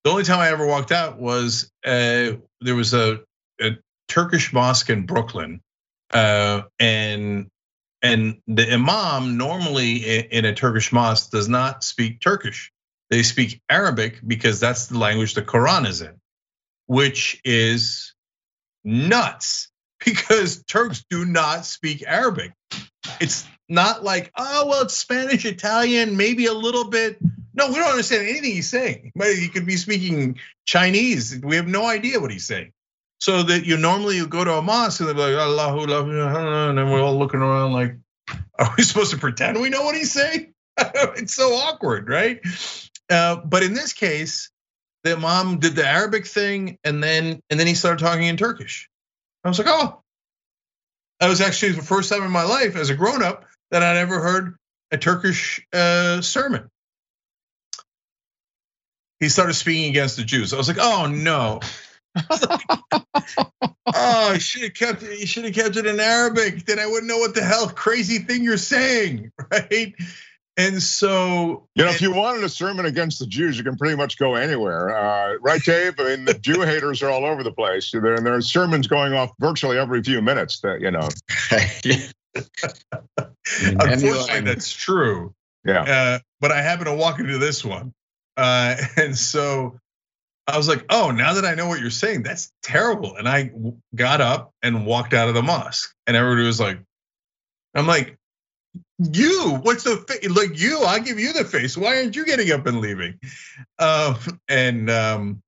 the 0.05 0.11
only 0.11 0.25
time 0.25 0.39
I 0.39 0.49
ever 0.49 0.67
walked 0.67 0.91
out 0.91 1.19
was 1.19 1.71
uh, 1.85 2.33
there 2.63 2.75
was 2.75 2.95
a, 2.95 3.21
a 3.61 3.73
Turkish 4.09 4.55
mosque 4.55 4.89
in 4.89 5.05
Brooklyn 5.05 5.61
uh, 6.13 6.63
and 6.79 7.51
and 8.03 8.41
the 8.47 8.73
imam 8.73 9.37
normally 9.37 9.97
in 10.21 10.45
a 10.45 10.55
Turkish 10.55 10.93
mosque 10.93 11.31
does 11.31 11.49
not 11.49 11.85
speak 11.85 12.21
Turkish. 12.21 12.73
They 13.11 13.23
speak 13.23 13.61
Arabic 13.69 14.21
because 14.27 14.61
that's 14.61 14.87
the 14.87 14.99
language 14.99 15.35
the 15.35 15.43
Quran 15.43 15.87
is 15.87 16.01
in, 16.01 16.15
which 16.87 17.41
is 17.45 18.15
nuts 18.85 19.69
because 20.05 20.63
Turks 20.65 21.05
do 21.11 21.25
not 21.25 21.67
speak 21.67 22.05
Arabic. 22.07 22.53
It's 23.21 23.47
not 23.69 24.03
like, 24.03 24.31
oh, 24.37 24.67
well, 24.67 24.83
it's 24.83 24.97
Spanish, 24.97 25.45
Italian, 25.45 26.17
maybe 26.17 26.47
a 26.47 26.55
little 26.55 26.89
bit. 26.89 27.19
No, 27.55 27.69
we 27.69 27.75
don't 27.75 27.91
understand 27.91 28.29
anything 28.29 28.53
he's 28.53 28.71
saying. 28.71 29.13
But 29.15 29.35
he 29.35 29.49
could 29.49 29.67
be 29.67 29.77
speaking 29.77 30.39
Chinese. 30.65 31.39
We 31.43 31.57
have 31.57 31.69
no 31.69 31.87
idea 31.87 32.21
what 32.21 32.31
he's 32.31 32.47
saying. 32.47 32.73
So 33.21 33.43
that 33.43 33.67
you 33.67 33.77
normally 33.77 34.17
you 34.17 34.27
go 34.27 34.45
to 34.45 34.55
a 34.55 34.63
mosque 34.63 35.01
and 35.01 35.09
they're 35.09 35.15
like, 35.15 35.35
Allahu, 35.35 35.83
and 35.83 36.79
then 36.79 36.91
we're 36.91 37.03
all 37.03 37.19
looking 37.19 37.41
around 37.41 37.73
like, 37.73 37.97
are 38.59 38.75
we 38.77 38.83
supposed 38.83 39.11
to 39.11 39.19
pretend 39.19 39.61
we 39.61 39.69
know 39.69 39.83
what 39.83 39.95
he's 39.95 40.13
saying? 40.13 40.55
it's 40.79 41.35
so 41.35 41.53
awkward, 41.53 42.09
right? 42.09 42.41
Uh, 43.11 43.37
but 43.37 43.63
in 43.63 43.75
this 43.75 43.93
case, 43.93 44.51
the 45.05 45.13
imam 45.13 45.59
did 45.59 45.75
the 45.75 45.87
Arabic 45.87 46.27
thing, 46.27 46.79
and 46.85 47.03
then 47.03 47.41
and 47.51 47.61
then 47.61 47.67
he 47.67 47.75
started 47.75 48.03
talking 48.03 48.25
in 48.25 48.37
Turkish. 48.37 48.89
I 49.45 49.49
was 49.49 49.59
like, 49.59 49.69
oh, 49.69 50.03
that 51.19 51.29
was 51.29 51.41
actually 51.41 51.73
the 51.73 51.83
first 51.83 52.11
time 52.11 52.23
in 52.23 52.31
my 52.31 52.45
life 52.45 52.77
as 52.77 52.91
a 52.91 52.95
grown 52.95 53.23
up 53.23 53.45
that 53.71 53.83
I'd 53.83 53.97
ever 53.97 54.21
heard 54.21 54.57
a 54.91 54.99
Turkish 54.99 55.67
uh, 55.73 56.21
sermon. 56.21 56.71
He 59.19 59.29
started 59.29 59.55
speaking 59.55 59.91
against 59.91 60.17
the 60.17 60.25
Jews. 60.25 60.55
I 60.55 60.57
was 60.57 60.69
like, 60.69 60.79
oh 60.81 61.07
no. 61.07 61.61
oh, 62.31 63.51
I 63.95 64.39
should 64.39 64.63
have 64.63 64.75
kept 64.75 65.03
it. 65.03 65.21
You 65.21 65.27
should 65.27 65.45
have 65.45 65.55
kept 65.55 65.77
it 65.77 65.87
in 65.87 66.01
Arabic. 66.01 66.65
Then 66.67 66.79
I 66.79 66.87
wouldn't 66.87 67.07
know 67.07 67.19
what 67.19 67.35
the 67.35 67.43
hell 67.43 67.69
crazy 67.69 68.19
thing 68.19 68.43
you're 68.43 68.57
saying, 68.57 69.31
right? 69.51 69.95
And 70.57 70.83
so, 70.83 71.69
you 71.75 71.85
know, 71.85 71.91
if 71.91 72.03
you 72.03 72.13
wanted 72.13 72.45
a 72.45 72.49
sermon 72.49 72.85
against 72.85 73.19
the 73.19 73.27
Jews, 73.27 73.57
you 73.57 73.65
can 73.65 73.77
pretty 73.77 73.97
much 73.97 74.19
go 74.19 74.35
anywhere, 74.35 74.95
uh, 74.95 75.37
right, 75.41 75.63
Dave? 75.63 75.95
I 75.99 76.17
mean, 76.17 76.25
the 76.27 76.35
Jew 76.35 76.61
haters 76.67 77.03
are 77.03 77.09
all 77.09 77.25
over 77.25 77.43
the 77.43 77.53
place. 77.53 77.91
There, 77.93 78.15
and 78.15 78.27
there 78.27 78.35
are 78.35 78.43
sermons 78.43 78.87
going 78.87 79.15
off 79.15 79.31
virtually 79.39 79.79
every 79.79 80.03
few 80.03 80.21
minutes. 80.21 80.61
That 80.61 80.81
you 80.81 80.91
know. 80.91 81.09
Unfortunately, 83.57 84.41
that's 84.41 84.73
true. 84.73 85.35
Yeah. 85.65 85.83
Uh, 85.83 86.19
but 86.41 86.53
I 86.53 86.61
happen 86.63 86.87
to 86.87 86.95
walk 86.95 87.21
into 87.21 87.39
this 87.39 87.65
one, 87.65 87.95
uh, 88.37 88.77
and 88.97 89.17
so 89.17 89.79
I 90.51 90.57
was 90.57 90.69
like, 90.69 90.85
"Oh, 90.91 91.11
now 91.11 91.35
that 91.35 91.45
I 91.45 91.55
know 91.55 91.69
what 91.69 91.81
you're 91.81 91.91
saying, 91.91 92.23
that's 92.23 92.53
terrible." 92.63 93.17
And 93.17 93.29
I 93.29 93.51
got 93.95 94.21
up 94.21 94.53
and 94.63 94.87
walked 94.87 95.15
out 95.15 95.29
of 95.29 95.35
the 95.35 95.43
mosque, 95.43 95.95
and 96.07 96.17
everybody 96.17 96.47
was 96.47 96.61
like, 96.61 96.79
"I'm 97.75 97.87
like, 97.87 98.19
you 98.99 99.59
what's 99.63 99.85
the 99.85 99.97
face 99.97 100.29
like 100.31 100.59
you 100.59 100.81
i 100.83 100.99
give 100.99 101.19
you 101.19 101.33
the 101.33 101.45
face 101.45 101.77
why 101.77 101.97
aren't 101.97 102.15
you 102.15 102.25
getting 102.25 102.51
up 102.53 102.67
and 102.67 102.81
leaving? 102.81 103.19
Um, 103.79 104.17
and 104.49 104.91
um, 104.91 105.43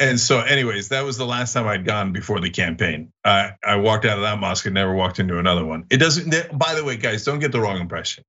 and 0.00 0.18
so 0.18 0.40
anyways 0.40 0.88
that 0.88 1.04
was 1.04 1.18
the 1.18 1.26
last 1.26 1.52
time 1.52 1.66
i'd 1.68 1.84
gone 1.84 2.12
before 2.12 2.40
the 2.40 2.50
campaign. 2.50 3.12
I 3.24 3.52
i 3.64 3.76
walked 3.76 4.04
out 4.04 4.16
of 4.16 4.22
that 4.22 4.38
mosque 4.38 4.66
and 4.66 4.74
never 4.74 4.94
walked 4.94 5.18
into 5.18 5.38
another 5.38 5.64
one. 5.64 5.84
It 5.90 5.98
doesn't 5.98 6.58
by 6.58 6.74
the 6.74 6.84
way 6.84 6.96
guys 6.96 7.24
don't 7.24 7.40
get 7.40 7.52
the 7.52 7.60
wrong 7.60 7.80
impression. 7.80 8.24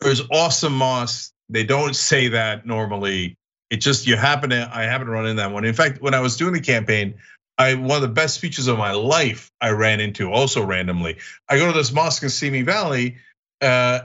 There's 0.00 0.22
awesome 0.30 0.76
mosques. 0.76 1.32
They 1.48 1.64
don't 1.64 1.94
say 1.94 2.28
that 2.28 2.64
normally 2.64 3.36
it 3.72 3.80
just 3.80 4.06
you 4.06 4.16
happen 4.16 4.50
to 4.50 4.70
i 4.72 4.82
happen 4.82 5.06
to 5.06 5.12
run 5.12 5.26
into 5.26 5.42
that 5.42 5.50
one 5.50 5.64
in 5.64 5.74
fact 5.74 6.00
when 6.00 6.14
i 6.14 6.20
was 6.20 6.36
doing 6.36 6.52
the 6.52 6.60
campaign 6.60 7.14
I 7.58 7.74
one 7.74 7.96
of 7.96 8.02
the 8.02 8.08
best 8.08 8.34
speeches 8.34 8.66
of 8.66 8.78
my 8.78 8.92
life 8.92 9.50
I 9.60 9.72
ran 9.72 10.00
into 10.00 10.32
also 10.32 10.64
randomly. 10.64 11.18
I 11.50 11.58
go 11.58 11.66
to 11.70 11.76
this 11.76 11.92
mosque 11.92 12.22
in 12.22 12.30
Simi 12.30 12.62
Valley 12.62 13.18
uh, 13.60 14.00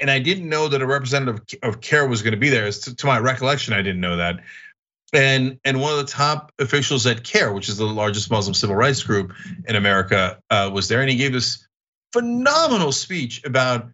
and 0.00 0.10
I 0.10 0.18
didn't 0.18 0.48
know 0.48 0.68
that 0.68 0.80
a 0.80 0.86
representative 0.86 1.40
of 1.62 1.80
CAIR 1.80 2.08
was 2.08 2.22
going 2.22 2.32
to 2.32 2.38
be 2.38 2.48
there. 2.48 2.70
To 2.70 3.06
my 3.06 3.18
recollection, 3.18 3.74
I 3.74 3.82
didn't 3.82 4.00
know 4.00 4.16
that. 4.16 4.40
And 5.12 5.58
and 5.64 5.80
one 5.80 5.92
of 5.92 5.98
the 5.98 6.10
top 6.12 6.52
officials 6.58 7.06
at 7.06 7.22
CAIR, 7.22 7.52
which 7.52 7.68
is 7.68 7.76
the 7.76 7.84
largest 7.84 8.30
Muslim 8.30 8.54
civil 8.54 8.74
rights 8.74 9.02
group 9.02 9.32
in 9.68 9.76
America, 9.76 10.40
uh, 10.50 10.70
was 10.72 10.88
there, 10.88 11.00
and 11.00 11.10
he 11.10 11.16
gave 11.16 11.32
this 11.32 11.66
phenomenal 12.12 12.90
speech 12.90 13.44
about 13.44 13.88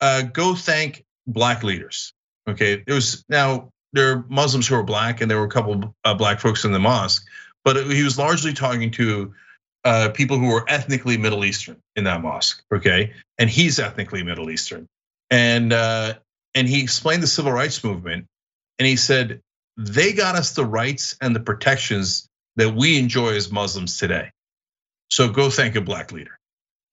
uh, 0.00 0.22
go 0.22 0.54
thank 0.54 1.04
black 1.26 1.64
leaders. 1.64 2.12
Okay, 2.48 2.82
there 2.86 2.94
was 2.94 3.24
now 3.28 3.70
there 3.94 4.12
are 4.12 4.24
Muslims 4.28 4.66
who 4.66 4.74
are 4.74 4.82
black, 4.82 5.20
and 5.20 5.30
there 5.30 5.38
were 5.38 5.46
a 5.46 5.50
couple 5.50 5.94
of 6.04 6.18
black 6.18 6.40
folks 6.40 6.64
in 6.64 6.72
the 6.72 6.78
mosque, 6.78 7.26
but 7.64 7.76
he 7.86 8.02
was 8.02 8.18
largely 8.18 8.52
talking 8.52 8.90
to 8.92 9.32
uh, 9.84 10.10
people 10.10 10.38
who 10.38 10.48
were 10.48 10.64
ethnically 10.68 11.16
Middle 11.16 11.44
Eastern 11.44 11.78
in 11.96 12.04
that 12.04 12.20
mosque. 12.20 12.62
Okay, 12.72 13.12
and 13.38 13.48
he's 13.48 13.78
ethnically 13.78 14.22
Middle 14.22 14.50
Eastern, 14.50 14.86
and 15.30 15.72
uh, 15.72 16.14
and 16.54 16.68
he 16.68 16.82
explained 16.82 17.22
the 17.22 17.28
civil 17.28 17.52
rights 17.52 17.82
movement, 17.82 18.26
and 18.78 18.86
he 18.86 18.96
said 18.96 19.40
they 19.76 20.12
got 20.12 20.36
us 20.36 20.52
the 20.52 20.64
rights 20.64 21.16
and 21.20 21.34
the 21.34 21.40
protections 21.40 22.28
that 22.56 22.74
we 22.74 22.98
enjoy 22.98 23.34
as 23.34 23.50
Muslims 23.50 23.98
today. 23.98 24.30
So 25.10 25.28
go 25.28 25.50
thank 25.50 25.76
a 25.76 25.80
black 25.80 26.12
leader. 26.12 26.36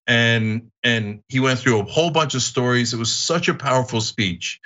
And 0.08 0.70
and 0.84 1.22
he 1.30 1.39
went 1.39 1.60
through 1.60 1.80
a 1.80 1.84
whole 1.84 2.12
bunch 2.12 2.34
of 2.36 2.41
stories. 2.41 2.93
It 2.93 2.97
was 2.97 3.14
such 3.14 3.47
a 3.49 3.54
powerful 3.54 4.02
speech. 4.02 4.60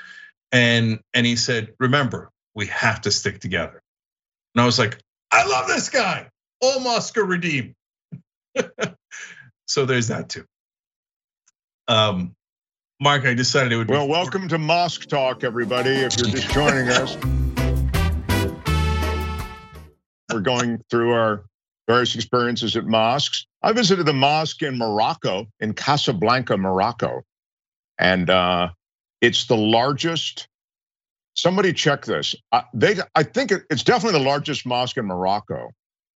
And 0.56 1.02
and 1.14 1.26
he 1.26 1.36
said, 1.36 1.74
remember, 1.82 2.32
we 2.54 2.68
have 2.68 3.02
to 3.02 3.12
stick 3.12 3.42
together. 3.42 3.84
And 4.56 4.62
I 4.62 4.66
was 4.66 4.80
like, 4.80 4.98
I 5.30 5.46
love 5.46 5.68
this 5.68 5.90
guy. 5.90 6.30
All 6.62 6.88
are 6.88 7.26
redeemed. 7.26 7.74
so 9.68 9.86
there's 9.86 10.08
that 10.08 10.30
too. 10.30 10.46
Um, 11.90 12.36
Mark, 13.02 13.26
I 13.26 13.34
decided 13.34 13.74
it 13.74 13.76
would. 13.76 13.90
Well, 13.90 14.08
welcome 14.08 14.48
to 14.48 14.58
Mosque 14.58 15.10
Talk, 15.10 15.44
everybody. 15.44 15.90
If 15.90 16.16
you're 16.18 16.30
just 16.30 16.50
joining 16.52 16.88
us, 16.88 17.18
we're 20.32 20.40
going 20.40 20.82
through 20.90 21.12
our 21.12 21.44
various 21.86 22.16
experiences 22.16 22.78
at 22.78 22.86
mosques. 22.86 23.46
I 23.62 23.74
visited 23.74 24.06
the 24.06 24.14
mosque 24.14 24.62
in 24.62 24.78
Morocco, 24.78 25.48
in 25.60 25.74
Casablanca, 25.74 26.56
Morocco, 26.56 27.24
and 28.00 28.30
uh, 28.30 28.70
it's 29.26 29.46
the 29.46 29.58
largest. 29.58 30.48
Somebody 31.34 31.74
check 31.74 32.06
this. 32.06 32.36
Uh, 32.52 32.62
they, 32.74 32.96
I 33.14 33.24
think 33.24 33.52
it's 33.70 33.84
definitely 33.84 34.20
the 34.20 34.26
largest 34.26 34.66
mosque 34.66 34.98
in 34.98 35.06
Morocco 35.06 35.72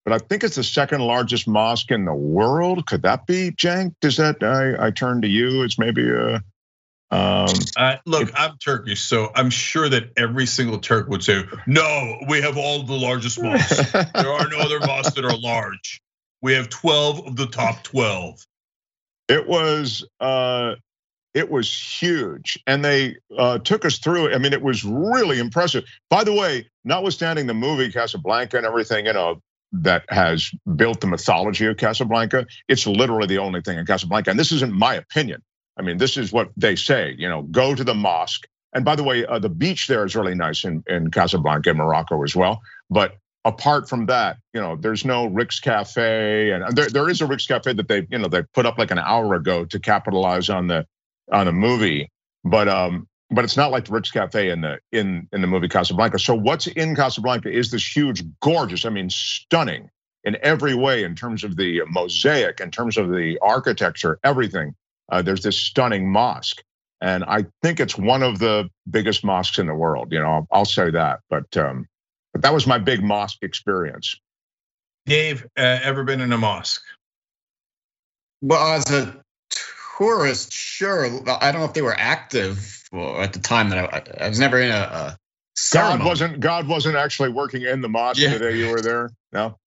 but 0.09 0.23
I 0.23 0.25
think 0.25 0.43
it's 0.43 0.55
the 0.55 0.63
second 0.63 1.01
largest 1.01 1.47
mosque 1.47 1.91
in 1.91 2.05
the 2.05 2.13
world. 2.13 2.87
Could 2.87 3.03
that 3.03 3.27
be, 3.27 3.51
Cenk? 3.51 3.93
Does 4.01 4.17
that 4.17 4.41
I, 4.41 4.87
I 4.87 4.91
turn 4.91 5.21
to 5.21 5.27
you? 5.27 5.61
It's 5.63 5.77
maybe 5.77 6.09
a. 6.09 6.41
Um, 7.11 7.47
uh, 7.77 7.97
look, 8.07 8.31
I'm 8.35 8.57
Turkish, 8.57 9.01
so 9.01 9.31
I'm 9.35 9.51
sure 9.51 9.87
that 9.87 10.11
every 10.17 10.47
single 10.47 10.79
Turk 10.79 11.09
would 11.09 11.23
say, 11.23 11.43
"No, 11.67 12.17
we 12.27 12.41
have 12.41 12.57
all 12.57 12.83
the 12.83 12.95
largest 12.95 13.41
mosques. 13.41 13.91
there 13.91 14.31
are 14.31 14.47
no 14.47 14.59
other 14.59 14.79
mosques 14.79 15.13
that 15.13 15.25
are 15.25 15.37
large. 15.37 16.01
We 16.41 16.53
have 16.53 16.69
12 16.69 17.27
of 17.27 17.35
the 17.35 17.47
top 17.47 17.83
12." 17.83 18.43
It 19.27 19.47
was 19.47 20.05
uh, 20.19 20.75
it 21.33 21.49
was 21.49 21.71
huge, 21.71 22.57
and 22.65 22.83
they 22.83 23.15
uh, 23.37 23.59
took 23.59 23.85
us 23.85 23.99
through 23.99 24.27
it. 24.27 24.35
I 24.35 24.39
mean, 24.39 24.53
it 24.53 24.61
was 24.61 24.83
really 24.83 25.39
impressive. 25.39 25.83
By 26.09 26.23
the 26.23 26.33
way, 26.33 26.67
notwithstanding 26.83 27.47
the 27.47 27.53
movie 27.53 27.91
Casablanca 27.91 28.57
and 28.57 28.65
everything, 28.65 29.05
you 29.05 29.13
know, 29.13 29.41
that 29.71 30.03
has 30.09 30.51
built 30.75 31.01
the 31.01 31.07
mythology 31.07 31.65
of 31.67 31.77
Casablanca. 31.77 32.47
It's 32.67 32.87
literally 32.87 33.27
the 33.27 33.37
only 33.37 33.61
thing 33.61 33.77
in 33.77 33.85
Casablanca. 33.85 34.31
And 34.31 34.39
this 34.39 34.51
isn't 34.51 34.73
my 34.73 34.95
opinion. 34.95 35.43
I 35.77 35.81
mean, 35.81 35.97
this 35.97 36.17
is 36.17 36.31
what 36.31 36.49
they 36.57 36.75
say, 36.75 37.15
you 37.17 37.29
know, 37.29 37.43
go 37.43 37.75
to 37.75 37.83
the 37.83 37.93
mosque. 37.93 38.47
And 38.73 38.83
by 38.83 38.95
the 38.95 39.03
way, 39.03 39.25
uh, 39.25 39.39
the 39.39 39.49
beach 39.49 39.87
there 39.87 40.05
is 40.05 40.15
really 40.15 40.35
nice 40.35 40.63
in, 40.63 40.83
in 40.87 41.11
Casablanca, 41.11 41.73
Morocco 41.73 42.23
as 42.23 42.35
well. 42.35 42.61
But 42.89 43.15
apart 43.45 43.87
from 43.87 44.07
that, 44.07 44.37
you 44.53 44.61
know, 44.61 44.75
there's 44.75 45.05
no 45.05 45.27
Rick's 45.27 45.59
Cafe, 45.59 46.51
and 46.51 46.75
there, 46.75 46.89
there 46.89 47.09
is 47.09 47.21
a 47.21 47.25
Rick's 47.25 47.47
Cafe 47.47 47.73
that 47.73 47.87
they, 47.87 48.05
you 48.09 48.17
know, 48.17 48.27
they 48.27 48.43
put 48.53 48.65
up 48.65 48.77
like 48.77 48.91
an 48.91 48.99
hour 48.99 49.33
ago 49.35 49.65
to 49.65 49.79
capitalize 49.79 50.49
on 50.49 50.67
the 50.67 50.85
on 51.31 51.45
the 51.45 51.51
movie. 51.51 52.09
But 52.43 52.67
um, 52.67 53.07
but 53.31 53.43
it's 53.43 53.57
not 53.57 53.71
like 53.71 53.85
the 53.85 53.91
Rick's 53.91 54.11
Cafe 54.11 54.49
in 54.49 54.61
the 54.61 54.79
in 54.91 55.27
in 55.31 55.41
the 55.41 55.47
movie 55.47 55.67
Casablanca. 55.67 56.19
So 56.19 56.33
what's 56.33 56.67
in 56.67 56.95
Casablanca 56.95 57.51
is 57.51 57.71
this 57.71 57.85
huge, 57.95 58.23
gorgeous, 58.41 58.85
I 58.85 58.89
mean, 58.89 59.09
stunning 59.09 59.89
in 60.23 60.37
every 60.41 60.75
way 60.75 61.03
in 61.03 61.15
terms 61.15 61.43
of 61.43 61.55
the 61.55 61.81
mosaic, 61.87 62.59
in 62.59 62.71
terms 62.71 62.97
of 62.97 63.09
the 63.09 63.37
architecture, 63.41 64.19
everything. 64.23 64.75
Uh, 65.11 65.21
there's 65.21 65.41
this 65.41 65.57
stunning 65.57 66.11
mosque, 66.11 66.61
and 67.01 67.23
I 67.23 67.45
think 67.63 67.79
it's 67.79 67.97
one 67.97 68.21
of 68.21 68.39
the 68.39 68.69
biggest 68.89 69.23
mosques 69.23 69.57
in 69.57 69.67
the 69.67 69.73
world. 69.73 70.11
You 70.11 70.19
know, 70.19 70.27
I'll, 70.27 70.47
I'll 70.51 70.65
say 70.65 70.91
that. 70.91 71.21
But 71.29 71.55
um, 71.57 71.87
but 72.33 72.41
that 72.43 72.53
was 72.53 72.67
my 72.67 72.77
big 72.77 73.03
mosque 73.03 73.39
experience. 73.41 74.15
Dave, 75.05 75.45
uh, 75.57 75.79
ever 75.81 76.03
been 76.03 76.21
in 76.21 76.31
a 76.31 76.37
mosque? 76.37 76.83
Well, 78.41 78.75
as 78.75 78.91
a 78.91 79.21
tourist, 79.99 80.53
sure. 80.53 81.05
I 81.05 81.51
don't 81.51 81.61
know 81.61 81.67
if 81.67 81.73
they 81.73 81.81
were 81.81 81.95
active 81.97 82.87
well, 82.91 83.21
at 83.21 83.33
the 83.33 83.39
time 83.39 83.69
that 83.69 83.77
I, 83.77 84.25
I 84.25 84.29
was 84.29 84.39
never 84.39 84.59
in 84.59 84.71
a, 84.71 84.73
a 84.73 85.17
God 85.73 86.03
wasn't 86.03 86.39
God 86.39 86.67
wasn't 86.67 86.95
actually 86.95 87.29
working 87.29 87.63
in 87.63 87.81
the 87.81 87.89
mosque 87.89 88.19
yeah. 88.19 88.33
the 88.33 88.39
day 88.39 88.57
you 88.57 88.69
were 88.69 88.81
there. 88.81 89.11
No, 89.31 89.57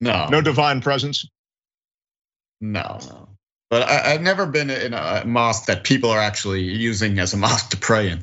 no, 0.00 0.28
no 0.28 0.40
divine 0.40 0.80
presence. 0.80 1.28
No, 2.60 2.98
no. 3.08 3.28
But 3.68 3.82
I, 3.82 4.10
have 4.10 4.22
never 4.22 4.46
been 4.46 4.70
in 4.70 4.94
a 4.94 5.24
mosque 5.24 5.66
that 5.66 5.84
people 5.84 6.10
are 6.10 6.20
actually 6.20 6.62
using 6.62 7.18
as 7.18 7.34
a 7.34 7.36
mosque 7.36 7.70
to 7.70 7.76
pray 7.76 8.10
in. 8.10 8.22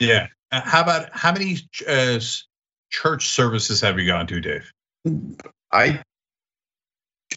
Yeah. 0.00 0.28
Uh, 0.52 0.60
how 0.62 0.82
about 0.82 1.10
how 1.12 1.32
many 1.32 1.58
uh, 1.88 2.20
church 2.90 3.28
services 3.28 3.80
have 3.80 3.98
you 3.98 4.06
gone 4.06 4.26
to, 4.26 4.40
Dave? 4.40 4.70
I, 5.72 6.02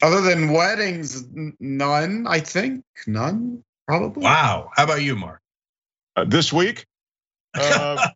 other 0.02 0.22
than 0.22 0.52
weddings, 0.52 1.26
none. 1.60 2.26
I 2.28 2.40
think 2.40 2.84
none, 3.06 3.64
probably. 3.88 4.24
Wow. 4.24 4.72
How 4.76 4.84
about 4.84 5.02
you, 5.02 5.16
Mark? 5.16 5.42
Uh, 6.16 6.26
this 6.26 6.52
week, 6.52 6.86
uh, 7.54 8.08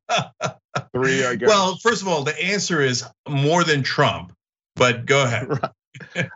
three. 0.94 1.26
I 1.26 1.36
guess. 1.36 1.50
Well, 1.50 1.78
first 1.78 2.02
of 2.02 2.08
all, 2.08 2.24
the 2.24 2.40
answer 2.44 2.82
is 2.82 3.04
more 3.28 3.64
than 3.64 3.84
Trump. 3.84 4.34
But 4.76 5.06
go 5.06 5.24
ahead. 5.24 5.48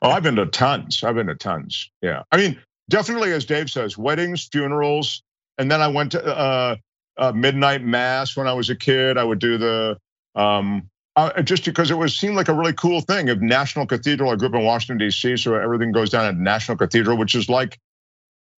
oh, 0.01 0.09
I've 0.09 0.23
been 0.23 0.35
to 0.35 0.45
tons. 0.45 1.03
I've 1.03 1.15
been 1.15 1.27
to 1.27 1.35
tons. 1.35 1.89
Yeah. 2.01 2.23
I 2.31 2.37
mean, 2.37 2.59
definitely, 2.89 3.31
as 3.31 3.45
Dave 3.45 3.69
says, 3.69 3.97
weddings, 3.97 4.47
funerals, 4.51 5.23
and 5.57 5.71
then 5.71 5.81
I 5.81 5.87
went 5.87 6.11
to 6.11 6.23
uh, 6.23 6.75
uh, 7.17 7.31
midnight 7.31 7.83
mass 7.83 8.35
when 8.35 8.47
I 8.47 8.53
was 8.53 8.69
a 8.69 8.75
kid. 8.75 9.17
I 9.17 9.23
would 9.23 9.39
do 9.39 9.57
the 9.57 9.97
um, 10.35 10.89
uh, 11.15 11.41
just 11.41 11.65
because 11.65 11.91
it 11.91 11.97
was 11.97 12.15
seemed 12.15 12.35
like 12.35 12.47
a 12.47 12.53
really 12.53 12.73
cool 12.73 13.01
thing. 13.01 13.29
Of 13.29 13.41
National 13.41 13.85
Cathedral, 13.85 14.31
I 14.31 14.35
grew 14.35 14.49
up 14.49 14.55
in 14.55 14.63
Washington 14.63 14.97
D.C., 14.97 15.37
so 15.37 15.55
everything 15.55 15.91
goes 15.91 16.09
down 16.09 16.25
at 16.25 16.37
National 16.37 16.77
Cathedral, 16.77 17.17
which 17.17 17.35
is 17.35 17.49
like, 17.49 17.79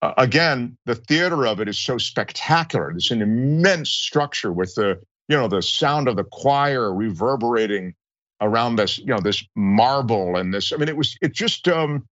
uh, 0.02 0.14
again, 0.18 0.78
the 0.86 0.96
theater 0.96 1.46
of 1.46 1.60
it 1.60 1.68
is 1.68 1.80
so 1.80 1.98
spectacular. 1.98 2.92
It's 2.92 3.12
an 3.12 3.22
immense 3.22 3.90
structure 3.90 4.52
with 4.52 4.76
the 4.76 5.02
you 5.28 5.36
know 5.36 5.48
the 5.48 5.62
sound 5.62 6.08
of 6.08 6.16
the 6.16 6.24
choir 6.24 6.94
reverberating 6.94 7.96
around 8.42 8.76
this 8.76 9.00
you 9.00 9.08
know 9.08 9.20
this 9.20 9.44
marble 9.56 10.36
and 10.36 10.54
this. 10.54 10.72
I 10.72 10.78
mean, 10.78 10.90
it 10.90 10.98
was 10.98 11.18
it 11.22 11.34
just 11.34 11.68
um, 11.68 12.08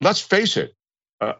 let's 0.00 0.20
face 0.20 0.56
it, 0.56 0.74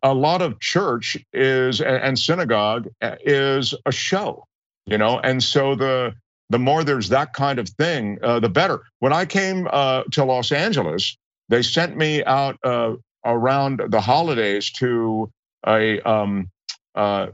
a 0.03 0.15
lot 0.15 0.43
of 0.43 0.61
church 0.61 1.17
is 1.33 1.81
and 1.81 2.19
synagogue 2.19 2.89
uh, 3.03 3.17
is 3.25 3.75
a 3.87 3.93
show, 3.93 4.47
you 4.87 4.99
know, 4.99 5.19
and 5.19 5.43
so 5.43 5.75
the 5.75 6.15
the 6.51 6.59
more 6.59 6.85
there's 6.85 7.09
that 7.09 7.33
kind 7.33 7.59
of 7.59 7.69
thing, 7.69 8.19
uh, 8.23 8.41
the 8.41 8.49
better. 8.49 8.83
When 9.01 9.13
I 9.13 9.25
came 9.25 9.69
uh, 9.71 10.05
to 10.13 10.25
Los 10.25 10.53
Angeles, 10.53 11.17
they 11.49 11.63
sent 11.63 11.97
me 11.97 12.25
out 12.25 12.59
uh, 12.65 12.95
around 13.25 13.83
the 13.89 14.01
holidays 14.01 14.71
to 14.73 15.31
a 15.67 16.01
um, 16.01 16.51
uh, 16.95 17.29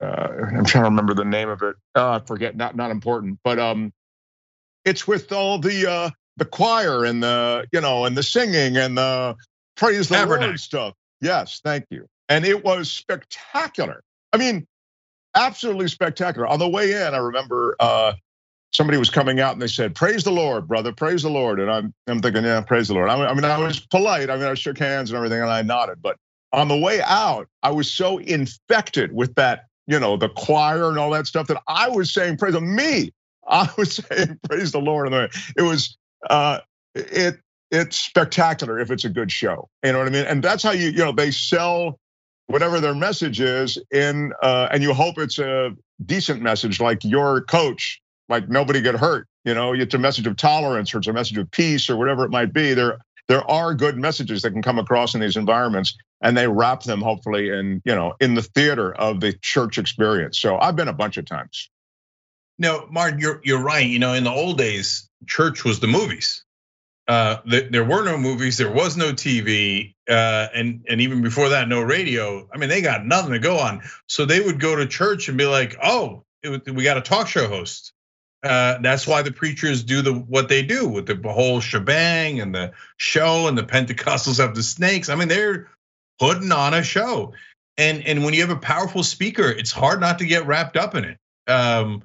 uh, 0.00 0.28
I'm 0.56 0.64
trying 0.64 0.84
to 0.84 0.90
remember 0.90 1.14
the 1.14 1.24
name 1.24 1.48
of 1.48 1.62
it. 1.62 1.76
I 1.94 2.20
forget, 2.20 2.56
not 2.56 2.76
not 2.76 2.90
important, 2.90 3.38
but 3.44 3.58
um, 3.58 3.92
it's 4.84 5.06
with 5.06 5.32
all 5.32 5.58
the 5.58 6.12
the 6.36 6.44
choir 6.44 7.04
and 7.04 7.22
the 7.22 7.66
you 7.72 7.80
know 7.80 8.04
and 8.04 8.16
the 8.16 8.22
singing 8.22 8.76
and 8.76 8.96
the 8.96 9.36
praise 9.76 10.08
the 10.08 10.26
Lord 10.26 10.60
stuff. 10.60 10.94
Yes, 11.20 11.60
thank 11.62 11.84
you. 11.90 12.06
And 12.28 12.44
it 12.44 12.64
was 12.64 12.90
spectacular. 12.90 14.02
I 14.32 14.36
mean, 14.36 14.66
absolutely 15.34 15.88
spectacular. 15.88 16.46
On 16.46 16.58
the 16.58 16.68
way 16.68 16.92
in, 16.92 17.14
I 17.14 17.18
remember 17.18 17.76
uh, 17.80 18.12
somebody 18.72 18.98
was 18.98 19.10
coming 19.10 19.40
out 19.40 19.52
and 19.52 19.62
they 19.62 19.66
said, 19.66 19.94
"Praise 19.94 20.24
the 20.24 20.30
Lord, 20.30 20.68
brother, 20.68 20.92
praise 20.92 21.22
the 21.22 21.30
Lord." 21.30 21.60
And 21.60 21.70
I'm 21.70 21.94
I'm 22.06 22.20
thinking, 22.20 22.44
yeah, 22.44 22.60
praise 22.60 22.88
the 22.88 22.94
Lord. 22.94 23.08
I 23.08 23.34
mean, 23.34 23.44
I 23.44 23.58
was 23.58 23.80
polite. 23.80 24.30
I 24.30 24.36
mean, 24.36 24.46
I 24.46 24.54
shook 24.54 24.78
hands 24.78 25.10
and 25.10 25.16
everything, 25.16 25.40
and 25.40 25.50
I 25.50 25.62
nodded. 25.62 26.00
But 26.02 26.16
on 26.52 26.68
the 26.68 26.76
way 26.76 27.00
out, 27.02 27.48
I 27.62 27.70
was 27.70 27.90
so 27.90 28.18
infected 28.18 29.12
with 29.12 29.34
that, 29.36 29.66
you 29.86 29.98
know, 29.98 30.16
the 30.16 30.28
choir 30.28 30.88
and 30.88 30.98
all 30.98 31.10
that 31.10 31.26
stuff 31.26 31.46
that 31.48 31.62
I 31.68 31.88
was 31.88 32.12
saying, 32.12 32.36
"Praise 32.38 32.58
me." 32.60 33.12
I 33.48 33.68
was 33.76 33.96
saying, 33.96 34.38
"Praise 34.48 34.72
the 34.72 34.80
Lord." 34.80 35.12
And 35.12 35.30
it 35.56 35.62
was 35.62 35.96
uh, 36.28 36.60
it 36.94 37.40
it's 37.70 37.98
spectacular 37.98 38.78
if 38.78 38.90
it's 38.90 39.04
a 39.04 39.08
good 39.08 39.30
show. 39.30 39.68
You 39.84 39.92
know 39.92 39.98
what 39.98 40.08
I 40.08 40.10
mean? 40.10 40.26
And 40.26 40.42
that's 40.42 40.62
how 40.62 40.72
you, 40.72 40.88
you 40.88 40.98
know, 40.98 41.12
they 41.12 41.30
sell 41.30 41.98
whatever 42.48 42.80
their 42.80 42.94
message 42.94 43.40
is 43.40 43.78
in, 43.92 44.32
uh, 44.42 44.68
and 44.72 44.82
you 44.82 44.92
hope 44.92 45.18
it's 45.18 45.38
a 45.38 45.70
decent 46.04 46.42
message, 46.42 46.80
like 46.80 47.04
your 47.04 47.42
coach, 47.42 48.00
like 48.30 48.48
nobody 48.48 48.80
get 48.80 48.94
hurt. 48.94 49.26
You 49.44 49.54
know, 49.54 49.74
it's 49.74 49.94
a 49.94 49.98
message 49.98 50.26
of 50.26 50.36
tolerance 50.36 50.94
or 50.94 50.98
it's 50.98 51.08
a 51.08 51.12
message 51.12 51.36
of 51.36 51.50
peace 51.50 51.90
or 51.90 51.96
whatever 51.96 52.24
it 52.24 52.30
might 52.30 52.52
be. 52.52 52.72
There, 52.72 52.98
there 53.28 53.48
are 53.50 53.74
good 53.74 53.98
messages 53.98 54.42
that 54.42 54.52
can 54.52 54.62
come 54.62 54.78
across 54.78 55.14
in 55.14 55.20
these 55.20 55.36
environments, 55.36 55.96
and 56.22 56.36
they 56.36 56.48
wrap 56.48 56.82
them 56.82 57.00
hopefully 57.00 57.50
in, 57.50 57.82
you 57.84 57.94
know, 57.94 58.14
in 58.20 58.34
the 58.34 58.42
theater 58.42 58.94
of 58.94 59.20
the 59.20 59.34
church 59.42 59.78
experience. 59.78 60.38
So 60.38 60.58
I've 60.58 60.76
been 60.76 60.88
a 60.88 60.92
bunch 60.92 61.16
of 61.16 61.26
times. 61.26 61.68
No, 62.58 62.86
Martin, 62.90 63.18
you're 63.18 63.40
you're 63.42 63.62
right. 63.62 63.86
You 63.86 63.98
know, 63.98 64.12
in 64.12 64.24
the 64.24 64.30
old 64.30 64.58
days, 64.58 65.08
church 65.26 65.64
was 65.64 65.80
the 65.80 65.86
movies. 65.86 66.44
Uh, 67.08 67.38
there 67.70 67.84
were 67.84 68.04
no 68.04 68.16
movies, 68.16 68.56
there 68.56 68.70
was 68.70 68.96
no 68.96 69.12
TV, 69.12 69.94
uh, 70.08 70.46
and 70.54 70.84
and 70.88 71.00
even 71.00 71.22
before 71.22 71.48
that, 71.48 71.68
no 71.68 71.80
radio. 71.80 72.46
I 72.54 72.58
mean, 72.58 72.68
they 72.68 72.82
got 72.82 73.06
nothing 73.06 73.32
to 73.32 73.38
go 73.38 73.58
on. 73.58 73.82
So 74.06 74.26
they 74.26 74.40
would 74.40 74.60
go 74.60 74.76
to 74.76 74.86
church 74.86 75.28
and 75.28 75.38
be 75.38 75.46
like, 75.46 75.76
"Oh, 75.82 76.24
it, 76.42 76.72
we 76.72 76.84
got 76.84 76.98
a 76.98 77.00
talk 77.00 77.26
show 77.26 77.48
host." 77.48 77.92
Uh, 78.42 78.78
that's 78.80 79.06
why 79.06 79.22
the 79.22 79.32
preachers 79.32 79.84
do 79.84 80.00
the 80.00 80.14
what 80.14 80.48
they 80.48 80.62
do 80.62 80.88
with 80.88 81.06
the 81.06 81.32
whole 81.32 81.60
shebang 81.60 82.40
and 82.40 82.54
the 82.54 82.72
show, 82.96 83.48
and 83.48 83.58
the 83.58 83.62
Pentecostals 83.64 84.38
have 84.38 84.54
the 84.54 84.62
snakes. 84.62 85.08
I 85.08 85.14
mean, 85.14 85.28
they're 85.28 85.68
putting 86.18 86.50
on 86.52 86.74
a 86.74 86.82
show, 86.82 87.34
and 87.76 88.06
and 88.06 88.24
when 88.24 88.34
you 88.34 88.40
have 88.40 88.50
a 88.50 88.56
powerful 88.56 89.02
speaker, 89.02 89.48
it's 89.48 89.72
hard 89.72 90.00
not 90.00 90.18
to 90.20 90.26
get 90.26 90.46
wrapped 90.46 90.76
up 90.76 90.94
in 90.94 91.04
it. 91.04 91.18
Um, 91.46 92.02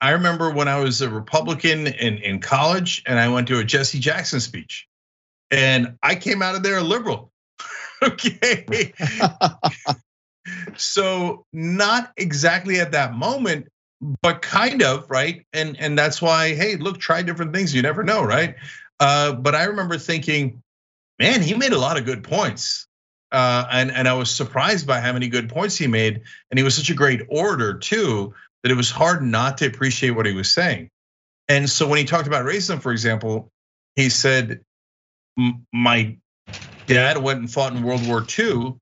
I 0.00 0.10
remember 0.10 0.50
when 0.50 0.68
I 0.68 0.78
was 0.78 1.00
a 1.00 1.10
Republican 1.10 1.86
in, 1.86 2.18
in 2.18 2.40
college 2.40 3.02
and 3.06 3.18
I 3.18 3.28
went 3.28 3.48
to 3.48 3.58
a 3.58 3.64
Jesse 3.64 3.98
Jackson 3.98 4.40
speech. 4.40 4.86
And 5.50 5.96
I 6.02 6.14
came 6.14 6.42
out 6.42 6.54
of 6.54 6.62
there 6.62 6.78
a 6.78 6.82
liberal. 6.82 7.32
okay. 8.02 8.92
so 10.76 11.44
not 11.52 12.12
exactly 12.16 12.80
at 12.80 12.92
that 12.92 13.14
moment, 13.14 13.68
but 14.00 14.42
kind 14.42 14.82
of, 14.82 15.10
right? 15.10 15.44
And 15.52 15.76
and 15.78 15.98
that's 15.98 16.22
why, 16.22 16.54
hey, 16.54 16.76
look, 16.76 16.98
try 16.98 17.22
different 17.22 17.54
things. 17.54 17.74
You 17.74 17.82
never 17.82 18.02
know, 18.02 18.22
right? 18.22 18.56
Uh, 19.00 19.32
but 19.32 19.54
I 19.54 19.64
remember 19.64 19.98
thinking, 19.98 20.62
man, 21.18 21.42
he 21.42 21.54
made 21.54 21.72
a 21.72 21.78
lot 21.78 21.98
of 21.98 22.04
good 22.04 22.24
points. 22.24 22.86
Uh, 23.30 23.66
and 23.70 23.90
and 23.90 24.08
I 24.08 24.14
was 24.14 24.34
surprised 24.34 24.86
by 24.86 25.00
how 25.00 25.12
many 25.12 25.28
good 25.28 25.48
points 25.48 25.76
he 25.76 25.86
made, 25.86 26.22
and 26.50 26.58
he 26.58 26.64
was 26.64 26.74
such 26.74 26.90
a 26.90 26.94
great 26.94 27.22
orator 27.28 27.76
too 27.78 28.34
that 28.62 28.72
it 28.72 28.76
was 28.76 28.90
hard 28.90 29.22
not 29.22 29.58
to 29.58 29.66
appreciate 29.66 30.10
what 30.10 30.26
he 30.26 30.32
was 30.32 30.50
saying. 30.50 30.88
And 31.48 31.68
so 31.68 31.86
when 31.86 31.98
he 31.98 32.04
talked 32.04 32.26
about 32.26 32.44
racism, 32.44 32.80
for 32.80 32.92
example, 32.92 33.50
he 33.96 34.08
said, 34.08 34.60
"My 35.72 36.16
dad 36.86 37.18
went 37.18 37.40
and 37.40 37.52
fought 37.52 37.74
in 37.74 37.82
World 37.82 38.06
War 38.06 38.24
II, 38.38 38.74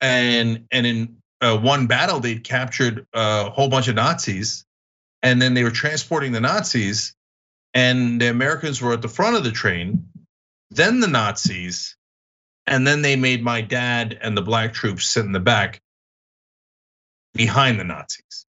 and 0.00 0.66
and 0.72 0.86
in 0.86 1.21
Uh, 1.42 1.58
one 1.58 1.88
battle 1.88 2.20
they'd 2.20 2.44
captured 2.44 3.06
uh, 3.12 3.44
a 3.48 3.50
whole 3.50 3.68
bunch 3.68 3.88
of 3.88 3.96
Nazis, 3.96 4.64
and 5.22 5.42
then 5.42 5.54
they 5.54 5.64
were 5.64 5.70
transporting 5.70 6.30
the 6.32 6.40
Nazis, 6.40 7.14
and 7.74 8.20
the 8.20 8.30
Americans 8.30 8.80
were 8.80 8.92
at 8.92 9.02
the 9.02 9.08
front 9.08 9.36
of 9.36 9.42
the 9.42 9.50
train, 9.50 10.08
then 10.70 11.00
the 11.00 11.08
Nazis, 11.08 11.96
and 12.66 12.86
then 12.86 13.02
they 13.02 13.16
made 13.16 13.42
my 13.42 13.60
dad 13.60 14.16
and 14.20 14.36
the 14.36 14.42
black 14.42 14.72
troops 14.72 15.06
sit 15.06 15.24
in 15.24 15.32
the 15.32 15.40
back 15.40 15.82
behind 17.34 17.80
the 17.80 17.84
Nazis. 17.84 18.46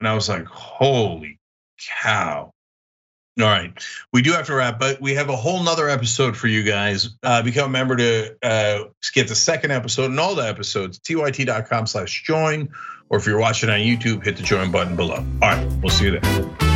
And 0.00 0.08
I 0.08 0.14
was 0.14 0.28
like, 0.28 0.46
holy 0.46 1.38
cow. 2.02 2.52
All 3.42 3.48
right, 3.48 3.72
we 4.12 4.22
do 4.22 4.32
have 4.32 4.46
to 4.46 4.54
wrap, 4.54 4.78
but 4.78 5.00
we 5.00 5.14
have 5.14 5.28
a 5.28 5.36
whole 5.36 5.62
nother 5.62 5.88
episode 5.88 6.36
for 6.36 6.46
you 6.46 6.62
guys. 6.62 7.10
Uh, 7.22 7.42
become 7.42 7.66
a 7.66 7.72
member 7.72 7.96
to 7.96 8.36
uh, 8.42 8.84
get 9.12 9.28
the 9.28 9.34
second 9.34 9.70
episode 9.70 10.10
and 10.10 10.20
all 10.20 10.34
the 10.34 10.46
episodes, 10.46 10.98
tyt.com 10.98 11.86
slash 11.86 12.22
join, 12.24 12.70
or 13.08 13.18
if 13.18 13.26
you're 13.26 13.40
watching 13.40 13.70
on 13.70 13.80
YouTube, 13.80 14.24
hit 14.24 14.36
the 14.36 14.42
join 14.42 14.70
button 14.70 14.96
below. 14.96 15.24
All 15.42 15.48
right, 15.48 15.72
we'll 15.82 15.90
see 15.90 16.06
you 16.06 16.20
there. 16.20 16.69